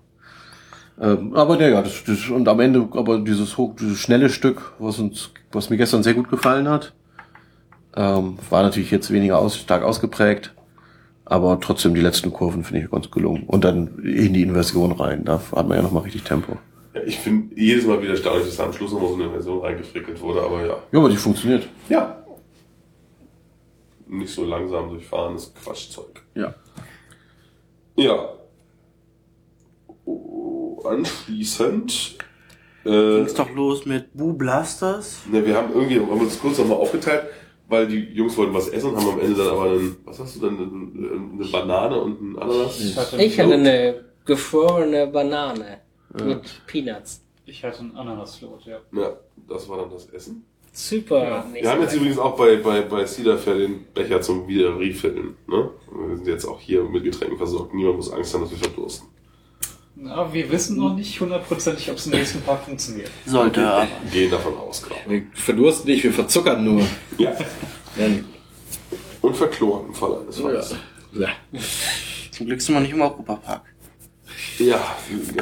Ähm, 1.00 1.34
aber 1.34 1.58
ja, 1.60 1.68
ja, 1.68 1.82
das, 1.82 2.04
das, 2.04 2.28
und 2.28 2.46
am 2.48 2.60
Ende, 2.60 2.86
aber 2.92 3.18
dieses 3.20 3.56
hoch, 3.56 3.74
dieses 3.80 3.98
schnelle 3.98 4.28
Stück, 4.28 4.72
was 4.78 4.98
uns, 4.98 5.30
was 5.52 5.70
mir 5.70 5.76
gestern 5.76 6.02
sehr 6.02 6.14
gut 6.14 6.28
gefallen 6.28 6.68
hat, 6.68 6.92
ähm, 7.96 8.38
war 8.50 8.62
natürlich 8.62 8.90
jetzt 8.90 9.10
weniger 9.10 9.38
aus, 9.38 9.56
stark 9.56 9.82
ausgeprägt, 9.84 10.52
aber 11.24 11.58
trotzdem 11.60 11.94
die 11.94 12.00
letzten 12.00 12.32
Kurven 12.32 12.64
finde 12.64 12.82
ich 12.84 12.90
ganz 12.90 13.10
gelungen. 13.10 13.44
Und 13.46 13.64
dann 13.64 13.98
in 14.04 14.34
die 14.34 14.42
Inversion 14.42 14.92
rein, 14.92 15.24
da 15.24 15.40
hat 15.54 15.68
man 15.68 15.76
ja 15.78 15.82
nochmal 15.82 16.02
richtig 16.02 16.24
Tempo. 16.24 16.58
Ja, 16.94 17.02
ich 17.04 17.18
finde 17.18 17.54
jedes 17.58 17.86
Mal 17.86 18.00
wieder 18.00 18.10
erstaunlich, 18.12 18.46
dass 18.46 18.56
da 18.56 18.64
am 18.64 18.72
Schluss 18.72 18.92
noch 18.92 19.00
mal 19.00 19.08
so 19.08 19.14
eine 19.14 19.30
Version 19.30 19.60
reingefrickelt 19.60 20.20
wurde, 20.20 20.42
aber 20.42 20.66
ja. 20.66 20.76
Ja, 20.92 20.98
aber 20.98 21.08
die 21.08 21.16
funktioniert. 21.16 21.66
Ja. 21.88 22.22
Nicht 24.06 24.34
so 24.34 24.44
langsam 24.44 24.90
durchfahrenes 24.90 25.54
Quatschzeug. 25.54 26.22
Ja. 26.34 26.54
Ja. 27.96 28.28
Oh, 30.04 30.82
anschließend. 30.84 32.18
Äh, 32.84 33.16
Ging's 33.16 33.34
doch 33.34 33.50
los 33.54 33.86
mit 33.86 34.12
Boo 34.12 34.32
Blasters. 34.34 35.20
ne, 35.30 35.46
wir 35.46 35.56
haben 35.56 35.72
irgendwie, 35.72 36.00
haben 36.00 36.20
uns 36.20 36.38
kurz 36.38 36.58
nochmal 36.58 36.78
aufgeteilt, 36.78 37.26
weil 37.68 37.86
die 37.86 38.00
Jungs 38.12 38.36
wollten 38.36 38.52
was 38.52 38.68
essen 38.68 38.90
und 38.90 38.96
haben 38.96 39.10
am 39.10 39.20
Ende 39.20 39.36
dann 39.36 39.48
aber 39.48 39.70
einen, 39.70 39.96
was 40.04 40.18
hast 40.18 40.36
du 40.36 40.40
denn, 40.40 40.58
eine, 40.58 41.32
eine 41.40 41.50
Banane 41.50 42.00
und 42.00 42.20
ein 42.20 42.38
Ananas? 42.38 42.80
Ich 42.80 42.96
hatte, 42.96 43.22
ich 43.22 43.38
hatte 43.38 43.54
eine 43.54 44.04
gefrorene 44.24 45.06
Banane 45.06 45.81
mit 46.12 46.66
Peanuts. 46.66 47.22
ich 47.46 47.64
hatte 47.64 47.80
einen 47.80 47.96
Ananasflot, 47.96 48.64
ja. 48.64 48.78
Ja, 48.92 49.16
das 49.48 49.68
war 49.68 49.78
dann 49.78 49.90
das 49.90 50.06
Essen. 50.06 50.44
Super. 50.72 51.22
Ja. 51.22 51.46
Wir 51.52 51.70
haben 51.70 51.78
so 51.80 51.84
jetzt 51.84 51.94
übrigens 51.96 52.18
auch 52.18 52.36
bei, 52.36 52.56
bei, 52.56 52.80
bei 52.80 53.04
Cedar 53.04 53.36
Fair 53.36 53.56
den 53.56 53.84
Becher 53.92 54.22
zum 54.22 54.48
Wiederrefillen. 54.48 55.36
Ne? 55.46 55.70
Wir 56.08 56.16
sind 56.16 56.26
jetzt 56.26 56.46
auch 56.46 56.60
hier 56.60 56.82
mit 56.84 57.04
Getränken 57.04 57.36
versorgt. 57.36 57.74
Niemand 57.74 57.96
muss 57.96 58.10
Angst 58.10 58.32
haben, 58.32 58.42
dass 58.42 58.50
wir 58.52 58.58
verdursten. 58.58 59.08
Aber 60.06 60.32
wir 60.32 60.50
wissen 60.50 60.78
noch 60.78 60.94
nicht 60.94 61.20
hundertprozentig, 61.20 61.90
ob 61.90 61.98
es 61.98 62.06
im 62.06 62.12
nächsten 62.12 62.40
Park 62.40 62.64
funktioniert. 62.64 63.10
Sollte 63.26 63.66
aber. 63.66 63.86
Gehen 64.10 64.30
davon 64.30 64.56
aus, 64.56 64.82
glaube 64.82 65.02
Wir 65.06 65.26
verdursten 65.34 65.90
nicht, 65.90 66.02
wir 66.02 66.12
verzuckern 66.12 66.64
nur. 66.64 66.82
Ja. 67.18 67.36
Und 69.20 69.36
verkloren 69.36 69.88
im 69.88 69.94
Fall 69.94 70.20
eines 70.20 70.40
Falles. 70.40 70.74
Ja. 71.12 71.28
Zum 72.30 72.46
Glück 72.46 72.62
sind 72.62 72.74
wir 72.74 72.80
nicht 72.80 72.92
im 72.92 73.02
Europapark. 73.02 73.62
Ja. 74.58 74.78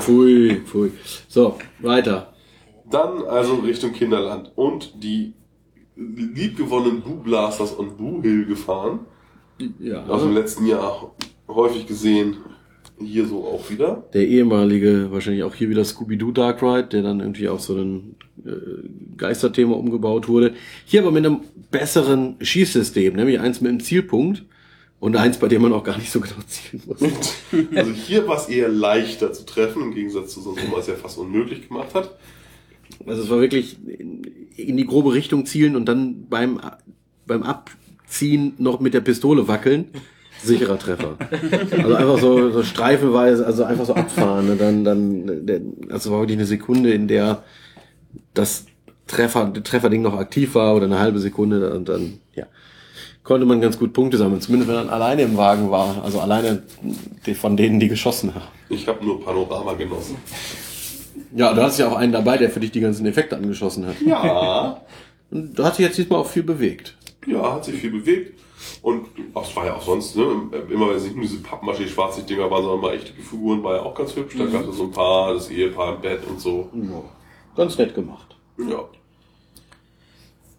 Pfui, 0.01 0.61
pfui. 0.65 0.93
So, 1.29 1.59
weiter. 1.81 2.33
Dann 2.91 3.23
also 3.25 3.57
Richtung 3.57 3.93
Kinderland 3.93 4.53
und 4.57 5.03
die 5.03 5.35
liebgewonnenen 5.97 7.03
Boo 7.03 7.17
Blasters 7.17 7.73
und 7.73 7.97
Boo 7.97 8.23
Hill 8.23 8.47
gefahren. 8.47 9.01
Ja. 9.79 10.05
Aus 10.07 10.23
dem 10.23 10.35
letzten 10.35 10.67
Jahr 10.67 11.15
häufig 11.49 11.87
gesehen. 11.87 12.39
Hier 13.03 13.27
so 13.27 13.47
auch 13.47 13.71
wieder. 13.71 14.05
Der 14.13 14.27
ehemalige, 14.27 15.11
wahrscheinlich 15.11 15.43
auch 15.43 15.55
hier 15.55 15.71
wieder 15.71 15.85
Scooby-Doo 15.85 16.33
Dark 16.33 16.63
Ride, 16.63 16.89
der 16.89 17.03
dann 17.03 17.21
irgendwie 17.21 17.49
auf 17.49 17.61
so 17.63 17.75
ein 17.77 18.17
äh, 18.45 19.17
Geisterthema 19.17 19.75
umgebaut 19.75 20.29
wurde. 20.29 20.53
Hier 20.85 21.01
aber 21.01 21.11
mit 21.11 21.25
einem 21.25 21.41
besseren 21.71 22.37
Schießsystem, 22.41 23.15
nämlich 23.15 23.41
eins 23.41 23.63
mit 23.63 23.71
einem 23.71 23.81
Zielpunkt 23.81 24.45
und 25.01 25.17
eins, 25.17 25.39
bei 25.39 25.49
dem 25.49 25.63
man 25.63 25.73
auch 25.73 25.83
gar 25.83 25.97
nicht 25.97 26.13
so 26.13 26.21
genau 26.21 26.37
zielen 26.47 26.83
muss. 26.87 27.01
Also 27.75 27.93
hier 27.93 28.29
war 28.29 28.37
es 28.37 28.49
eher 28.49 28.69
leichter 28.69 29.33
zu 29.33 29.45
treffen, 29.45 29.83
im 29.83 29.95
Gegensatz 29.95 30.35
zu 30.35 30.43
sonst, 30.43 30.63
wo 30.65 30.71
man 30.71 30.81
es 30.81 30.87
ja 30.87 30.95
fast 30.95 31.19
unmöglich 31.19 31.69
gemacht 31.69 31.95
hat. 31.95 32.17
Also 33.07 33.23
es 33.23 33.31
war 33.31 33.41
wirklich 33.41 33.79
in, 33.87 34.23
in 34.57 34.77
die 34.77 34.87
grobe 34.87 35.15
Richtung 35.15 35.47
zielen 35.47 35.75
und 35.75 35.87
dann 35.87 36.29
beim, 36.29 36.61
beim 37.27 37.43
Abziehen 37.43 38.55
noch 38.59 38.81
mit 38.81 38.93
der 38.93 39.01
Pistole 39.01 39.49
wackeln. 39.49 39.87
Sicherer 40.43 40.79
Treffer. 40.79 41.17
Also 41.71 41.95
einfach 41.95 42.19
so, 42.19 42.51
so 42.51 42.63
streifenweise, 42.63 43.45
also 43.45 43.65
einfach 43.65 43.85
so 43.85 43.95
abfahren. 43.95 44.47
Ne? 44.47 44.57
Dann, 44.57 44.85
dann, 44.85 45.61
also 45.91 46.11
war 46.13 46.21
wirklich 46.21 46.39
eine 46.39 46.47
Sekunde, 46.47 46.93
in 46.93 47.09
der 47.09 47.43
das 48.33 48.67
Treffer, 49.07 49.53
Trefferding 49.53 50.03
noch 50.03 50.15
aktiv 50.15 50.55
war 50.55 50.77
oder 50.77 50.87
eine 50.87 50.99
halbe 50.99 51.19
Sekunde 51.19 51.75
und 51.75 51.89
dann, 51.89 52.21
ja, 52.35 52.47
konnte 53.31 53.47
man 53.47 53.61
ganz 53.61 53.79
gut 53.79 53.93
Punkte 53.93 54.17
sammeln. 54.17 54.41
Zumindest 54.41 54.69
wenn 54.69 54.75
man 54.87 54.89
alleine 54.89 55.23
im 55.23 55.37
Wagen 55.37 55.71
war. 55.71 56.03
Also 56.03 56.19
alleine 56.19 56.65
von 57.41 57.57
denen, 57.57 57.79
die 57.79 57.87
geschossen 57.87 58.35
haben. 58.35 58.49
Ich 58.69 58.89
habe 58.89 59.05
nur 59.05 59.25
Panorama 59.25 59.75
genossen. 59.75 60.17
Ja, 61.37 61.55
du 61.55 61.63
hast 61.63 61.79
ja 61.79 61.87
auch 61.87 61.97
einen 61.97 62.11
dabei, 62.11 62.39
der 62.39 62.51
für 62.51 62.59
dich 62.59 62.73
die 62.73 62.81
ganzen 62.81 63.07
Effekte 63.07 63.37
angeschossen 63.37 63.87
hat. 63.87 63.95
Ja, 64.05 64.83
Und 65.31 65.57
da 65.57 65.67
hat 65.67 65.77
sich 65.77 65.87
jetzt 65.87 65.97
diesmal 65.97 66.19
auch 66.19 66.27
viel 66.27 66.43
bewegt. 66.43 66.97
ja, 67.25 67.55
hat 67.55 67.65
sich 67.65 67.77
viel 67.77 67.93
bewegt. 67.93 68.37
Und 68.83 69.07
ach, 69.33 69.49
es 69.49 69.55
war 69.55 69.65
ja 69.65 69.77
auch 69.77 69.83
sonst, 69.83 70.17
ne, 70.17 70.25
immer 70.69 70.89
wenn 70.89 70.97
es 70.97 71.05
nicht 71.05 71.15
nur 71.15 71.23
diese 71.23 71.39
Pappmaché-Schwarzlicht-Dinger 71.39 72.51
waren, 72.51 72.65
sondern 72.65 72.81
mal 72.81 72.95
echte 72.95 73.13
Figuren, 73.13 73.63
war 73.63 73.77
ja 73.77 73.83
auch 73.83 73.95
ganz 73.95 74.17
hübsch. 74.17 74.35
Da 74.37 74.47
gab 74.47 74.69
es 74.69 74.77
so 74.77 74.83
ein 74.83 74.91
paar, 74.91 75.35
das 75.35 75.49
Ehepaar 75.51 75.95
im 75.95 76.01
Bett 76.01 76.27
und 76.29 76.41
so. 76.41 76.69
Ja, 76.75 77.03
ganz 77.55 77.79
nett 77.79 77.95
gemacht. 77.95 78.35
Ja. 78.59 78.89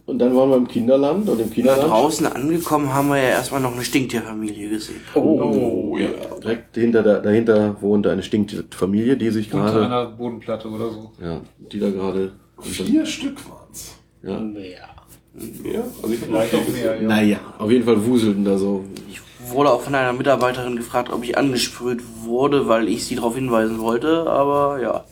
Und 0.06 0.20
dann 0.20 0.36
waren 0.36 0.50
wir 0.50 0.58
im 0.58 0.68
Kinderland 0.68 1.30
und 1.30 1.40
im 1.40 1.50
Da 1.50 1.54
Kinderland 1.54 1.90
draußen 1.92 2.28
angekommen 2.28 2.94
haben 2.94 3.10
wir 3.10 3.18
ja 3.18 3.30
erstmal 3.30 3.62
noch 3.62 3.74
eine 3.74 3.84
Stinktierfamilie 3.84 4.70
gesehen. 4.70 5.02
Oh, 5.16 5.96
ja. 5.98 6.08
direkt 6.44 6.76
hinter 6.76 7.04
der, 7.04 7.20
dahinter 7.20 7.82
wohnte 7.82 8.12
eine 8.12 8.24
Stinkfamilie, 8.24 9.16
die 9.16 9.30
sich 9.30 9.54
Unter 9.54 9.72
gerade, 9.72 9.86
einer 9.86 10.06
Bodenplatte 10.08 10.68
oder 10.70 10.90
so. 10.90 11.12
ja, 11.22 11.42
die 11.72 11.80
da 11.80 11.90
gerade, 11.90 12.34
Vier 12.60 13.06
Stück 13.06 13.38
waren's. 13.50 13.96
ja, 14.24 14.40
Mehr. 14.40 14.90
Mehr? 15.34 15.84
Also 16.02 16.14
ich 16.14 16.20
Vielleicht 16.20 16.50
viel 16.50 16.60
auch 16.60 16.68
mehr, 16.68 17.02
ja. 17.02 17.08
naja, 17.08 17.40
auf 17.58 17.72
jeden 17.72 17.86
Fall 17.86 18.06
wuselten 18.06 18.44
da 18.44 18.58
so. 18.58 18.84
Ich 19.10 19.22
wurde 19.50 19.72
auch 19.72 19.82
von 19.82 19.96
einer 19.96 20.14
Mitarbeiterin 20.14 20.76
gefragt, 20.76 21.12
ob 21.12 21.24
ich 21.24 21.38
angesprüht 21.38 22.02
wurde, 22.24 22.68
weil 22.68 22.88
ich 22.90 23.06
sie 23.06 23.16
darauf 23.16 23.36
hinweisen 23.36 23.80
wollte, 23.80 24.28
aber 24.30 24.80
ja. 24.82 25.06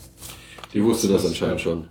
Die 0.74 0.84
wusste 0.84 1.08
das 1.08 1.26
anscheinend 1.26 1.62
schon. 1.62 1.88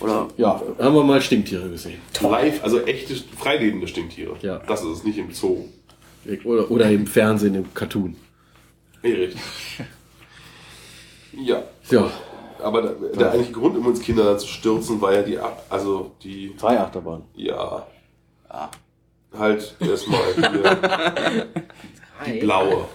Oder 0.00 0.28
Ja, 0.36 0.60
haben 0.78 0.94
wir 0.94 1.04
mal 1.04 1.20
Stinktiere 1.22 1.68
gesehen. 1.70 2.00
Live, 2.20 2.62
also 2.62 2.80
echte, 2.84 3.14
freilebende 3.38 3.88
Stinktiere. 3.88 4.36
Ja. 4.42 4.58
Das 4.66 4.82
ist 4.82 4.88
es 4.98 5.04
nicht 5.04 5.18
im 5.18 5.32
Zoo. 5.32 5.64
Oder, 6.44 6.70
oder 6.70 6.90
im 6.90 7.06
Fernsehen, 7.06 7.54
im 7.54 7.72
Cartoon. 7.74 8.16
Nee, 9.02 9.12
richtig. 9.12 9.40
Ja. 11.32 11.62
Ja, 11.90 12.10
Aber 12.62 12.82
der, 12.82 12.92
der 13.10 13.30
eigentliche 13.30 13.52
Grund, 13.52 13.76
um 13.76 13.86
uns 13.86 14.00
Kinder 14.00 14.36
zu 14.38 14.46
stürzen, 14.48 15.00
war 15.00 15.12
ja 15.14 15.22
die, 15.22 15.38
Ab- 15.38 15.64
also 15.70 16.12
die, 16.22 16.54
drei 16.58 16.78
Achterbahnen. 16.80 17.24
ja, 17.34 17.86
halt 19.38 19.74
erstmal 19.80 20.20
hier, 20.34 20.78
die 22.26 22.40
blaue. 22.40 22.86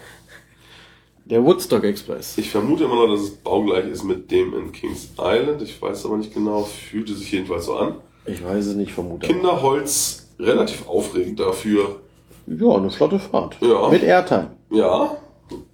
Der 1.25 1.43
Woodstock 1.43 1.83
Express. 1.83 2.37
Ich 2.37 2.49
vermute 2.49 2.85
immer 2.85 2.95
noch, 2.95 3.13
dass 3.13 3.21
es 3.21 3.31
baugleich 3.31 3.87
ist 3.87 4.03
mit 4.03 4.31
dem 4.31 4.53
in 4.53 4.71
Kings 4.71 5.09
Island. 5.19 5.61
Ich 5.61 5.81
weiß 5.81 6.05
aber 6.05 6.17
nicht 6.17 6.33
genau, 6.33 6.63
fühlte 6.63 7.13
sich 7.13 7.31
jedenfalls 7.31 7.65
so 7.65 7.75
an. 7.75 7.95
Ich 8.25 8.43
weiß 8.43 8.65
es 8.65 8.75
nicht, 8.75 8.91
vermute. 8.91 9.27
Kinderholz, 9.27 10.29
relativ 10.39 10.87
aufregend 10.87 11.39
dafür. 11.39 12.01
Ja, 12.47 12.75
eine 12.75 12.89
flotte 12.89 13.19
Fahrt. 13.19 13.57
Ja. 13.61 13.89
Mit 13.89 14.03
Airtime. 14.03 14.51
Ja, 14.71 15.17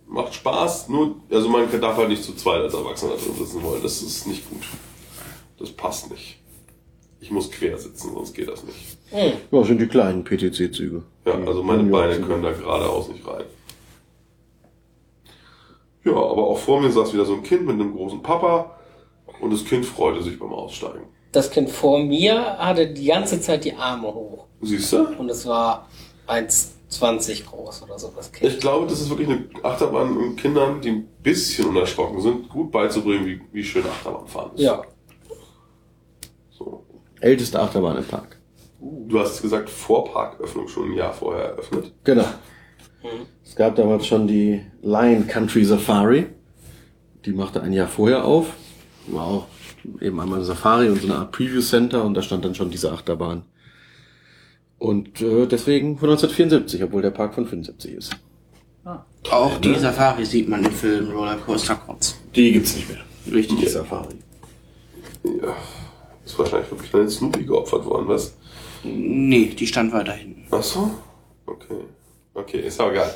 macht 0.08 0.34
Spaß, 0.34 0.90
nur, 0.90 1.16
also 1.32 1.50
man 1.50 1.68
darf 1.80 1.98
halt 1.98 2.10
nicht 2.10 2.24
zu 2.24 2.36
zweit 2.36 2.62
als 2.62 2.74
Erwachsener 2.74 3.14
drin 3.14 3.36
sitzen 3.38 3.64
wollen. 3.64 3.82
Das 3.82 4.02
ist 4.02 4.28
nicht 4.28 4.50
gut. 4.50 4.64
Das 5.60 5.72
passt 5.72 6.12
nicht. 6.12 6.40
Ich 7.20 7.32
muss 7.32 7.50
quer 7.50 7.78
sitzen, 7.78 8.14
sonst 8.14 8.34
geht 8.34 8.48
das 8.48 8.64
nicht. 8.64 8.98
Ja, 9.52 9.64
sind 9.64 9.82
die 9.82 9.88
kleinen 9.88 10.24
PTC-Züge. 10.24 11.04
Ja, 11.26 11.34
also 11.46 11.64
meine 11.64 11.84
Beine 11.84 12.20
können 12.22 12.44
da 12.44 12.52
geradeaus 12.52 13.10
nicht 13.10 13.26
rein. 13.26 13.46
Ja, 16.08 16.14
aber 16.14 16.48
auch 16.48 16.58
vor 16.58 16.80
mir 16.80 16.90
saß 16.90 17.14
wieder 17.14 17.26
so 17.26 17.34
ein 17.34 17.44
Kind 17.44 17.66
mit 17.66 17.76
einem 17.76 17.94
großen 17.94 18.22
Papa 18.24 18.78
und 19.42 19.52
das 19.52 19.66
Kind 19.66 19.86
freute 19.86 20.24
sich 20.24 20.40
beim 20.40 20.54
Aussteigen. 20.54 21.08
Das 21.34 21.52
Kind 21.52 21.70
vor 21.70 22.00
mir 22.00 22.58
hatte 22.58 22.88
die 22.88 23.08
ganze 23.08 23.42
Zeit 23.42 23.66
die 23.66 23.74
Arme 23.74 24.08
hoch. 24.08 24.46
Siehst 24.62 24.94
du? 24.94 25.06
Und 25.18 25.30
es 25.30 25.46
war 25.46 25.88
1,20 26.28 27.46
groß 27.46 27.84
oder 27.84 28.00
so, 28.00 28.14
das 28.16 28.32
Kind. 28.32 28.54
Ich 28.54 28.60
glaube, 28.62 28.88
das 28.88 29.02
ist 29.02 29.10
wirklich 29.10 29.28
eine 29.28 29.50
Achterbahn, 29.64 30.16
um 30.16 30.36
Kindern, 30.38 30.80
die 30.80 30.92
ein 30.92 31.08
bisschen 31.22 31.68
unerschrocken 31.68 32.22
sind, 32.22 32.48
gut 32.48 32.72
beizubringen, 32.72 33.26
wie, 33.26 33.42
wie 33.52 33.64
schön 33.64 33.86
Achterbahn 33.86 34.28
fahren 34.28 34.52
ist. 34.56 34.62
Ja. 34.62 34.82
So. 36.52 36.86
Älteste 37.20 37.60
Achterbahn 37.60 37.98
im 37.98 38.06
Park. 38.06 38.40
Du 38.80 39.20
hast 39.20 39.42
gesagt, 39.42 39.70
vor 39.70 40.06
Parköffnung 40.06 40.70
schon 40.70 40.92
ein 40.92 40.94
Jahr 40.94 41.12
vorher 41.12 41.50
eröffnet. 41.50 41.92
Genau. 42.06 42.26
Es 43.44 43.56
gab 43.56 43.76
damals 43.76 44.06
schon 44.06 44.28
die 44.28 44.62
Lion 44.82 45.28
Country 45.28 45.64
Safari. 45.64 46.28
Die 47.26 47.32
machte 47.32 47.62
ein 47.62 47.74
Jahr 47.74 47.88
vorher 47.88 48.26
auf. 48.26 48.54
War 49.08 49.26
auch 49.26 49.48
eben 50.02 50.20
einmal 50.20 50.38
eine 50.40 50.46
Safari 50.46 50.90
und 50.90 51.02
so 51.02 51.08
eine 51.08 51.18
Art 51.18 51.32
Preview 51.32 51.62
Center 51.62 52.04
und 52.04 52.14
da 52.14 52.22
stand 52.22 52.46
dann 52.46 52.56
schon 52.56 52.70
diese 52.70 52.92
Achterbahn. 52.92 53.44
Und 54.80 55.22
äh, 55.22 55.48
deswegen 55.48 55.98
von 55.98 56.10
1974, 56.10 56.84
obwohl 56.84 57.02
der 57.02 57.12
Park 57.12 57.34
von 57.34 57.48
75 57.48 57.94
ist. 57.94 58.18
auch 59.32 59.58
die 59.60 59.76
Safari 59.76 60.26
sieht 60.26 60.48
man 60.48 60.64
im 60.64 60.72
Film 60.72 61.12
Rollercoaster 61.12 61.76
Cots. 61.76 62.16
Die 62.36 62.52
gibt's 62.52 62.76
nicht 62.76 62.90
mehr. 62.90 63.00
Richtig. 63.34 63.60
Die 63.60 63.68
Safari. 63.68 64.16
Ja. 65.24 65.56
Ist 66.24 66.38
wahrscheinlich 66.38 66.68
für 66.68 66.76
kleinen 66.76 67.10
Snoopy 67.10 67.44
geopfert 67.46 67.86
worden, 67.86 68.08
was? 68.08 68.36
Nee, 68.84 69.46
die 69.58 69.66
stand 69.66 69.94
weiter 69.94 70.14
hinten. 70.14 70.46
Ach 70.52 70.62
so? 70.62 70.92
Okay. 71.46 71.86
Okay, 72.38 72.60
ist 72.60 72.80
aber 72.80 72.92
egal. 72.92 73.14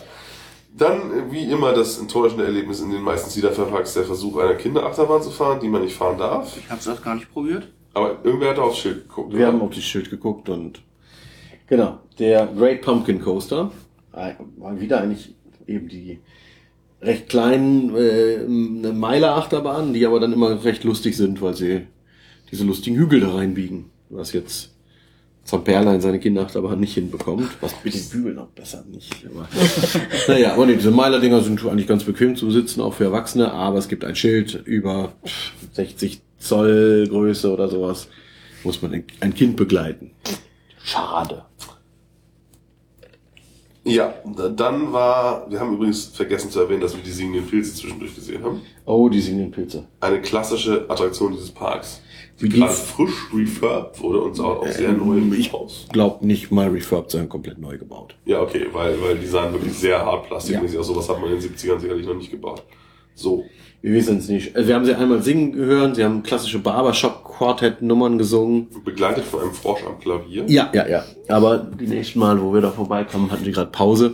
Dann, 0.75 1.31
wie 1.31 1.43
immer, 1.43 1.73
das 1.73 1.99
enttäuschende 1.99 2.43
Erlebnis 2.43 2.81
in 2.81 2.89
den 2.89 3.03
meisten 3.03 3.29
Cedar-Parks, 3.29 3.93
der 3.93 4.03
Versuch, 4.03 4.37
eine 4.39 4.55
Kinderachterbahn 4.55 5.21
zu 5.21 5.29
fahren, 5.29 5.59
die 5.59 5.67
man 5.67 5.83
nicht 5.83 5.95
fahren 5.95 6.17
darf. 6.17 6.57
Ich 6.57 6.69
hab's 6.71 6.85
das 6.85 7.03
gar 7.03 7.13
nicht 7.13 7.31
probiert. 7.31 7.67
Aber 7.93 8.17
irgendwer 8.23 8.49
hat 8.49 8.57
aufs 8.57 8.79
Schild 8.79 9.07
geguckt. 9.07 9.31
Wir 9.33 9.39
oder? 9.39 9.47
haben 9.47 9.61
auf 9.61 9.75
das 9.75 9.83
Schild 9.83 10.09
geguckt 10.09 10.49
und 10.49 10.81
genau, 11.67 11.99
der 12.17 12.47
Great 12.47 12.81
Pumpkin 12.81 13.21
Coaster 13.21 13.71
äh, 14.13 14.33
war 14.57 14.79
wieder 14.79 15.01
eigentlich 15.01 15.35
eben 15.67 15.87
die 15.87 16.19
recht 17.01 17.29
kleinen 17.29 17.95
äh, 17.95 18.37
eine 18.37 18.93
Meiler 18.93 19.35
Achterbahnen, 19.35 19.93
die 19.93 20.05
aber 20.05 20.19
dann 20.19 20.33
immer 20.33 20.63
recht 20.63 20.83
lustig 20.83 21.15
sind, 21.15 21.41
weil 21.43 21.53
sie 21.53 21.85
diese 22.49 22.63
lustigen 22.63 22.95
Hügel 22.95 23.19
da 23.19 23.35
reinbiegen, 23.35 23.91
was 24.09 24.33
jetzt 24.33 24.73
Zamperla 25.43 25.95
in 25.95 26.01
seine 26.01 26.19
Kinderachterbahn 26.19 26.79
nicht 26.79 26.93
hinbekommt, 26.93 27.49
was 27.61 27.73
mit 27.83 27.93
den 27.93 28.01
Hügeln 28.11 28.35
noch 28.35 28.47
besser 28.49 28.83
nicht. 28.89 29.25
Aber, 29.25 29.47
naja, 30.27 30.53
aber 30.53 30.65
nee, 30.67 30.75
diese 30.75 30.91
Meiler-Dinger 30.91 31.41
sind 31.41 31.65
eigentlich 31.65 31.87
ganz 31.87 32.03
bequem 32.03 32.35
zum 32.35 32.51
Sitzen, 32.51 32.79
auch 32.81 32.93
für 32.93 33.05
Erwachsene, 33.05 33.51
aber 33.51 33.77
es 33.79 33.87
gibt 33.87 34.05
ein 34.05 34.15
Schild 34.15 34.53
über 34.65 35.13
60 35.73 36.21
Zoll 36.37 37.07
Größe 37.09 37.51
oder 37.51 37.67
sowas, 37.69 38.07
muss 38.63 38.81
man 38.81 39.03
ein- 39.19 39.33
Kind 39.33 39.55
begleiten. 39.57 40.11
Schade. 40.83 41.43
Ja, 43.83 44.13
da- 44.37 44.49
dann 44.49 44.93
war, 44.93 45.49
wir 45.49 45.59
haben 45.59 45.73
übrigens 45.73 46.05
vergessen 46.05 46.51
zu 46.51 46.59
erwähnen, 46.59 46.81
dass 46.81 46.95
wir 46.95 47.03
die 47.03 47.11
singenden 47.11 47.47
Pilze 47.47 47.73
zwischendurch 47.73 48.13
gesehen 48.13 48.43
haben. 48.43 48.61
Oh, 48.85 49.09
die 49.09 49.19
singenden 49.19 49.49
Pilze. 49.51 49.87
Eine 49.99 50.21
klassische 50.21 50.85
Attraktion 50.87 51.33
dieses 51.33 51.49
Parks. 51.51 52.01
Wie 52.41 52.49
gerade 52.49 52.73
frisch 52.73 53.27
refurbed 53.33 54.01
wurde 54.01 54.21
und 54.21 54.35
sah 54.35 54.43
auch 54.45 54.67
sehr 54.67 54.91
neu 54.93 55.19
ich 55.37 55.53
aus. 55.53 55.87
glaub 55.91 56.21
nicht 56.21 56.51
mal 56.51 56.69
refurbed, 56.69 57.11
sondern 57.11 57.29
komplett 57.29 57.57
neu 57.59 57.77
gebaut. 57.77 58.15
Ja, 58.25 58.41
okay, 58.41 58.67
weil, 58.73 59.01
weil 59.01 59.17
die 59.17 59.27
sahen 59.27 59.53
wirklich 59.53 59.73
sehr 59.73 60.03
hart 60.03 60.27
plastikmäßig 60.27 60.79
aus. 60.79 60.87
Sowas 60.87 61.07
hat 61.09 61.19
man 61.21 61.31
in 61.31 61.39
den 61.39 61.49
70ern 61.49 61.79
sicherlich 61.79 62.07
noch 62.07 62.15
nicht 62.15 62.31
gebaut. 62.31 62.63
So. 63.13 63.45
Wir 63.81 63.93
wissen 63.93 64.19
es 64.19 64.29
nicht. 64.29 64.55
Also 64.55 64.67
wir 64.67 64.75
haben 64.75 64.85
sie 64.85 64.93
einmal 64.93 65.23
singen 65.23 65.53
gehört, 65.53 65.95
sie 65.95 66.03
haben 66.03 66.21
klassische 66.21 66.59
Barbershop-Quartett-Nummern 66.59 68.19
gesungen. 68.19 68.67
Begleitet 68.85 69.23
von 69.23 69.41
einem 69.41 69.53
Frosch 69.53 69.83
am 69.87 69.99
Klavier. 69.99 70.45
Ja, 70.47 70.69
ja, 70.71 70.87
ja. 70.87 71.03
Aber 71.27 71.57
die 71.57 71.87
nächsten 71.87 72.19
Mal, 72.19 72.39
wo 72.39 72.53
wir 72.53 72.61
da 72.61 72.69
vorbeikamen, 72.69 73.31
hatten 73.31 73.43
die 73.43 73.51
gerade 73.51 73.71
Pause. 73.71 74.13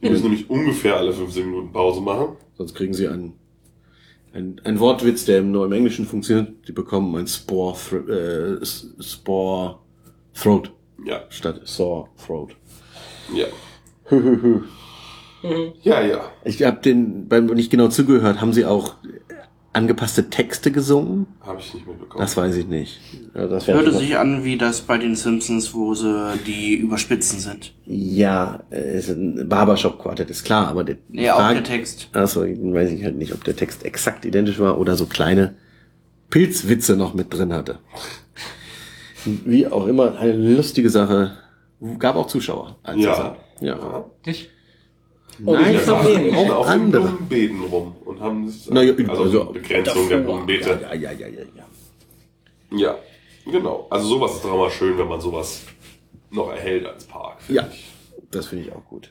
Wir 0.00 0.10
müssen 0.10 0.22
nämlich 0.22 0.48
ungefähr 0.48 0.96
alle 0.96 1.12
15 1.12 1.46
Minuten 1.46 1.72
Pause 1.72 2.00
machen. 2.00 2.36
Sonst 2.56 2.74
kriegen 2.74 2.94
sie 2.94 3.08
einen 3.08 3.34
Ein, 4.32 4.60
ein 4.64 4.78
Wortwitz, 4.78 5.24
der 5.24 5.38
im, 5.38 5.50
nur 5.50 5.64
im 5.66 5.72
Englischen 5.72 6.06
funktioniert. 6.06 6.52
Die 6.68 6.72
bekommen 6.72 7.16
ein 7.16 7.26
Spore, 7.26 8.60
äh, 8.60 8.64
Spore 9.02 9.78
Throat 10.34 10.72
Ja, 11.04 11.24
statt 11.30 11.60
Sore 11.64 12.08
Throat. 12.24 12.56
ja. 13.34 13.46
Ja, 15.82 16.02
ja. 16.02 16.20
Ich 16.44 16.62
habe 16.62 16.80
den 16.82 17.26
beim 17.28 17.46
nicht 17.46 17.70
genau 17.70 17.88
zugehört. 17.88 18.40
Haben 18.40 18.52
sie 18.52 18.66
auch 18.66 18.96
angepasste 19.72 20.30
Texte 20.30 20.72
gesungen? 20.72 21.26
Habe 21.40 21.60
ich 21.60 21.72
nicht 21.74 21.86
mitbekommen. 21.86 22.20
Das 22.20 22.36
weiß 22.36 22.56
ich 22.56 22.66
nicht. 22.66 22.98
Ja, 23.34 23.46
das 23.46 23.66
Hörte 23.68 23.92
sich 23.92 24.16
an 24.18 24.42
wie 24.44 24.58
das 24.58 24.80
bei 24.80 24.98
den 24.98 25.14
Simpsons, 25.14 25.72
wo 25.74 25.94
sie 25.94 26.32
die 26.46 26.74
überspitzen 26.74 27.38
sind. 27.38 27.72
Ja, 27.86 28.64
es 28.70 29.08
ist 29.08 29.16
ein 29.16 29.48
Barbershop-Quartett, 29.48 30.28
ist 30.30 30.44
klar, 30.44 30.68
aber 30.68 30.82
der 30.84 30.96
Ja, 31.12 31.34
auch 31.34 31.38
Frage- 31.38 31.54
der 31.56 31.64
Text. 31.64 32.08
Achso, 32.12 32.40
weiß 32.42 32.90
ich 32.90 33.04
halt 33.04 33.16
nicht, 33.16 33.32
ob 33.32 33.44
der 33.44 33.54
Text 33.56 33.84
exakt 33.84 34.24
identisch 34.24 34.58
war 34.58 34.78
oder 34.78 34.96
so 34.96 35.06
kleine 35.06 35.54
Pilzwitze 36.30 36.96
noch 36.96 37.14
mit 37.14 37.32
drin 37.32 37.52
hatte. 37.52 37.78
Wie 39.24 39.66
auch 39.66 39.86
immer, 39.86 40.18
eine 40.18 40.32
lustige 40.56 40.90
Sache. 40.90 41.32
Gab 41.98 42.16
auch 42.16 42.26
Zuschauer. 42.26 42.76
als 42.82 43.00
Ja. 43.02 43.10
war. 43.18 43.36
Ja. 43.60 44.04
Dich? 44.26 44.50
Nein, 45.38 45.72
nicht 45.72 45.86
so 45.86 45.94
auch, 45.94 46.04
auch 46.04 46.50
auf 46.56 46.66
den 46.66 46.72
andere. 46.82 47.02
Blumenbeeten 47.08 47.60
rum 47.62 47.94
und 48.10 48.20
haben 48.20 48.48
sich, 48.48 48.68
Na 48.70 48.82
ja, 48.82 48.92
also, 49.08 49.22
also- 49.22 49.44
Begrenzung 49.52 50.08
der. 50.08 50.18
Blumenbeete. 50.18 50.78
Ja, 50.82 50.94
ja, 50.94 51.12
ja, 51.12 51.26
ja, 51.28 51.42
ja. 51.56 51.66
Ja, 52.76 52.98
genau. 53.50 53.86
Also 53.90 54.06
sowas 54.06 54.34
ist 54.34 54.44
doch 54.44 54.54
immer 54.54 54.70
schön, 54.70 54.96
wenn 54.98 55.08
man 55.08 55.20
sowas 55.20 55.62
noch 56.30 56.50
erhält 56.50 56.86
als 56.86 57.04
Park. 57.04 57.38
Ja, 57.48 57.66
Ich. 57.72 57.90
das 58.30 58.46
finde 58.46 58.66
ich 58.66 58.72
auch 58.72 58.84
gut. 58.84 59.10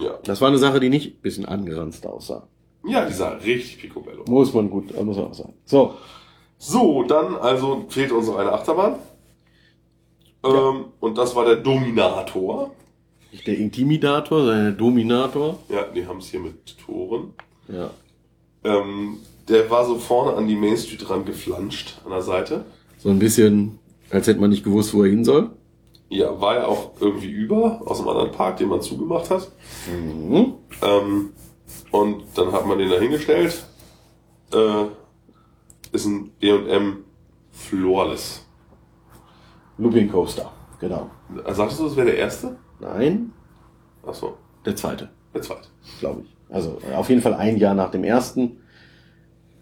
ja. 0.00 0.18
Das 0.24 0.40
war 0.40 0.48
eine 0.48 0.58
Sache, 0.58 0.80
die 0.80 0.88
nicht 0.88 1.16
ein 1.18 1.20
bisschen 1.22 1.44
angeranzt 1.46 2.06
aussah. 2.06 2.48
Ja, 2.86 3.04
die 3.06 3.12
sah 3.12 3.30
richtig 3.34 3.80
picobello. 3.80 4.24
Muss 4.28 4.52
man 4.54 4.68
gut, 4.70 4.94
muss 5.04 5.16
man 5.16 5.26
auch 5.26 5.34
sagen. 5.34 5.54
So, 5.64 5.94
So, 6.58 7.02
dann 7.04 7.36
also 7.36 7.84
fehlt 7.88 8.10
uns 8.12 8.26
noch 8.26 8.36
eine 8.38 8.52
Achterbahn. 8.52 8.96
Ähm, 10.44 10.86
und 11.00 11.18
das 11.18 11.34
war 11.36 11.44
der 11.44 11.56
Dominator. 11.56 12.72
nicht 13.32 13.46
der 13.46 13.58
Intimidator, 13.58 14.40
sondern 14.40 14.62
der 14.64 14.72
Dominator. 14.72 15.58
Ja, 15.68 15.82
die 15.84 16.06
haben 16.06 16.18
es 16.18 16.30
hier 16.30 16.40
mit 16.40 16.76
Toren. 16.78 17.34
Ja. 17.68 17.90
Ähm, 18.64 19.18
der 19.48 19.70
war 19.70 19.86
so 19.86 19.96
vorne 19.98 20.36
an 20.36 20.46
die 20.46 20.56
Main 20.56 20.76
Street 20.76 21.08
dran 21.08 21.24
geflanscht 21.24 22.00
an 22.04 22.10
der 22.10 22.22
Seite. 22.22 22.64
So 22.98 23.08
ein 23.08 23.18
bisschen, 23.18 23.78
als 24.10 24.26
hätte 24.26 24.40
man 24.40 24.50
nicht 24.50 24.64
gewusst, 24.64 24.92
wo 24.94 25.02
er 25.04 25.10
hin 25.10 25.24
soll. 25.24 25.50
Ja, 26.10 26.40
war 26.40 26.54
ja 26.54 26.66
auch 26.66 26.92
irgendwie 27.00 27.30
über 27.30 27.82
aus 27.84 27.98
einem 28.00 28.08
anderen 28.08 28.32
Park, 28.32 28.56
den 28.58 28.68
man 28.68 28.80
zugemacht 28.80 29.30
hat. 29.30 29.50
Mhm. 29.90 30.54
Ähm, 30.82 31.30
und 31.90 32.22
dann 32.34 32.52
hat 32.52 32.66
man 32.66 32.78
den 32.78 32.90
da 32.90 32.98
hingestellt. 32.98 33.64
Äh, 34.52 34.84
ist 35.92 36.06
ein 36.06 36.32
D&M 36.42 37.04
Flawless. 37.52 38.44
Looping 39.78 40.10
Coaster, 40.10 40.50
genau. 40.80 41.10
Sagtest 41.50 41.80
du, 41.80 41.84
das 41.84 41.96
wäre 41.96 42.06
der 42.06 42.18
erste? 42.18 42.56
Nein, 42.80 43.32
Achso, 44.04 44.36
der 44.64 44.74
zweite, 44.74 45.10
der 45.34 45.42
zweite. 45.42 45.68
glaube 46.00 46.22
ich. 46.22 46.36
Also 46.50 46.78
äh, 46.90 46.94
auf 46.94 47.08
jeden 47.08 47.22
Fall 47.22 47.34
ein 47.34 47.56
Jahr 47.56 47.74
nach 47.74 47.90
dem 47.90 48.04
ersten. 48.04 48.58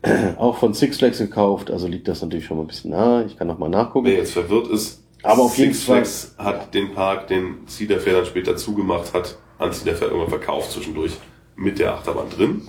Auch 0.38 0.58
von 0.58 0.72
Six 0.74 0.98
Flags 0.98 1.18
gekauft, 1.18 1.70
also 1.70 1.88
liegt 1.88 2.06
das 2.08 2.22
natürlich 2.22 2.46
schon 2.46 2.56
mal 2.58 2.64
ein 2.64 2.68
bisschen 2.68 2.90
nahe. 2.92 3.24
Ich 3.24 3.36
kann 3.36 3.46
noch 3.48 3.58
mal 3.58 3.68
nachgucken. 3.68 4.06
Wer 4.06 4.14
jetzt 4.18 4.32
verwirrt 4.32 4.68
ist, 4.68 5.02
Aber 5.22 5.42
auf 5.42 5.56
jeden 5.58 5.72
Six 5.72 5.84
Fall- 5.84 5.96
Flags 6.04 6.34
hat 6.38 6.74
den 6.74 6.94
Park, 6.94 7.26
den 7.28 7.66
Cedar 7.66 7.98
Fair 7.98 8.14
dann 8.14 8.26
später 8.26 8.56
zugemacht 8.56 9.12
hat, 9.14 9.36
an 9.58 9.72
Cedar 9.72 9.94
Fair 9.96 10.08
irgendwann 10.08 10.30
verkauft 10.30 10.70
zwischendurch 10.72 11.12
mit 11.56 11.78
der 11.78 11.94
Achterbahn 11.94 12.30
drin. 12.30 12.62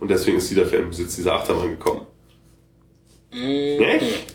Und 0.00 0.10
deswegen 0.10 0.38
ist 0.38 0.48
Cedar 0.48 0.66
Fair 0.66 0.80
im 0.80 0.88
Besitz 0.88 1.16
dieser 1.16 1.34
Achterbahn 1.34 1.70
gekommen. 1.70 2.02
Nicht? 3.32 4.34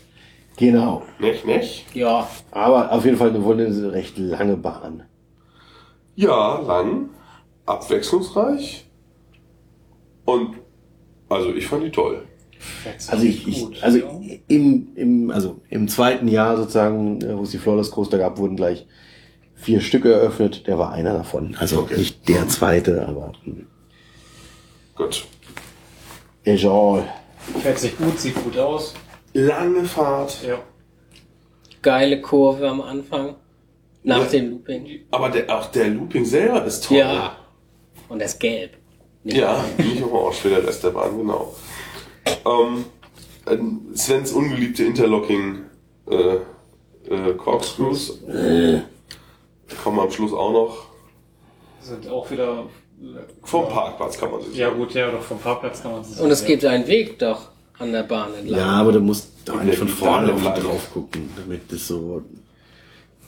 Genau. 0.56 1.02
Nicht, 1.18 1.44
nicht? 1.44 1.84
Ja, 1.94 2.28
Aber 2.52 2.92
auf 2.92 3.04
jeden 3.04 3.16
Fall 3.16 3.30
eine, 3.30 3.42
wohl 3.44 3.60
eine 3.60 3.92
recht 3.92 4.16
lange 4.18 4.56
Bahn. 4.56 5.02
Ja, 6.14 6.60
lang, 6.60 7.10
abwechslungsreich 7.66 8.86
und 10.24 10.56
also 11.28 11.54
ich 11.54 11.66
fand 11.66 11.84
die 11.84 11.90
toll. 11.90 12.22
Also 13.08 13.24
ich, 13.24 13.46
ich 13.46 13.82
also 13.84 13.98
im, 14.48 14.88
im, 14.94 15.30
also 15.30 15.60
im 15.68 15.86
zweiten 15.88 16.28
Jahr 16.28 16.56
sozusagen, 16.56 17.20
äh, 17.20 17.36
wo 17.36 17.42
es 17.42 17.50
die 17.50 17.58
Flawless 17.58 17.90
Coaster 17.90 18.16
gab, 18.18 18.38
wurden 18.38 18.56
gleich 18.56 18.86
vier 19.54 19.80
Stücke 19.80 20.12
eröffnet. 20.12 20.66
Der 20.66 20.78
war 20.78 20.92
einer 20.92 21.12
davon. 21.12 21.56
Also 21.58 21.80
Okay. 21.80 21.98
nicht 21.98 22.28
der 22.28 22.48
zweite, 22.48 23.06
aber 23.06 23.32
hm, 23.44 23.66
Gut. 24.94 25.26
egal. 26.44 27.04
Fährt 27.60 27.78
sich 27.78 27.96
gut, 27.98 28.18
sieht 28.18 28.34
gut 28.42 28.56
aus. 28.56 28.94
Lange 29.34 29.84
Fahrt. 29.84 30.42
Ja. 30.46 30.58
geile 31.82 32.20
Kurve 32.22 32.68
am 32.68 32.80
Anfang. 32.80 33.34
Nach 34.04 34.18
Ja. 34.20 34.24
dem 34.24 34.50
Looping. 34.50 35.00
Aber 35.10 35.28
der, 35.30 35.54
auch 35.54 35.66
der 35.66 35.88
Looping 35.88 36.24
selber 36.24 36.64
ist 36.64 36.84
toll. 36.84 36.98
Ja. 36.98 37.36
Und 38.08 38.20
das 38.22 38.38
Gelb. 38.38 38.76
Nicht 39.24 39.36
Ja, 39.38 39.64
nicht 39.78 40.02
orange 40.02 40.36
für 40.36 40.50
der 40.50 40.66
Rest 40.66 40.84
der 40.84 40.90
Bahn, 40.90 41.16
genau. 41.16 41.54
Ähm, 42.46 42.84
äh, 43.46 43.96
Svens 43.96 44.32
ungeliebte 44.32 44.84
Interlocking 44.84 45.60
äh, 46.10 46.36
äh, 47.10 47.34
Corkscrews 47.36 48.20
kommen 49.82 50.00
am 50.00 50.10
Schluss 50.10 50.32
auch 50.32 50.52
noch. 50.52 50.86
Sind 51.80 52.08
auch 52.08 52.30
wieder. 52.30 52.64
Vom 53.42 53.68
Parkplatz 53.68 54.16
kann 54.18 54.30
man 54.30 54.42
sich 54.42 54.56
Ja, 54.56 54.70
gut, 54.70 54.94
ja, 54.94 55.10
doch 55.10 55.20
vom 55.20 55.38
Parkplatz 55.38 55.82
kann 55.82 55.92
man 55.92 56.04
sich. 56.04 56.18
Und 56.20 56.30
es 56.30 56.44
gibt 56.44 56.64
einen 56.64 56.86
Weg 56.86 57.18
doch 57.18 57.48
an 57.78 57.92
der 57.92 58.04
Bahn 58.04 58.32
entlang. 58.34 58.58
Ja, 58.60 58.66
aber 58.66 58.92
du 58.92 59.00
musst 59.00 59.30
nicht 59.46 59.66
der 59.66 59.74
von 59.74 59.88
vorne 59.88 60.32
da 60.42 60.50
drauf 60.50 60.92
gucken, 60.92 61.28
damit 61.36 61.70
das 61.70 61.88
so 61.88 62.22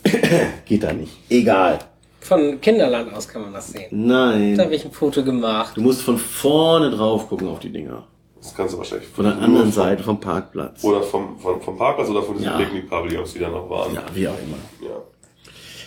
geht 0.64 0.82
da 0.82 0.92
nicht. 0.92 1.12
Egal. 1.28 1.80
Von 2.26 2.60
Kinderland 2.60 3.14
aus 3.14 3.28
kann 3.28 3.42
man 3.42 3.52
das 3.52 3.68
sehen. 3.68 4.08
Da 4.08 4.32
Nein. 4.32 4.58
habe 4.58 4.74
ich 4.74 4.84
ein 4.84 4.90
Foto 4.90 5.22
gemacht. 5.22 5.76
Du 5.76 5.80
musst 5.80 6.02
von 6.02 6.18
vorne 6.18 6.90
drauf 6.90 7.28
gucken 7.28 7.46
auf 7.46 7.60
die 7.60 7.70
Dinger. 7.70 8.04
Das 8.40 8.52
kannst 8.52 8.74
du 8.74 8.78
wahrscheinlich 8.78 9.08
Von 9.08 9.26
der 9.26 9.38
anderen 9.38 9.70
Seite 9.70 10.02
vom 10.02 10.18
Parkplatz. 10.18 10.82
Oder 10.82 11.02
vom, 11.02 11.38
vom, 11.38 11.60
vom 11.60 11.78
Parkplatz 11.78 12.08
oder 12.08 12.22
von 12.22 12.36
diesen 12.36 12.50
Ja. 12.50 12.58
Picknick-Pavillons, 12.58 13.32
die 13.32 13.38
da 13.38 13.48
noch 13.48 13.70
waren. 13.70 13.94
Ja, 13.94 14.02
wie 14.12 14.26
auch 14.26 14.38
immer. 14.38 14.88
Ja. 14.88 14.96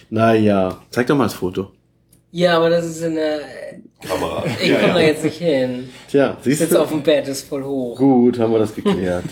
Naja, 0.09 0.77
zeig 0.89 1.07
doch 1.07 1.17
mal 1.17 1.25
das 1.25 1.33
Foto. 1.33 1.71
Ja, 2.31 2.55
aber 2.57 2.69
das 2.69 2.85
ist 2.85 3.01
in 3.01 3.15
der. 3.15 3.39
Kamera. 4.01 4.43
Ich 4.61 4.69
ja, 4.69 4.79
komme 4.79 4.93
da 4.93 4.99
ja. 5.01 5.07
jetzt 5.07 5.23
nicht 5.25 5.37
hin. 5.39 5.89
Tja, 6.09 6.37
siehst 6.41 6.59
Sitz 6.59 6.69
du? 6.69 6.81
auf 6.81 6.89
dem 6.89 7.03
Bett, 7.03 7.27
ist 7.27 7.49
voll 7.49 7.63
hoch. 7.65 7.97
Gut, 7.97 8.39
haben 8.39 8.53
wir 8.53 8.59
das 8.59 8.73
geklärt. 8.73 9.25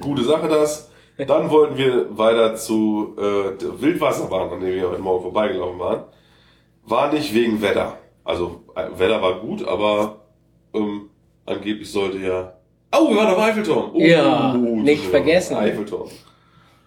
Gute 0.00 0.24
Sache 0.24 0.48
das. 0.48 0.88
Dann 1.26 1.50
wollten 1.50 1.76
wir 1.76 2.16
weiter 2.16 2.54
zu 2.56 3.14
äh, 3.18 3.56
der 3.58 3.80
Wildwasserbahn, 3.80 4.50
an 4.50 4.60
der 4.60 4.74
wir 4.74 4.90
heute 4.90 5.02
Morgen 5.02 5.22
vorbeigelaufen 5.22 5.78
waren. 5.78 6.04
War 6.84 7.12
nicht 7.12 7.32
wegen 7.34 7.60
Wetter. 7.62 7.98
Also 8.24 8.62
äh, 8.74 8.86
Wetter 8.98 9.20
war 9.22 9.40
gut, 9.40 9.66
aber 9.66 10.22
ähm, 10.74 11.10
angeblich 11.46 11.90
sollte 11.90 12.18
ja. 12.18 12.54
Oh, 12.94 13.08
wir 13.08 13.16
waren 13.16 13.34
am 13.34 13.40
Eiffelturm. 13.40 13.90
Oh, 13.94 13.98
Ja, 14.00 14.54
nicht 14.54 15.04
ja, 15.04 15.10
vergessen. 15.10 15.56
Eiffelturm. 15.56 16.08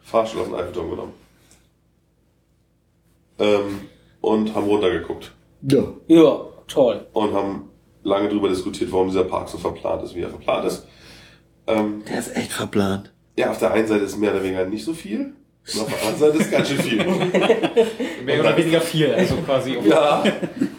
Fahrstuhl 0.03 0.41
auf 0.41 0.47
den 0.47 0.55
Eiffelturm 0.55 0.89
genommen. 0.91 1.13
Ähm, 3.39 3.81
und 4.21 4.55
haben 4.55 4.65
runtergeguckt. 4.67 5.33
Ja. 5.61 5.83
Ja, 6.07 6.45
toll. 6.67 7.07
Und 7.13 7.33
haben 7.33 7.69
lange 8.03 8.29
darüber 8.29 8.49
diskutiert, 8.49 8.91
warum 8.91 9.07
dieser 9.07 9.23
Park 9.23 9.49
so 9.49 9.57
verplant 9.57 10.03
ist, 10.03 10.15
wie 10.15 10.21
er 10.21 10.29
verplant 10.29 10.65
ist. 10.65 10.87
Ähm, 11.67 12.03
Der 12.07 12.19
ist 12.19 12.35
echt 12.35 12.51
verplant. 12.53 13.11
Ja, 13.37 13.51
auf 13.51 13.57
der 13.59 13.71
einen 13.71 13.87
Seite 13.87 14.05
ist 14.05 14.17
mehr 14.17 14.31
oder 14.31 14.43
weniger 14.43 14.65
nicht 14.65 14.83
so 14.85 14.93
viel. 14.93 15.33
Und 15.73 15.81
auf 15.81 15.87
der 15.89 16.07
anderen 16.07 16.19
Seite 16.19 16.37
ist 16.43 16.51
ganz 16.51 16.67
schön 16.69 16.79
viel. 16.79 16.97
Mehr 18.25 18.39
oder 18.39 18.55
weniger 18.55 18.79
viel, 18.81 19.11
also 19.11 19.35
quasi. 19.37 19.77
ja. 19.83 20.23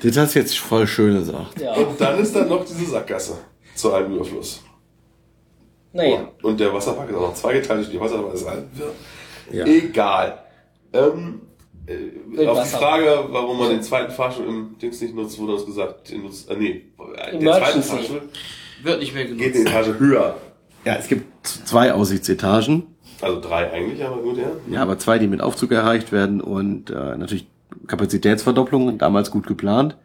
Das 0.01 0.17
hast 0.17 0.35
du 0.35 0.39
jetzt 0.39 0.57
voll 0.59 0.87
schön 0.87 1.19
gesagt. 1.19 1.61
Ja. 1.61 1.73
Und 1.75 2.01
dann 2.01 2.21
ist 2.21 2.35
dann 2.37 2.49
noch 2.49 2.65
diese 2.65 2.87
Sackgasse 2.87 3.37
zu 3.75 3.93
einem 3.93 4.15
Überfluss. 4.15 4.63
Naja. 5.93 6.29
Und 6.43 6.61
der 6.61 6.73
Wasserpark 6.73 7.11
ist 7.11 7.17
auch 7.17 7.21
noch 7.23 7.35
zweigeteilt 7.35 7.81
durch 7.81 7.91
die 7.91 7.99
Wasserbahn 8.01 8.33
ist 8.33 8.49
halt 8.49 8.65
Ja. 9.51 9.65
egal. 9.67 10.39
Ähm, 10.93 11.41
äh, 11.87 12.47
auf 12.47 12.63
die. 12.63 12.69
Frage, 12.69 13.25
warum 13.31 13.59
man 13.59 13.71
den 13.71 13.83
zweiten 13.83 14.13
Fahrstuhl 14.13 14.47
im 14.47 14.77
Dings 14.81 15.01
nicht 15.01 15.15
nutzt, 15.15 15.39
wurde 15.39 15.55
uns 15.55 15.67
gesagt, 15.67 16.11
den 16.11 16.23
nutzt, 16.23 16.49
äh, 16.51 16.57
nee, 16.57 16.85
der 17.33 17.41
zweite. 17.59 17.83
Fahrstuhl 17.83 18.23
Wird 18.83 19.01
nicht 19.01 19.15
mehr 19.15 19.25
geht 19.25 19.53
genutzt. 19.55 19.67
eine 19.75 19.81
Etage 19.81 19.99
höher. 19.99 20.37
Ja, 20.85 20.95
es 20.97 21.09
gibt 21.09 21.36
zwei 21.47 21.93
Aussichtsetagen. 21.93 22.85
Also 23.21 23.41
drei 23.41 23.71
eigentlich, 23.73 24.05
aber 24.05 24.19
gut, 24.23 24.37
ja. 24.37 24.51
Ja, 24.71 24.83
aber 24.83 24.99
zwei, 24.99 25.19
die 25.19 25.27
mit 25.27 25.41
Aufzug 25.41 25.73
erreicht 25.73 26.13
werden 26.13 26.41
und 26.41 26.91
äh, 26.91 27.17
natürlich 27.17 27.47
Kapazitätsverdopplung, 27.87 28.99
damals 28.99 29.31
gut 29.31 29.47
geplant. 29.47 29.97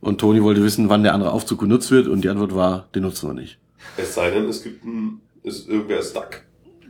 Und 0.00 0.20
Toni 0.20 0.42
wollte 0.42 0.64
wissen, 0.64 0.88
wann 0.88 1.04
der 1.04 1.14
andere 1.14 1.30
Aufzug 1.30 1.60
genutzt 1.60 1.90
wird 1.92 2.08
und 2.08 2.22
die 2.24 2.28
Antwort 2.28 2.54
war, 2.54 2.88
den 2.94 3.02
nutzen 3.02 3.28
wir 3.28 3.34
nicht. 3.34 3.58
Es 3.96 4.14
sei 4.14 4.30
denn, 4.30 4.48
es 4.48 4.62
gibt 4.64 4.84
ein, 4.84 5.20
ist, 5.44 5.68
irgendwer 5.68 6.00
ist 6.00 6.10
stuck. 6.10 6.42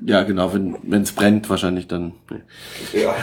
Ja, 0.04 0.22
genau, 0.22 0.52
wenn 0.54 1.02
es 1.02 1.12
brennt, 1.12 1.48
wahrscheinlich 1.50 1.86
dann. 1.86 2.12
Nee. 2.30 3.02
Ja. 3.02 3.14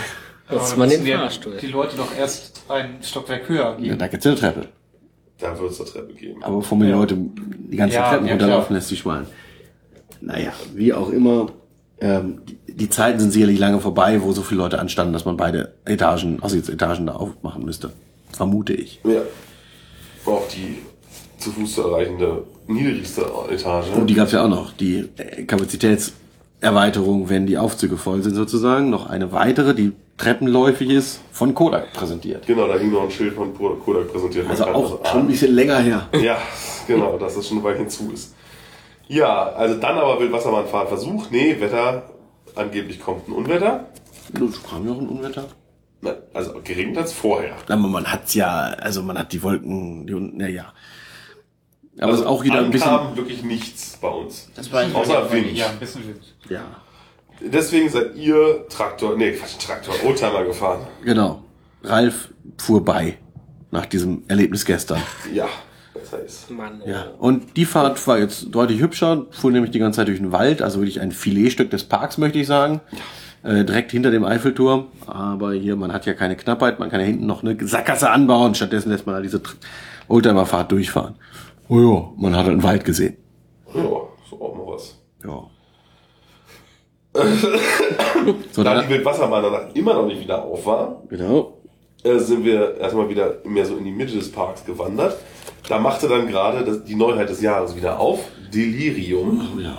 Aber 0.48 0.76
man 0.78 0.90
den 0.90 1.06
Fahrstuhl. 1.06 1.58
Die 1.62 1.68
Leute 1.68 1.98
doch 1.98 2.16
erst 2.18 2.64
ein 2.70 3.00
Stockwerk 3.02 3.50
höher 3.50 3.72
Ja, 3.72 3.76
gehen. 3.76 3.98
da 4.00 4.08
gibt's 4.08 4.26
eine 4.26 4.36
Treppe. 4.36 4.68
Da 5.40 5.58
wird 5.60 5.72
es 5.72 5.80
eine 5.82 5.90
Treppe 5.90 6.14
geben. 6.14 6.44
Aber 6.44 6.58
bevor 6.58 6.78
mir 6.78 6.86
die 6.86 6.92
Leute 6.92 7.18
die 7.18 7.78
ganzen 7.78 7.96
Ja, 7.96 8.10
Treppen 8.10 8.26
ja, 8.28 8.34
runterlaufen 8.34 8.76
lässt, 8.76 8.90
die 8.92 8.96
schmalen. 8.96 9.28
Naja, 10.22 10.52
wie 10.74 10.94
auch 10.94 11.10
immer. 11.10 11.48
Ähm, 12.02 12.42
die, 12.48 12.58
die 12.74 12.90
Zeiten 12.90 13.20
sind 13.20 13.32
sicherlich 13.32 13.60
lange 13.60 13.80
vorbei, 13.80 14.22
wo 14.22 14.32
so 14.32 14.42
viele 14.42 14.62
Leute 14.62 14.80
anstanden, 14.80 15.14
dass 15.14 15.26
man 15.26 15.38
beide 15.38 15.74
Etagen, 15.86 16.42
Aussichtsetagen 16.42 17.08
da 17.08 17.14
aufmachen 17.14 17.66
müsste. 17.66 17.92
Vermute 18.32 18.74
ich. 18.74 19.02
Ja. 19.04 19.22
Auch 20.26 20.48
die 20.48 20.78
zu 21.40 21.52
Fuß 21.52 21.74
zu 21.76 21.82
erreichende 21.84 22.44
niedrigste 22.68 23.26
Etage. 23.50 23.88
Und 23.96 24.08
die 24.08 24.14
gab's 24.14 24.32
ja 24.32 24.44
auch 24.44 24.50
noch. 24.50 24.74
Die 24.74 25.10
äh, 25.18 25.44
Kapazitätserweiterung, 25.44 27.30
wenn 27.30 27.48
die 27.48 27.58
Aufzüge 27.58 27.98
voll 27.98 28.22
sind 28.24 28.36
sozusagen. 28.36 28.90
Noch 28.90 29.08
eine 29.10 29.32
weitere, 29.32 29.74
die 29.74 29.94
treppenläufig 30.18 30.90
ist, 30.90 31.22
von 31.32 31.54
Kodak 31.56 31.94
präsentiert. 31.94 32.46
genau, 32.46 32.68
da 32.68 32.78
hing 32.78 32.92
noch 32.92 33.04
ein 33.04 33.12
Schild 33.12 33.34
von 33.34 33.54
Kodak 33.58 34.12
präsentiert. 34.12 34.48
Man 34.48 34.52
Also 34.52 34.66
auch 34.66 35.06
schon 35.06 35.22
ein 35.22 35.28
bisschen 35.28 35.54
länger 35.54 35.80
her. 35.80 36.10
Ja, 36.22 36.38
genau, 36.88 37.18
dass 37.18 37.36
das 37.36 37.48
schon 37.48 37.60
ein 37.60 37.64
Weilchen 37.64 37.90
zu 37.90 38.12
ist. 38.14 38.36
Ja, 39.10 39.50
also 39.54 39.76
dann 39.80 39.98
aber 39.98 40.20
will 40.20 40.32
Wasserbahnfahren 40.32 40.88
versucht. 40.88 41.32
Nee, 41.32 41.60
Wetter, 41.60 42.04
angeblich 42.56 43.00
kommt 43.02 43.28
ein 43.28 43.32
Unwetter. 43.34 43.86
Nun 44.38 44.54
kam 44.70 44.86
ja 44.88 44.94
auch 44.94 45.00
ein 45.00 45.10
Unwetter. 45.10 45.46
Na, 46.02 46.14
Also 46.34 46.54
geregnet 46.64 47.00
als 47.00 47.12
vorher. 47.14 47.56
Aber 47.68 47.76
man 47.88 48.06
hat's 48.06 48.36
ja, 48.36 48.48
also 48.80 49.02
man 49.02 49.18
hat 49.18 49.34
die 49.34 49.42
Wolken, 49.44 50.06
die, 50.06 50.14
naja. 50.14 50.72
Aber 52.00 52.14
es 52.14 52.20
ist 52.20 52.26
auch 52.26 52.44
wieder 52.44 52.60
ein 52.60 52.70
bisschen, 52.72 52.88
ankam 52.88 53.18
wirklich 53.18 53.44
nichts 53.44 53.98
bei 54.00 54.08
uns. 54.08 54.50
Das 54.56 54.72
war 54.72 54.84
Außer 54.94 55.32
Wind. 55.32 55.52
Ja, 55.58 55.70
ein 55.70 55.80
bisschen 55.80 56.08
Wind. 56.08 56.22
ja, 56.48 56.62
Deswegen 57.42 57.90
seid 57.90 58.16
ihr 58.16 58.68
Traktor, 58.70 59.18
nee, 59.18 59.32
Quatsch, 59.32 59.58
Traktor, 59.60 59.96
Oldtimer 60.06 60.44
gefahren. 60.46 60.86
genau. 61.04 61.44
Ralf 61.84 62.30
fuhr 62.58 62.84
bei 62.86 63.18
nach 63.72 63.86
diesem 63.86 64.24
Erlebnis 64.28 64.66
gestern. 64.66 65.02
Ja, 65.34 65.48
besser 66.00 66.24
ist. 66.24 66.50
Mann, 66.50 66.82
Ja. 66.86 67.08
Und 67.20 67.58
die 67.58 67.66
Fahrt 67.66 68.06
war 68.08 68.18
jetzt 68.18 68.48
deutlich 68.52 68.80
hübscher, 68.80 69.26
fuhr 69.32 69.52
nämlich 69.52 69.72
die 69.72 69.80
ganze 69.80 69.98
Zeit 69.98 70.08
durch 70.08 70.20
den 70.20 70.32
Wald, 70.32 70.62
also 70.62 70.80
wirklich 70.80 71.02
ein 71.02 71.12
Filetstück 71.12 71.70
des 71.70 71.84
Parks, 71.84 72.18
möchte 72.18 72.40
ich 72.40 72.48
sagen. 72.48 72.82
Äh, 73.42 73.64
direkt 73.64 73.92
hinter 73.92 74.12
dem 74.12 74.26
Eiffelturm. 74.26 74.88
Aber 75.08 75.54
hier, 75.54 75.78
man 75.78 75.94
hat 75.94 76.06
ja 76.06 76.14
keine 76.14 76.36
Knappheit, 76.36 76.80
man 76.80 76.90
kann 76.90 77.00
ja 77.00 77.06
hinten 77.06 77.26
noch 77.26 77.42
eine 77.44 77.56
Sackgasse 77.66 78.10
anbauen. 78.10 78.54
Stattdessen 78.54 78.90
lässt 78.92 79.06
man 79.06 79.16
da 79.16 79.22
diese 79.22 79.42
Oldtimer-Fahrt 80.10 80.72
durchfahren. 80.72 81.16
Oh 81.70 81.80
ja, 81.80 82.10
man 82.18 82.36
hat 82.36 82.48
einen 82.48 82.64
Wald 82.64 82.84
gesehen. 82.84 83.16
Ja, 83.74 83.82
so 84.30 84.42
auch 84.42 84.56
mal 84.56 84.74
was. 84.74 84.98
Ja. 85.24 85.44
so, 88.52 88.64
Da 88.64 88.76
dann, 88.76 88.88
die 88.88 88.94
Wildwasserbahn 88.94 89.44
danach 89.44 89.74
immer 89.74 89.94
noch 89.94 90.06
nicht 90.06 90.22
wieder 90.22 90.44
auf 90.44 90.66
war, 90.66 91.02
genau. 91.10 91.59
Äh, 92.04 92.18
sind 92.20 92.44
wir 92.46 92.78
erstmal 92.78 93.10
wieder 93.10 93.36
mehr 93.44 93.66
so 93.66 93.76
in 93.78 93.84
die 93.86 93.92
Mitte 93.92 94.14
des 94.14 94.32
Parks 94.32 94.66
gewandert. 94.66 95.18
Da 95.68 95.80
machte 95.80 96.08
dann 96.08 96.28
gerade 96.28 96.82
die 96.88 96.96
Neuheit 96.96 97.30
des 97.30 97.42
Jahres 97.42 97.76
wieder 97.76 98.00
auf, 98.00 98.20
Delirium, 98.54 99.48
Oh 99.56 99.60
ja. 99.60 99.78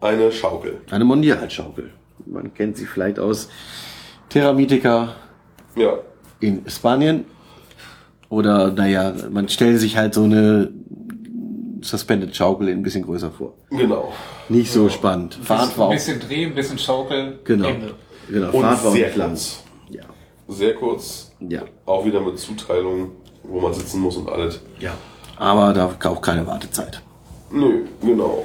eine 0.00 0.32
Schaukel. 0.32 0.80
Eine 0.90 1.04
Mondialschaukel. 1.04 1.90
Man 2.26 2.54
kennt 2.54 2.76
sie 2.76 2.86
vielleicht 2.86 3.18
aus 3.18 3.48
Terra 4.30 4.52
Mythica 4.52 5.14
Ja, 5.76 5.98
in 6.40 6.62
Spanien. 6.68 7.24
Oder, 8.30 8.70
naja, 8.72 9.12
man 9.30 9.48
stellt 9.48 9.78
sich 9.78 9.96
halt 9.96 10.14
so 10.14 10.24
eine 10.24 10.70
Suspended 11.82 12.34
Schaukel 12.34 12.68
ein 12.68 12.82
bisschen 12.82 13.04
größer 13.04 13.30
vor. 13.30 13.54
genau. 13.70 14.12
Nicht 14.48 14.72
so 14.72 14.88
spannend. 14.88 15.38
Fahrt 15.42 15.76
war 15.78 15.90
ein 15.90 15.96
bisschen 15.96 16.18
drehen, 16.20 16.50
ein 16.50 16.54
bisschen 16.54 16.78
schaukeln. 16.78 17.38
genau. 17.44 17.68
Ende. 17.68 17.94
Genau, 18.30 18.50
Und 18.52 18.62
Fahrt 18.62 18.84
war 18.84 18.92
sehr. 18.92 19.14
Ja. 19.14 19.26
Sehr 20.48 20.74
kurz. 20.74 21.32
Ja. 21.40 21.62
Auch 21.86 22.04
wieder 22.04 22.20
mit 22.20 22.38
Zuteilung, 22.38 23.12
wo 23.42 23.60
man 23.60 23.72
sitzen 23.72 24.00
muss 24.00 24.16
und 24.16 24.28
alles. 24.28 24.60
Ja. 24.78 24.92
Aber 25.36 25.72
da 25.72 25.90
auch 26.10 26.20
keine 26.20 26.46
Wartezeit. 26.46 27.02
Nö, 27.50 27.84
genau. 28.00 28.44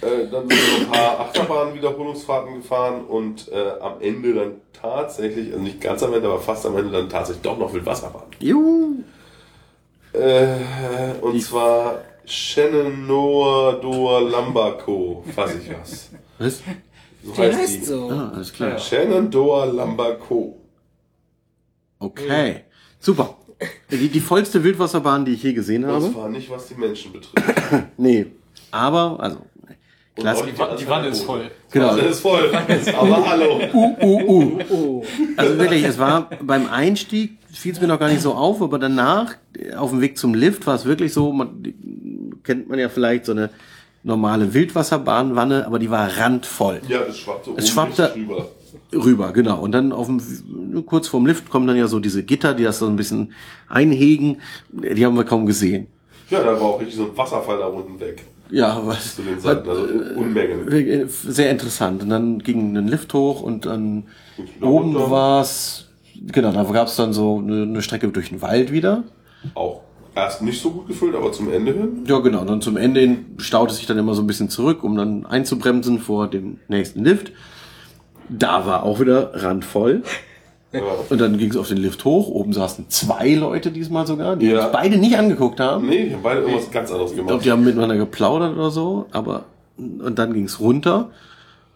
Äh, 0.00 0.28
dann 0.30 0.48
sind 0.48 0.50
wir 0.50 0.86
ein 0.86 0.90
paar 0.90 1.20
Achterbahn-Wiederholungsfahrten 1.20 2.56
gefahren 2.56 3.04
und 3.04 3.48
äh, 3.48 3.80
am 3.80 4.00
Ende 4.00 4.32
dann 4.34 4.52
tatsächlich, 4.72 5.52
also 5.52 5.62
nicht 5.62 5.80
ganz 5.80 6.02
am 6.02 6.14
Ende, 6.14 6.28
aber 6.28 6.38
fast 6.38 6.64
am 6.66 6.76
Ende 6.76 6.92
dann 6.92 7.08
tatsächlich 7.08 7.42
doch 7.42 7.58
noch 7.58 7.72
Wildwasserbahn. 7.72 8.26
Juhu. 8.38 9.02
Äh, 10.12 11.20
und 11.20 11.40
zwar 11.42 11.98
Shenandoah 12.24 13.80
Doa 13.80 14.20
Lambaco, 14.20 15.24
fass 15.34 15.54
ich 15.54 15.70
was. 15.70 16.10
Was? 16.38 16.62
So 17.24 17.32
Die 17.32 17.42
heißt 17.42 17.84
so. 17.84 18.08
Ah, 18.10 18.32
alles 18.34 18.52
klar. 18.52 18.78
Shenandoah 18.78 19.66
Lambaco. 19.66 20.57
Okay. 21.98 22.62
Super. 23.00 23.36
Die, 23.90 24.08
die 24.08 24.20
vollste 24.20 24.62
Wildwasserbahn, 24.62 25.24
die 25.24 25.32
ich 25.32 25.42
je 25.42 25.52
gesehen 25.52 25.84
habe. 25.86 26.10
zwar 26.12 26.28
nicht, 26.28 26.48
was 26.50 26.68
die 26.68 26.74
Menschen 26.74 27.12
betrifft. 27.12 27.58
Nee. 27.96 28.26
Aber, 28.70 29.16
also, 29.20 29.38
Klasse. 30.14 30.44
Die, 30.46 30.58
Wa- 30.58 30.74
die 30.76 30.88
Wanne 30.88 31.08
ist 31.08 31.22
voll. 31.22 31.50
Genau. 31.70 31.88
Wanne 31.88 32.02
ist 32.02 32.20
voll. 32.20 32.50
Aber 32.96 33.28
hallo. 33.28 33.60
Oh. 34.00 35.04
Also 35.36 35.58
wirklich, 35.58 35.84
es 35.84 35.98
war 35.98 36.28
beim 36.42 36.68
Einstieg 36.68 37.38
fiel 37.52 37.72
es 37.72 37.80
mir 37.80 37.86
noch 37.86 37.98
gar 37.98 38.08
nicht 38.08 38.20
so 38.20 38.34
auf, 38.34 38.60
aber 38.62 38.78
danach 38.78 39.34
auf 39.76 39.90
dem 39.90 40.00
Weg 40.00 40.18
zum 40.18 40.34
Lift 40.34 40.66
war 40.66 40.74
es 40.74 40.84
wirklich 40.84 41.12
so, 41.12 41.32
man 41.32 41.62
die, 41.62 41.74
kennt 42.44 42.68
man 42.68 42.78
ja 42.78 42.88
vielleicht 42.88 43.24
so 43.26 43.32
eine 43.32 43.50
normale 44.02 44.52
Wildwasserbahnwanne, 44.54 45.66
aber 45.66 45.78
die 45.78 45.90
war 45.90 46.08
randvoll. 46.18 46.80
Ja, 46.88 47.00
es 47.02 47.18
schwappte 47.18 47.52
Es 47.56 47.68
schwappte- 47.70 48.12
rüber. 48.92 49.32
Genau. 49.32 49.60
Und 49.60 49.72
dann 49.72 49.92
auf 49.92 50.06
dem, 50.06 50.84
kurz 50.86 51.08
vorm 51.08 51.26
Lift 51.26 51.50
kommen 51.50 51.66
dann 51.66 51.76
ja 51.76 51.88
so 51.88 52.00
diese 52.00 52.22
Gitter, 52.22 52.54
die 52.54 52.64
das 52.64 52.78
so 52.78 52.86
ein 52.86 52.96
bisschen 52.96 53.32
einhegen. 53.68 54.40
Die 54.72 55.04
haben 55.04 55.16
wir 55.16 55.24
kaum 55.24 55.46
gesehen. 55.46 55.86
Ja, 56.30 56.42
da 56.42 56.52
war 56.52 56.62
auch 56.62 56.80
richtig 56.80 56.96
so 56.96 57.04
ein 57.04 57.16
Wasserfall 57.16 57.58
da 57.58 57.66
unten 57.66 57.98
weg. 58.00 58.24
Ja, 58.50 58.80
was? 58.84 59.16
Zu 59.16 59.22
den 59.22 59.38
Seiten, 59.40 59.68
also 59.68 59.82
Unmengen. 60.16 61.08
Sehr 61.08 61.50
interessant. 61.50 62.02
Und 62.02 62.08
dann 62.08 62.38
ging 62.38 62.76
ein 62.76 62.88
Lift 62.88 63.12
hoch 63.12 63.42
und 63.42 63.66
dann 63.66 64.04
wieder 64.36 64.66
oben 64.66 64.96
runter. 64.96 65.10
war's 65.10 65.88
genau, 66.26 66.52
da 66.52 66.62
gab's 66.64 66.96
dann 66.96 67.12
so 67.12 67.38
eine, 67.38 67.62
eine 67.62 67.82
Strecke 67.82 68.08
durch 68.08 68.30
den 68.30 68.42
Wald 68.42 68.72
wieder. 68.72 69.04
Auch 69.54 69.82
erst 70.14 70.42
nicht 70.42 70.60
so 70.60 70.70
gut 70.70 70.88
gefüllt, 70.88 71.14
aber 71.14 71.32
zum 71.32 71.52
Ende 71.52 71.72
hin. 71.72 72.04
Ja, 72.06 72.18
genau. 72.18 72.40
Und 72.40 72.48
dann 72.48 72.60
zum 72.60 72.76
Ende 72.76 73.00
hin 73.00 73.26
staut 73.38 73.70
es 73.70 73.76
sich 73.76 73.86
dann 73.86 73.98
immer 73.98 74.14
so 74.14 74.22
ein 74.22 74.26
bisschen 74.26 74.48
zurück, 74.48 74.82
um 74.82 74.96
dann 74.96 75.26
einzubremsen 75.26 76.00
vor 76.00 76.28
dem 76.28 76.58
nächsten 76.68 77.04
Lift. 77.04 77.32
Da 78.28 78.66
war 78.66 78.82
auch 78.82 79.00
wieder 79.00 79.30
randvoll. 79.34 80.02
Ja. 80.72 80.80
Und 81.08 81.18
dann 81.20 81.38
ging 81.38 81.50
es 81.50 81.56
auf 81.56 81.68
den 81.68 81.78
Lift 81.78 82.04
hoch. 82.04 82.28
Oben 82.28 82.52
saßen 82.52 82.90
zwei 82.90 83.34
Leute 83.34 83.70
diesmal 83.70 84.06
sogar, 84.06 84.36
die 84.36 84.48
Ja. 84.48 84.68
beide 84.68 84.98
nicht 84.98 85.16
angeguckt 85.16 85.60
haben. 85.60 85.88
Nee, 85.88 86.08
die 86.08 86.14
haben 86.14 86.22
beide 86.22 86.40
irgendwas 86.42 86.70
ganz 86.70 86.90
anderes 86.90 87.10
Ich 87.12 87.16
glaube, 87.16 87.28
gemacht. 87.30 87.44
die 87.46 87.50
haben 87.50 87.64
miteinander 87.64 87.96
geplaudert 87.96 88.54
oder 88.54 88.70
so. 88.70 89.06
Aber 89.12 89.44
und 89.78 90.18
dann 90.18 90.34
ging 90.34 90.44
es 90.44 90.60
runter 90.60 91.10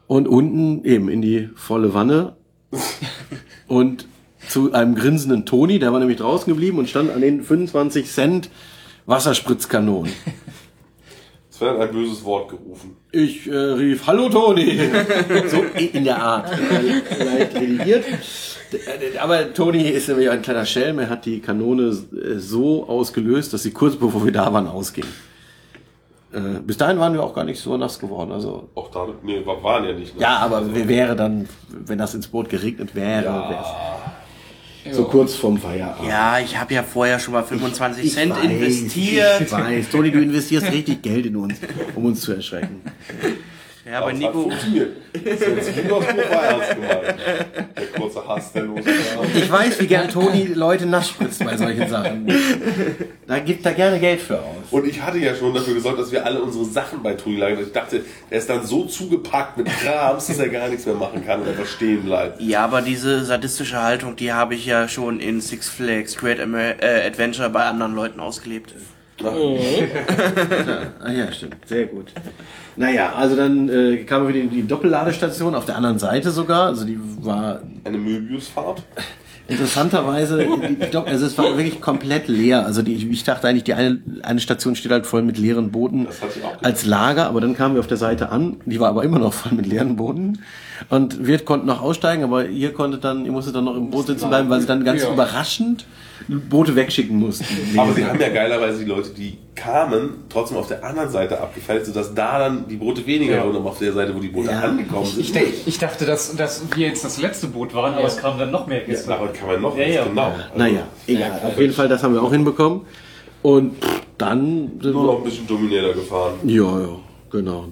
und 0.09 0.29
unten 0.29 0.85
eben 0.85 1.09
in 1.09 1.23
die 1.23 1.49
volle 1.55 1.95
Wanne 1.95 2.35
und 3.69 4.07
zu 4.49 4.73
einem 4.73 4.95
grinsenden 4.95 5.47
Toni, 5.47 5.79
der 5.79 5.93
war 5.93 6.01
nämlich 6.01 6.19
draußen 6.19 6.53
geblieben 6.53 6.79
und 6.79 6.89
stand 6.89 7.11
an 7.11 7.21
den 7.23 7.43
25 7.43 8.11
Cent 8.11 8.51
Wasserspritzkanonen. 9.07 10.13
Es 11.63 11.69
wird 11.69 11.81
ein 11.81 11.93
böses 11.93 12.25
Wort 12.25 12.49
gerufen. 12.51 12.97
Ich 13.13 13.47
äh, 13.49 13.55
rief, 13.55 14.05
hallo 14.09 14.29
Toni. 14.29 14.81
so 15.47 15.63
in 15.79 16.03
der 16.03 16.21
Art. 16.21 16.51
Leicht 17.19 17.55
redigiert. 17.55 18.05
Aber 19.21 19.53
Toni 19.55 19.89
ist 19.89 20.09
nämlich 20.09 20.29
ein 20.29 20.43
kleiner 20.43 20.67
Schelm. 20.67 20.99
Er 20.99 21.09
hat 21.09 21.25
die 21.25 21.39
Kanone 21.41 21.85
äh, 21.85 22.39
so 22.39 22.89
ausgelöst, 22.89 23.53
dass 23.53 23.63
sie 23.63 23.71
kurz 23.71 23.95
bevor 23.95 24.25
wir 24.25 24.33
da 24.33 24.53
waren 24.53 24.67
ausging. 24.67 25.05
Äh, 26.33 26.41
bis 26.67 26.79
dahin 26.79 26.99
waren 26.99 27.13
wir 27.13 27.23
auch 27.23 27.35
gar 27.35 27.45
nicht 27.45 27.61
so 27.61 27.77
nass 27.77 28.01
geworden. 28.01 28.33
Also 28.33 28.69
Auch 28.75 28.91
da, 28.91 29.07
nee, 29.23 29.47
war- 29.47 29.63
waren 29.63 29.85
ja 29.85 29.93
nicht. 29.93 30.17
Ne? 30.17 30.23
ja, 30.23 30.39
aber 30.39 30.75
wer 30.75 30.89
wäre 30.89 31.15
dann, 31.15 31.49
wenn 31.69 31.99
das 31.99 32.15
ins 32.15 32.27
Boot 32.27 32.49
geregnet 32.49 32.97
wäre, 32.97 33.29
wär's 34.85 34.97
so 34.97 35.05
kurz 35.05 35.35
vorm 35.35 35.59
Feierabend. 35.59 36.09
Ja, 36.09 36.39
ich 36.39 36.59
habe 36.59 36.75
ja 36.75 36.83
vorher 36.83 37.19
schon 37.19 37.35
mal 37.35 37.43
25 37.43 38.05
Ich 38.05 38.15
Cent 38.15 38.33
weiß, 38.35 38.45
investiert. 38.45 39.41
Ich 39.41 39.53
weiß, 39.53 39.89
Toni, 39.91 40.11
du 40.11 40.21
investierst 40.21 40.71
richtig 40.73 41.03
Geld 41.03 41.27
in 41.27 41.37
uns, 41.37 41.59
um 41.95 42.05
uns 42.05 42.21
zu 42.21 42.33
erschrecken. 42.33 42.83
Ja, 43.93 43.99
aber 43.99 44.07
Aber 44.07 44.17
Nico, 44.17 44.43
funktioniert. 44.45 44.97
Das 45.13 45.23
ist 45.23 45.77
jetzt 45.77 45.91
war 45.91 46.45
ernst 46.45 46.71
gemeint. 46.71 47.15
Der 47.77 47.87
kurze 48.01 48.27
Hass, 48.27 48.51
der 48.53 48.63
losgegangen 48.63 49.31
Ich 49.35 49.53
weiß, 49.53 49.81
wie 49.81 49.87
gern 49.87 50.09
Toni 50.09 50.45
Leute 50.47 50.87
nass 50.87 51.11
spritzt 51.11 51.45
bei 51.45 51.55
solchen 51.59 51.87
Sachen. 51.87 52.27
Da 53.27 53.39
gibt 53.39 53.67
er 53.67 53.75
gerne 53.75 54.01
Geld 54.01 54.23
für 54.23 54.39
aus. 54.39 54.47
Und 54.71 54.87
ich 54.87 55.03
hatte 55.03 55.19
ja 55.19 55.35
schon 55.35 55.53
dafür 55.53 55.75
gesorgt, 55.75 55.99
dass 55.99 56.11
wir 56.11 56.25
alle 56.25 56.41
unsere 56.41 56.65
Sachen 56.65 57.03
bei 57.03 57.13
Toni 57.13 57.37
lagern. 57.37 57.61
Ich 57.61 57.73
dachte, 57.73 58.03
er 58.31 58.39
ist 58.39 58.49
dann 58.49 58.65
so 58.65 58.87
zugepackt 58.87 59.59
mit 59.59 59.67
Krams, 59.67 60.27
dass 60.27 60.39
er 60.39 60.49
gar 60.49 60.69
nichts 60.69 60.87
mehr 60.87 60.95
machen 60.95 61.27
kann 61.27 61.43
und 61.43 61.49
einfach 61.49 61.67
stehen 61.67 62.05
bleibt. 62.05 62.41
ja, 62.41 62.65
aber 62.65 62.81
diese 62.81 63.27
sadistische 63.27 63.83
Haltung, 63.83 64.17
die 64.17 64.33
habe 64.33 64.55
ich 64.55 64.65
ja 64.65 64.89
schon 64.89 65.21
in 65.21 65.43
Six 65.43 65.69
Flags 65.69 66.17
Great 66.17 66.41
Amer 66.41 66.83
äh, 66.83 67.07
Adventure 67.07 67.51
bei 67.51 67.65
anderen 67.65 67.95
Leuten 67.95 68.21
ausgelebt. 68.21 68.75
Ah 71.05 71.11
ja, 71.13 71.31
stimmt. 71.33 71.57
Sehr 71.67 71.87
gut. 71.87 72.07
Naja, 72.77 73.13
also 73.17 73.37
dann 73.37 73.69
äh, 73.69 73.99
kamen 74.05 74.27
wir 74.29 74.35
wieder 74.35 74.45
in 74.45 74.51
die 74.51 74.67
Doppelladestation 74.67 75.55
auf 75.55 75.65
der 75.67 75.77
anderen 75.77 75.99
Seite 75.99 76.31
sogar. 76.31 76.67
Also 76.67 76.85
die 76.85 76.99
war 77.21 77.61
Eine 77.85 77.99
Möbiusfahrt. 77.99 78.83
Interessanterweise, 79.49 80.47
also 81.05 81.27
es 81.27 81.37
war 81.37 81.57
wirklich 81.59 81.81
komplett 81.81 82.29
leer. 82.29 82.65
Also 82.65 82.81
die, 82.81 82.95
ich 83.11 83.25
dachte 83.25 83.49
eigentlich, 83.49 83.65
die 83.65 83.75
eine, 83.75 84.01
eine 84.23 84.41
Station 84.41 84.77
steht 84.77 84.93
halt 84.93 85.05
voll 85.05 85.23
mit 85.23 85.37
leeren 85.37 85.71
Booten 85.73 86.07
Das 86.07 86.23
hatte 86.23 86.39
ich 86.39 86.45
auch 86.45 86.51
gedacht. 86.53 86.65
als 86.65 86.87
Lager, 86.87 87.27
aber 87.27 87.41
dann 87.41 87.55
kamen 87.55 87.75
wir 87.75 87.81
auf 87.81 87.89
der 87.89 87.97
Seite 87.97 88.31
an, 88.31 88.57
die 88.65 88.79
war 88.81 88.89
aber 88.89 89.03
immer 89.05 89.19
noch 89.19 89.33
voll 89.35 89.53
mit 89.53 89.67
leeren 89.67 89.97
Booten. 89.97 90.39
Und 90.89 91.27
wir 91.27 91.39
konnten 91.41 91.67
noch 91.67 91.83
aussteigen, 91.83 92.23
aber 92.23 92.47
ihr 92.47 92.73
konntet 92.73 93.05
dann, 93.05 93.27
ihr 93.27 93.33
musstet 93.33 93.55
dann 93.57 93.65
noch 93.65 93.77
im 93.77 93.91
Boot 93.91 94.07
sitzen 94.07 94.29
bleiben, 94.29 94.49
weil 94.49 94.61
sie 94.61 94.67
dann 94.69 94.85
ganz 94.85 95.03
Ja. 95.03 95.13
überraschend 95.13 95.85
Boote 96.29 96.75
wegschicken 96.77 97.17
mussten. 97.19 97.45
Aber 97.79 97.93
sie 97.93 98.05
haben 98.05 98.21
ja 98.21 98.29
geilerweise 98.29 98.79
die 98.81 98.85
Leute, 98.85 99.11
die 99.11 99.39
kamen, 99.55 100.25
trotzdem 100.29 100.57
auf 100.59 100.69
der 100.69 100.85
anderen 100.85 101.11
Seite 101.11 101.41
abgefällt, 101.41 101.87
sodass 101.87 102.15
da 102.15 102.39
dann 102.39 102.67
die 102.69 102.77
Boote 102.77 103.07
weniger 103.07 103.37
Ja. 103.37 103.45
wurden, 103.47 103.57
aber 103.57 103.71
auf 103.71 103.79
der 103.79 103.93
Seite, 103.93 104.15
wo 104.15 104.21
die 104.21 104.29
Boote 104.29 104.51
Ja. 104.51 104.61
angekommen 104.61 105.07
sind. 105.07 105.21
Ich, 105.21 105.33
denk- 105.33 105.49
ich 105.67 105.79
dachte, 105.79 106.05
dass, 106.07 106.35
dass 106.37 106.63
wir 106.75 106.89
jetzt 106.89 107.05
das 107.05 107.21
letzte 107.21 107.47
Boot 107.49 107.75
waren, 107.75 107.95
aber 107.95 108.07
es 108.07 108.17
kamen 108.17 108.39
dann 108.39 108.51
noch 108.51 108.67
mehr 108.67 108.81
Ja, 108.81 108.87
Gäste. 108.87 109.09
daran 109.09 109.33
kann 109.33 109.49
man 109.49 109.61
noch 109.63 109.77
Ja, 109.77 109.87
ja. 109.87 110.05
genau. 110.05 110.33
Naja, 110.57 110.87
egal. 111.07 111.41
Auf 111.45 111.59
jeden 111.59 111.73
Fall, 111.73 111.89
das 111.89 112.03
haben 112.03 112.15
wir 112.15 112.23
auch 112.23 112.33
hinbekommen. 112.33 112.83
Und 113.43 113.75
dann 114.19 114.71
sind 114.81 114.93
Nur 114.93 115.03
noch 115.05 115.13
wir. 115.15 115.19
ein 115.19 115.25
bisschen 115.25 115.47
Dominator 115.47 115.95
gefahren. 115.95 116.35
Ja, 116.45 116.81
ja, 116.81 116.89
genau. 117.31 117.67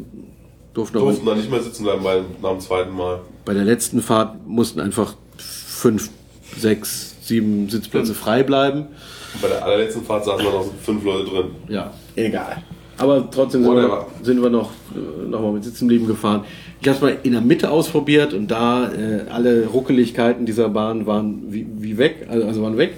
Durften 0.75 0.99
aber 0.99 1.07
Durften 1.07 1.27
da 1.27 1.35
nicht 1.35 1.51
mehr 1.51 1.61
sitzen 1.63 1.83
bleiben 1.85 2.03
bei, 2.03 2.21
nach 2.43 2.51
dem 2.51 2.61
zweiten 2.61 2.95
Mal. 2.95 3.21
bei 3.45 3.55
der 3.55 3.65
letzten 3.65 4.03
Fahrt 4.03 4.37
mussten 4.47 4.81
einfach 4.81 5.15
fünf, 5.37 6.11
sechs, 6.57 7.10
sieben 7.31 7.69
Sitzplätze 7.69 8.15
frei 8.15 8.43
bleiben. 8.43 8.89
Und 9.33 9.43
bei 9.43 9.49
der 9.49 9.65
allerletzten 9.65 10.05
Fahrt 10.05 10.25
saßen 10.25 10.45
wir 10.45 10.53
noch 10.53 10.67
fünf 10.83 11.03
Leute 11.05 11.31
drin. 11.31 11.45
Ja, 11.69 11.93
egal. 12.17 12.63
Aber 12.99 13.31
trotzdem 13.31 13.63
sind 13.63 13.75
wir, 13.75 13.85
Whatever. 13.85 14.07
sind 14.23 14.43
wir 14.43 14.51
noch, 14.51 14.73
äh, 14.95 15.27
noch 15.27 15.41
mal 15.41 15.53
mit 15.53 15.65
Sitzenblieben 15.65 16.07
gefahren. 16.07 16.45
Ich 16.83 16.89
habe 16.89 16.97
es 16.97 17.03
mal 17.03 17.17
in 17.23 17.33
der 17.33 17.41
Mitte 17.41 17.71
ausprobiert 17.71 18.35
und 18.35 18.51
da 18.51 18.93
äh, 18.93 19.23
alle 19.31 19.67
Ruckeligkeiten 19.67 20.45
dieser 20.45 20.69
Bahn 20.69 21.07
waren 21.07 21.45
wie, 21.49 21.67
wie 21.79 21.97
weg, 21.97 22.27
also, 22.29 22.47
also 22.47 22.63
waren 22.63 22.77
weg. 22.77 22.95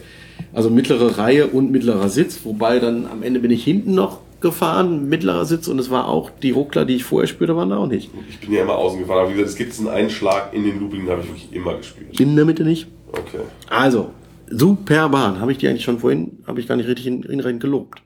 Also 0.53 0.71
mittlere 0.71 1.19
Reihe 1.19 1.47
und 1.47 1.71
mittlerer 1.71 2.09
Sitz, 2.09 2.41
wobei 2.45 2.79
dann 2.81 3.07
am 3.07 3.23
Ende 3.23 3.41
bin 3.41 3.51
ich 3.51 3.63
hinten 3.63 3.95
noch 3.95 4.19
gefahren, 4.41 5.09
mittlerer 5.09 5.45
Sitz 5.47 5.69
und 5.69 5.79
es 5.79 5.89
war 5.89 6.09
auch 6.09 6.31
die 6.43 6.51
Ruckler, 6.51 6.85
die 6.85 6.97
ich 6.97 7.05
vorher 7.05 7.29
spürte, 7.29 7.57
waren 7.57 7.71
da 7.71 7.77
auch 7.77 7.87
nicht. 7.87 8.11
Ich 8.29 8.41
bin 8.41 8.53
ja 8.53 8.63
immer 8.63 8.77
außen 8.77 8.99
gefahren, 8.99 9.21
aber 9.21 9.29
wie 9.31 9.35
gesagt, 9.35 9.51
es 9.51 9.57
gibt 9.57 9.89
einen 9.89 10.11
Schlag 10.11 10.53
in 10.53 10.65
den 10.65 10.81
Looping, 10.81 11.03
den 11.03 11.11
habe 11.11 11.23
ich 11.23 11.29
wirklich 11.29 11.53
immer 11.53 11.77
gespielt. 11.77 12.21
In 12.21 12.35
der 12.35 12.45
Mitte 12.45 12.65
nicht. 12.65 12.89
Okay. 13.13 13.45
Also, 13.71 14.11
super 14.57 15.09
Bahn. 15.09 15.41
Habe 15.41 15.53
ich 15.53 15.59
die 15.59 15.69
eigentlich 15.69 15.85
schon 15.85 15.99
vorhin, 15.99 16.39
habe 16.47 16.61
ich 16.61 16.67
gar 16.69 16.77
nicht 16.77 16.89
richtig 16.89 17.07
in, 17.07 17.23
in 17.23 17.59
gelobt. 17.59 18.01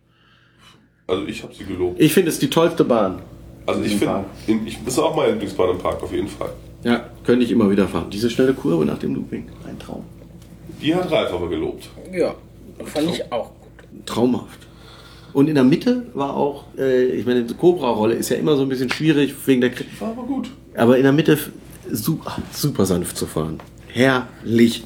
Also 1.06 1.24
ich 1.26 1.42
habe 1.42 1.54
sie 1.54 1.64
gelobt. 1.64 2.00
Ich 2.00 2.12
finde 2.12 2.30
es 2.30 2.38
die 2.38 2.50
tollste 2.50 2.84
Bahn. 2.84 3.20
Also 3.66 3.82
ich 3.82 3.96
finde, 3.96 4.24
ich 4.66 4.78
ist 4.86 4.98
auch 4.98 5.14
meine 5.16 5.32
Lieblingsbahn 5.32 5.70
im 5.70 5.78
Park 5.78 6.02
auf 6.02 6.12
jeden 6.12 6.28
Fall. 6.28 6.50
Ja, 6.84 7.04
könnte 7.24 7.44
ich 7.44 7.50
immer 7.50 7.68
wieder 7.70 7.88
fahren. 7.88 8.10
Diese 8.10 8.30
schnelle 8.30 8.54
Kurve 8.54 8.84
nach 8.84 8.98
dem 8.98 9.14
Looping. 9.14 9.48
Ein 9.68 9.78
Traum. 9.78 10.04
Die 10.80 10.94
hat 10.94 11.10
Ralf 11.10 11.32
aber 11.32 11.48
gelobt. 11.48 11.88
Ja, 12.12 12.34
fand 12.84 13.10
ich 13.10 13.32
auch 13.32 13.50
gut. 13.60 14.06
Traumhaft. 14.06 14.60
Und 15.32 15.48
in 15.48 15.54
der 15.54 15.64
Mitte 15.64 16.06
war 16.14 16.34
auch, 16.34 16.64
äh, 16.78 17.06
ich 17.06 17.26
meine, 17.26 17.42
die 17.44 17.54
Cobra-Rolle 17.54 18.14
ist 18.14 18.28
ja 18.28 18.36
immer 18.36 18.56
so 18.56 18.62
ein 18.62 18.68
bisschen 18.68 18.90
schwierig 18.90 19.34
wegen 19.46 19.60
der. 19.60 19.72
Kri- 19.74 19.84
War 19.98 20.10
aber 20.10 20.22
gut. 20.22 20.48
Aber 20.76 20.96
in 20.96 21.02
der 21.02 21.12
Mitte 21.12 21.32
f- 21.32 21.50
su 21.90 22.18
super 22.52 22.86
sanft 22.86 23.16
zu 23.16 23.26
fahren. 23.26 23.58
Herrlich. 23.88 24.84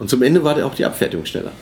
Und 0.00 0.10
zum 0.10 0.22
Ende 0.22 0.42
war 0.42 0.54
der 0.54 0.66
auch 0.66 0.74
die 0.74 0.84
Abfertigung 0.84 1.24
schneller. 1.26 1.52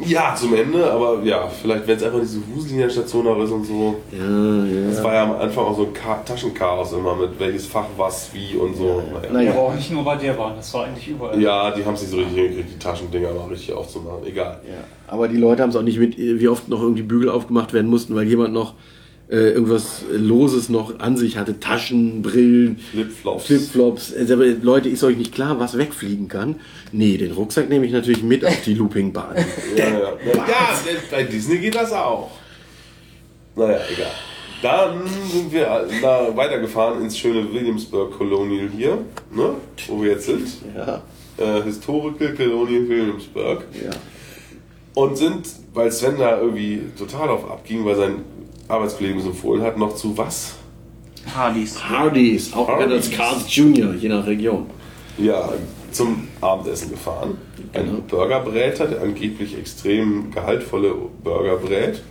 Ja, 0.00 0.34
zum 0.34 0.54
Ende, 0.54 0.90
aber 0.90 1.22
ja, 1.22 1.46
vielleicht 1.46 1.86
wenn 1.86 1.96
es 1.96 2.02
einfach 2.02 2.18
nicht 2.18 2.30
so 2.30 2.40
wuselig 2.52 2.90
Station 2.90 3.24
noch 3.24 3.38
ist 3.42 3.50
und 3.50 3.64
so. 3.64 3.96
Ja, 4.10 4.64
ja. 4.64 4.88
Das 4.88 5.02
war 5.04 5.14
ja 5.14 5.22
am 5.22 5.32
Anfang 5.32 5.64
auch 5.64 5.76
so 5.76 5.84
ein 5.84 5.94
Ka 5.94 6.16
Taschenchaos 6.24 6.92
immer 6.94 7.14
mit 7.14 7.38
welches 7.38 7.66
Fach 7.66 7.86
was 7.96 8.30
wie 8.32 8.56
und 8.56 8.76
so. 8.76 9.02
Naja. 9.12 9.32
Naja. 9.32 9.52
Aber 9.52 9.60
auch 9.60 9.74
nicht 9.74 9.92
nur 9.92 10.04
bei 10.04 10.16
der 10.16 10.32
Bahn, 10.32 10.54
das 10.56 10.74
war 10.74 10.86
eigentlich 10.86 11.08
überall. 11.08 11.40
Ja, 11.40 11.70
die 11.70 11.84
haben 11.84 11.94
es 11.94 12.02
nicht 12.02 12.10
so 12.10 12.16
richtig 12.16 12.36
hingekriegt, 12.36 12.70
die 12.74 12.78
Taschendinger 12.78 13.32
mal 13.32 13.48
richtig 13.48 13.72
aufzumachen. 13.72 14.26
Egal. 14.26 14.60
Ja, 14.68 14.84
aber 15.06 15.28
die 15.28 15.36
Leute 15.36 15.62
haben 15.62 15.70
es 15.70 15.76
auch 15.76 15.82
nicht 15.82 15.98
mit, 15.98 16.18
wie 16.18 16.48
oft 16.48 16.68
noch 16.68 16.82
irgendwie 16.82 17.02
Bügel 17.02 17.28
aufgemacht 17.28 17.72
werden 17.72 17.88
mussten, 17.88 18.16
weil 18.16 18.26
jemand 18.26 18.52
noch 18.52 18.74
äh, 19.28 19.36
irgendwas 19.52 20.02
Loses 20.12 20.68
noch 20.68 20.98
an 21.00 21.16
sich 21.16 21.36
hatte. 21.36 21.58
Taschen, 21.60 22.22
Brillen, 22.22 22.78
Flipflops. 22.92 23.46
Flipflops. 23.46 24.14
Aber 24.30 24.44
Leute, 24.46 24.88
ist 24.88 25.02
euch 25.04 25.16
nicht 25.16 25.34
klar, 25.34 25.58
was 25.58 25.78
wegfliegen 25.78 26.28
kann? 26.28 26.56
Nee, 26.92 27.16
den 27.16 27.32
Rucksack 27.32 27.68
nehme 27.68 27.86
ich 27.86 27.92
natürlich 27.92 28.22
mit 28.22 28.44
auf 28.44 28.60
die 28.64 28.74
Loopingbahn. 28.74 29.36
Ja, 29.76 29.84
ja. 29.88 30.12
ja, 30.34 30.78
bei 31.10 31.22
Disney 31.24 31.58
geht 31.58 31.74
das 31.74 31.92
auch. 31.92 32.30
Naja, 33.56 33.78
egal. 33.92 34.10
Dann 34.62 35.02
sind 35.30 35.52
wir 35.52 35.86
da 36.00 36.34
weitergefahren 36.36 37.02
ins 37.02 37.18
schöne 37.18 37.52
Williamsburg 37.52 38.16
Colonial 38.16 38.68
hier, 38.76 38.98
ne? 39.34 39.54
wo 39.88 40.02
wir 40.02 40.12
jetzt 40.12 40.26
sind. 40.26 40.48
ja, 40.74 41.02
Äh, 41.36 41.62
Historical 41.62 42.32
Colonial 42.34 42.88
Williamsburg. 42.88 43.64
ja. 43.84 43.90
Und 44.94 45.18
sind, 45.18 45.48
weil 45.74 45.90
Sven 45.90 46.18
da 46.18 46.40
irgendwie 46.40 46.80
total 46.96 47.28
auf 47.30 47.50
abging, 47.50 47.84
weil 47.84 47.96
sein 47.96 48.24
Arbeitskollege 48.68 49.16
uns 49.16 49.26
empfohlen 49.26 49.62
hat, 49.62 49.76
noch 49.78 49.94
zu 49.94 50.16
was? 50.16 50.54
Hardys. 51.34 51.82
Hardys, 51.82 52.52
auch 52.52 52.66
bekannt 52.66 52.92
als 52.92 53.10
Carl's 53.10 53.44
Jr., 53.54 53.94
je 53.94 54.08
nach 54.08 54.26
Region. 54.26 54.66
Ja, 55.18 55.52
zum 55.90 56.28
Abendessen 56.40 56.90
gefahren. 56.90 57.38
Ein 57.72 57.84
Genau. 57.86 57.98
Burgerbräter, 58.08 58.86
der 58.86 59.02
angeblich 59.02 59.56
extrem 59.56 60.30
gehaltvolle 60.30 60.94
Burger 61.22 61.56
brät. 61.56 62.02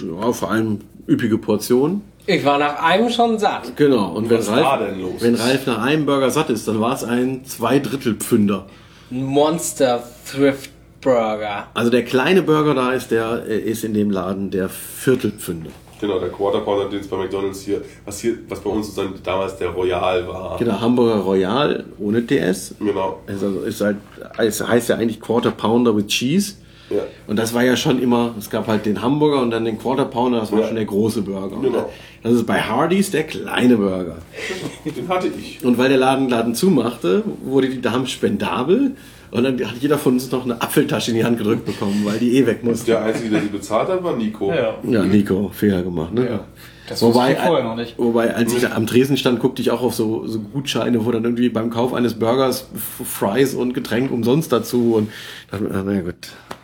Ja, 0.00 0.32
vor 0.32 0.50
allem 0.50 0.80
üppige 1.08 1.38
Portionen. 1.38 2.02
Ich 2.26 2.44
war 2.44 2.58
nach 2.58 2.82
einem 2.82 3.10
schon 3.10 3.38
satt. 3.38 3.76
Genau, 3.76 4.12
und 4.12 4.30
wenn 4.30 4.38
Was 4.38 4.50
war 4.50 4.80
Ralf, 4.80 4.88
denn 4.90 5.00
los? 5.00 5.12
wenn 5.20 5.34
Ralf 5.34 5.66
nach 5.66 5.78
einem 5.82 6.06
Burger 6.06 6.30
satt 6.30 6.50
ist, 6.50 6.66
dann 6.68 6.80
war 6.80 6.94
es 6.94 7.04
ein 7.04 7.44
Zweidrittelpfünder. 7.44 8.66
Ein 9.10 9.24
Monster 9.24 10.02
Thrift 10.30 10.70
Burger. 11.04 11.68
Also 11.74 11.90
der 11.90 12.04
kleine 12.04 12.42
Burger 12.42 12.74
da 12.74 12.92
ist, 12.92 13.10
der 13.10 13.44
äh, 13.48 13.58
ist 13.58 13.84
in 13.84 13.94
dem 13.94 14.10
Laden 14.10 14.50
der 14.50 14.68
Viertelpfünder. 14.68 15.70
Genau, 16.00 16.18
der 16.18 16.30
Quarter 16.30 16.60
Pounder, 16.60 16.88
den 16.88 17.00
es 17.00 17.06
bei 17.08 17.16
McDonalds 17.16 17.60
hier, 17.62 17.80
was 18.04 18.18
hier, 18.20 18.34
was 18.48 18.60
bei 18.60 18.68
uns 18.70 18.88
sozusagen 18.88 19.14
damals 19.22 19.56
der 19.56 19.68
Royal 19.68 20.26
war. 20.26 20.58
Genau, 20.58 20.80
Hamburger 20.80 21.20
Royal 21.22 21.84
ohne 21.98 22.20
DS. 22.22 22.74
Genau. 22.80 23.20
Es 23.26 23.42
also 23.42 23.60
ist 23.60 23.80
halt, 23.80 23.96
es 24.38 24.66
heißt 24.66 24.88
ja 24.88 24.96
eigentlich 24.96 25.20
Quarter 25.20 25.52
Pounder 25.52 25.96
with 25.96 26.08
Cheese. 26.08 26.54
Ja. 26.90 26.98
Und 27.26 27.38
das 27.38 27.54
war 27.54 27.62
ja 27.62 27.76
schon 27.76 28.02
immer, 28.02 28.34
es 28.38 28.50
gab 28.50 28.66
halt 28.66 28.84
den 28.84 29.00
Hamburger 29.00 29.40
und 29.40 29.50
dann 29.50 29.64
den 29.64 29.78
Quarter 29.78 30.04
Pounder, 30.04 30.40
das 30.40 30.52
war 30.52 30.60
Ja. 30.60 30.66
schon 30.66 30.76
der 30.76 30.84
große 30.84 31.22
Burger. 31.22 31.56
Genau. 31.62 31.90
Das 32.22 32.32
ist 32.32 32.46
bei 32.46 32.60
Hardee's 32.60 33.10
der 33.10 33.24
kleine 33.24 33.76
Burger. 33.76 34.16
Den 34.84 35.08
hatte 35.08 35.28
ich. 35.28 35.64
Und 35.64 35.76
weil 35.78 35.88
der 35.90 35.98
Laden 35.98 36.28
Laden 36.28 36.54
zumachte, 36.54 37.22
wurde 37.42 37.68
die 37.68 37.80
Dame 37.80 38.06
spendabel 38.06 38.92
und 39.34 39.42
dann 39.42 39.68
hat 39.68 39.74
jeder 39.80 39.98
von 39.98 40.12
uns 40.12 40.30
noch 40.30 40.44
eine 40.44 40.62
Apfeltasche 40.62 41.10
in 41.10 41.16
die 41.16 41.24
Hand 41.24 41.38
gedrückt 41.38 41.64
bekommen, 41.64 42.02
weil 42.04 42.20
die 42.20 42.36
eh 42.38 42.46
weg 42.46 42.62
musste. 42.62 42.92
Der 42.92 43.02
Einzige, 43.02 43.30
der 43.30 43.42
sie 43.42 43.48
bezahlt 43.48 43.88
hat, 43.88 44.04
war 44.04 44.16
Nico. 44.16 44.52
Ja. 44.52 44.76
Ja, 44.88 45.02
Nico, 45.02 45.50
Fehler 45.52 45.82
gemacht, 45.82 46.14
ne? 46.14 46.24
Ja. 46.24 46.44
Das 46.88 47.02
wusste 47.02 47.32
ich 47.32 47.38
vorher 47.38 47.64
noch 47.64 47.74
nicht. 47.74 47.98
Wobei, 47.98 48.32
als 48.32 48.54
ich 48.54 48.62
da 48.62 48.72
am 48.76 48.86
Tresen 48.86 49.16
stand, 49.16 49.40
guckte 49.40 49.60
ich 49.60 49.72
auch 49.72 49.82
auf 49.82 49.92
so, 49.92 50.24
so 50.28 50.38
Gutscheine, 50.38 51.04
wo 51.04 51.10
dann 51.10 51.24
irgendwie 51.24 51.48
beim 51.48 51.70
Kauf 51.70 51.94
eines 51.94 52.14
Burgers 52.14 52.68
Fries 53.04 53.54
und 53.54 53.74
Getränk 53.74 54.12
umsonst 54.12 54.52
dazu 54.52 54.94
und 54.94 55.10
dachte 55.50 55.64
mir, 55.64 55.74
ah, 55.74 55.82
naja 55.82 56.02
gut, 56.02 56.14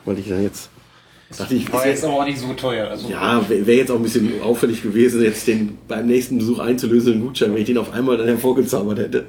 wollte 0.05 0.21
ich 0.21 0.29
dann 0.29 0.43
jetzt. 0.45 0.71
Dachte 1.37 1.55
ich, 1.55 1.73
War 1.73 1.89
jetzt, 1.89 2.05
aber 2.05 2.15
auch 2.15 2.25
nicht 2.25 2.39
so 2.39 2.53
teuer. 2.53 2.89
Also 2.89 3.09
ja, 3.09 3.45
wäre 3.49 3.73
jetzt 3.73 3.91
auch 3.91 3.97
ein 3.97 4.03
bisschen 4.03 4.43
auffällig 4.43 4.83
gewesen, 4.83 5.23
jetzt 5.23 5.49
den 5.49 5.79
beim 5.89 6.07
nächsten 6.07 6.39
Besuch 6.39 6.61
einzulösenden 6.61 7.21
Gutschein, 7.21 7.53
wenn 7.53 7.63
ich 7.63 7.67
den 7.67 7.79
auf 7.79 7.93
einmal 7.93 8.17
dann 8.17 8.29
hervorgezaubert 8.29 8.99
hätte. 8.99 9.27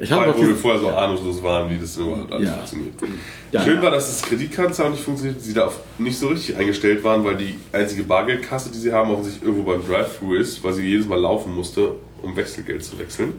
Ich 0.00 0.10
habe 0.10 0.34
wo 0.36 0.42
wir 0.46 0.56
vorher 0.56 0.80
so 0.80 0.88
ahnungslos 0.88 1.42
waren, 1.42 1.70
wie 1.70 1.78
das 1.78 1.96
überhaupt 1.96 2.32
alles 2.32 2.48
Ja. 2.48 2.54
funktioniert. 2.54 2.94
Ja. 3.52 3.62
Schön 3.62 3.80
war, 3.82 3.90
dass 3.90 4.08
das 4.08 4.22
Kreditkartenzahlung 4.28 4.92
nicht 4.92 5.04
funktioniert, 5.04 5.40
sie 5.40 5.52
da 5.54 5.70
nicht 5.98 6.18
so 6.18 6.28
richtig 6.28 6.56
eingestellt 6.56 7.02
waren, 7.04 7.24
weil 7.24 7.36
die 7.36 7.54
einzige 7.72 8.02
Bargeldkasse, 8.04 8.70
die 8.70 8.78
sie 8.78 8.92
haben, 8.92 9.10
offensichtlich 9.10 9.42
irgendwo 9.48 9.70
beim 9.70 9.86
Drive-Thru 9.86 10.34
ist, 10.34 10.62
weil 10.64 10.72
sie 10.72 10.86
jedes 10.86 11.06
Mal 11.06 11.20
laufen 11.20 11.54
musste, 11.54 11.92
um 12.22 12.34
Wechselgeld 12.36 12.82
zu 12.84 12.98
wechseln. 12.98 13.34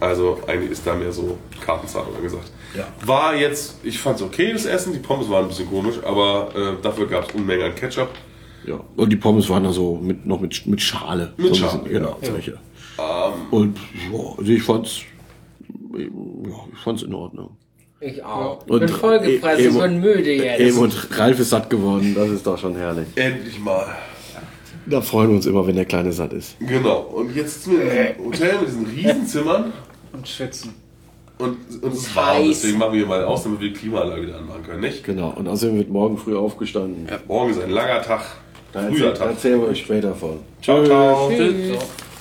Also 0.00 0.40
eigentlich 0.48 0.72
ist 0.72 0.84
da 0.86 0.94
mehr 0.94 1.12
so 1.12 1.38
Kartenzahlung 1.64 2.16
angesagt. 2.16 2.50
Ja. 2.76 2.88
War 3.06 3.36
jetzt, 3.36 3.76
ich 3.84 3.98
fand 3.98 4.16
es 4.16 4.22
okay, 4.22 4.52
das 4.52 4.64
Essen, 4.64 4.92
die 4.92 4.98
Pommes 4.98 5.28
waren 5.30 5.44
ein 5.44 5.48
bisschen 5.48 5.68
komisch, 5.68 5.96
aber 6.04 6.48
äh, 6.56 6.82
dafür 6.82 7.06
gab 7.06 7.28
es 7.28 7.34
Unmengen 7.34 7.66
an 7.66 7.74
Ketchup. 7.76 8.08
Ja, 8.66 8.80
und 8.96 9.10
die 9.10 9.16
Pommes 9.16 9.48
waren 9.48 9.64
da 9.64 9.72
so 9.72 9.96
mit, 9.96 10.24
noch 10.26 10.40
mit, 10.40 10.66
mit 10.66 10.80
Schale. 10.80 11.32
Mit 11.36 11.48
so 11.48 11.54
Schale, 11.54 11.78
bisschen, 11.78 11.92
Genau, 11.92 12.16
solche. 12.22 12.58
Ähm, 12.98 13.32
Und 13.50 13.78
ja, 14.12 14.18
also 14.38 14.52
ich 14.52 14.62
fand's, 14.62 15.00
ja, 15.96 15.98
ich 16.72 16.78
fand's 16.82 17.02
in 17.02 17.14
Ordnung. 17.14 17.50
Ich 18.00 18.22
auch. 18.24 18.66
Und 18.66 18.80
bin 18.80 18.88
vollgefressen, 18.88 19.66
Emo- 19.76 19.82
bin 19.82 20.00
müde 20.00 20.32
jetzt. 20.34 20.60
Eben 20.60 20.78
und 20.78 21.18
Ralf 21.18 21.38
ist 21.38 21.50
satt 21.50 21.70
geworden, 21.70 22.14
das 22.16 22.28
ist 22.30 22.46
doch 22.46 22.58
schon 22.58 22.74
herrlich. 22.76 23.06
endlich 23.14 23.58
mal. 23.60 23.86
Da 24.86 25.00
freuen 25.00 25.28
wir 25.28 25.36
uns 25.36 25.46
immer, 25.46 25.64
wenn 25.64 25.76
der 25.76 25.84
Kleine 25.84 26.12
satt 26.12 26.32
ist. 26.32 26.56
Genau. 26.58 27.02
Und 27.02 27.36
jetzt 27.36 27.62
sitzen 27.62 27.78
wir 27.78 27.82
in 27.92 28.14
diesem 28.16 28.24
Hotel 28.26 28.58
mit 28.58 28.68
diesen 28.68 28.86
Riesenzimmern 28.86 29.72
und 30.12 30.26
schwitzen. 30.28 30.74
und 31.38 31.56
uns 31.82 31.98
ist 31.98 32.16
warm. 32.16 32.42
Deswegen 32.48 32.78
machen 32.78 32.94
wir 32.94 33.06
mal 33.06 33.24
aus, 33.24 33.44
damit 33.44 33.60
wir 33.60 33.68
die 33.68 33.74
Klimaanlage 33.74 34.22
wieder 34.22 34.38
anmachen 34.38 34.64
können, 34.64 34.80
nicht? 34.80 35.04
Genau, 35.04 35.30
und 35.36 35.46
außerdem 35.46 35.76
wird 35.78 35.88
morgen 35.88 36.18
früh 36.18 36.36
aufgestanden. 36.36 37.06
Morgen 37.28 37.50
ist 37.52 37.60
ein 37.62 37.70
langer 37.70 38.02
Tag. 38.02 38.22
Da 38.72 38.80
Früher 38.80 38.90
erzähl, 39.10 39.12
Tag. 39.14 39.28
erzählen 39.28 39.60
wir 39.60 39.68
euch 39.68 39.78
später 39.80 40.14
von. 40.14 40.40
Ciao, 40.60 40.84
ciao. 40.84 41.30
Tschüss. 41.30 41.68
So. 41.78 42.11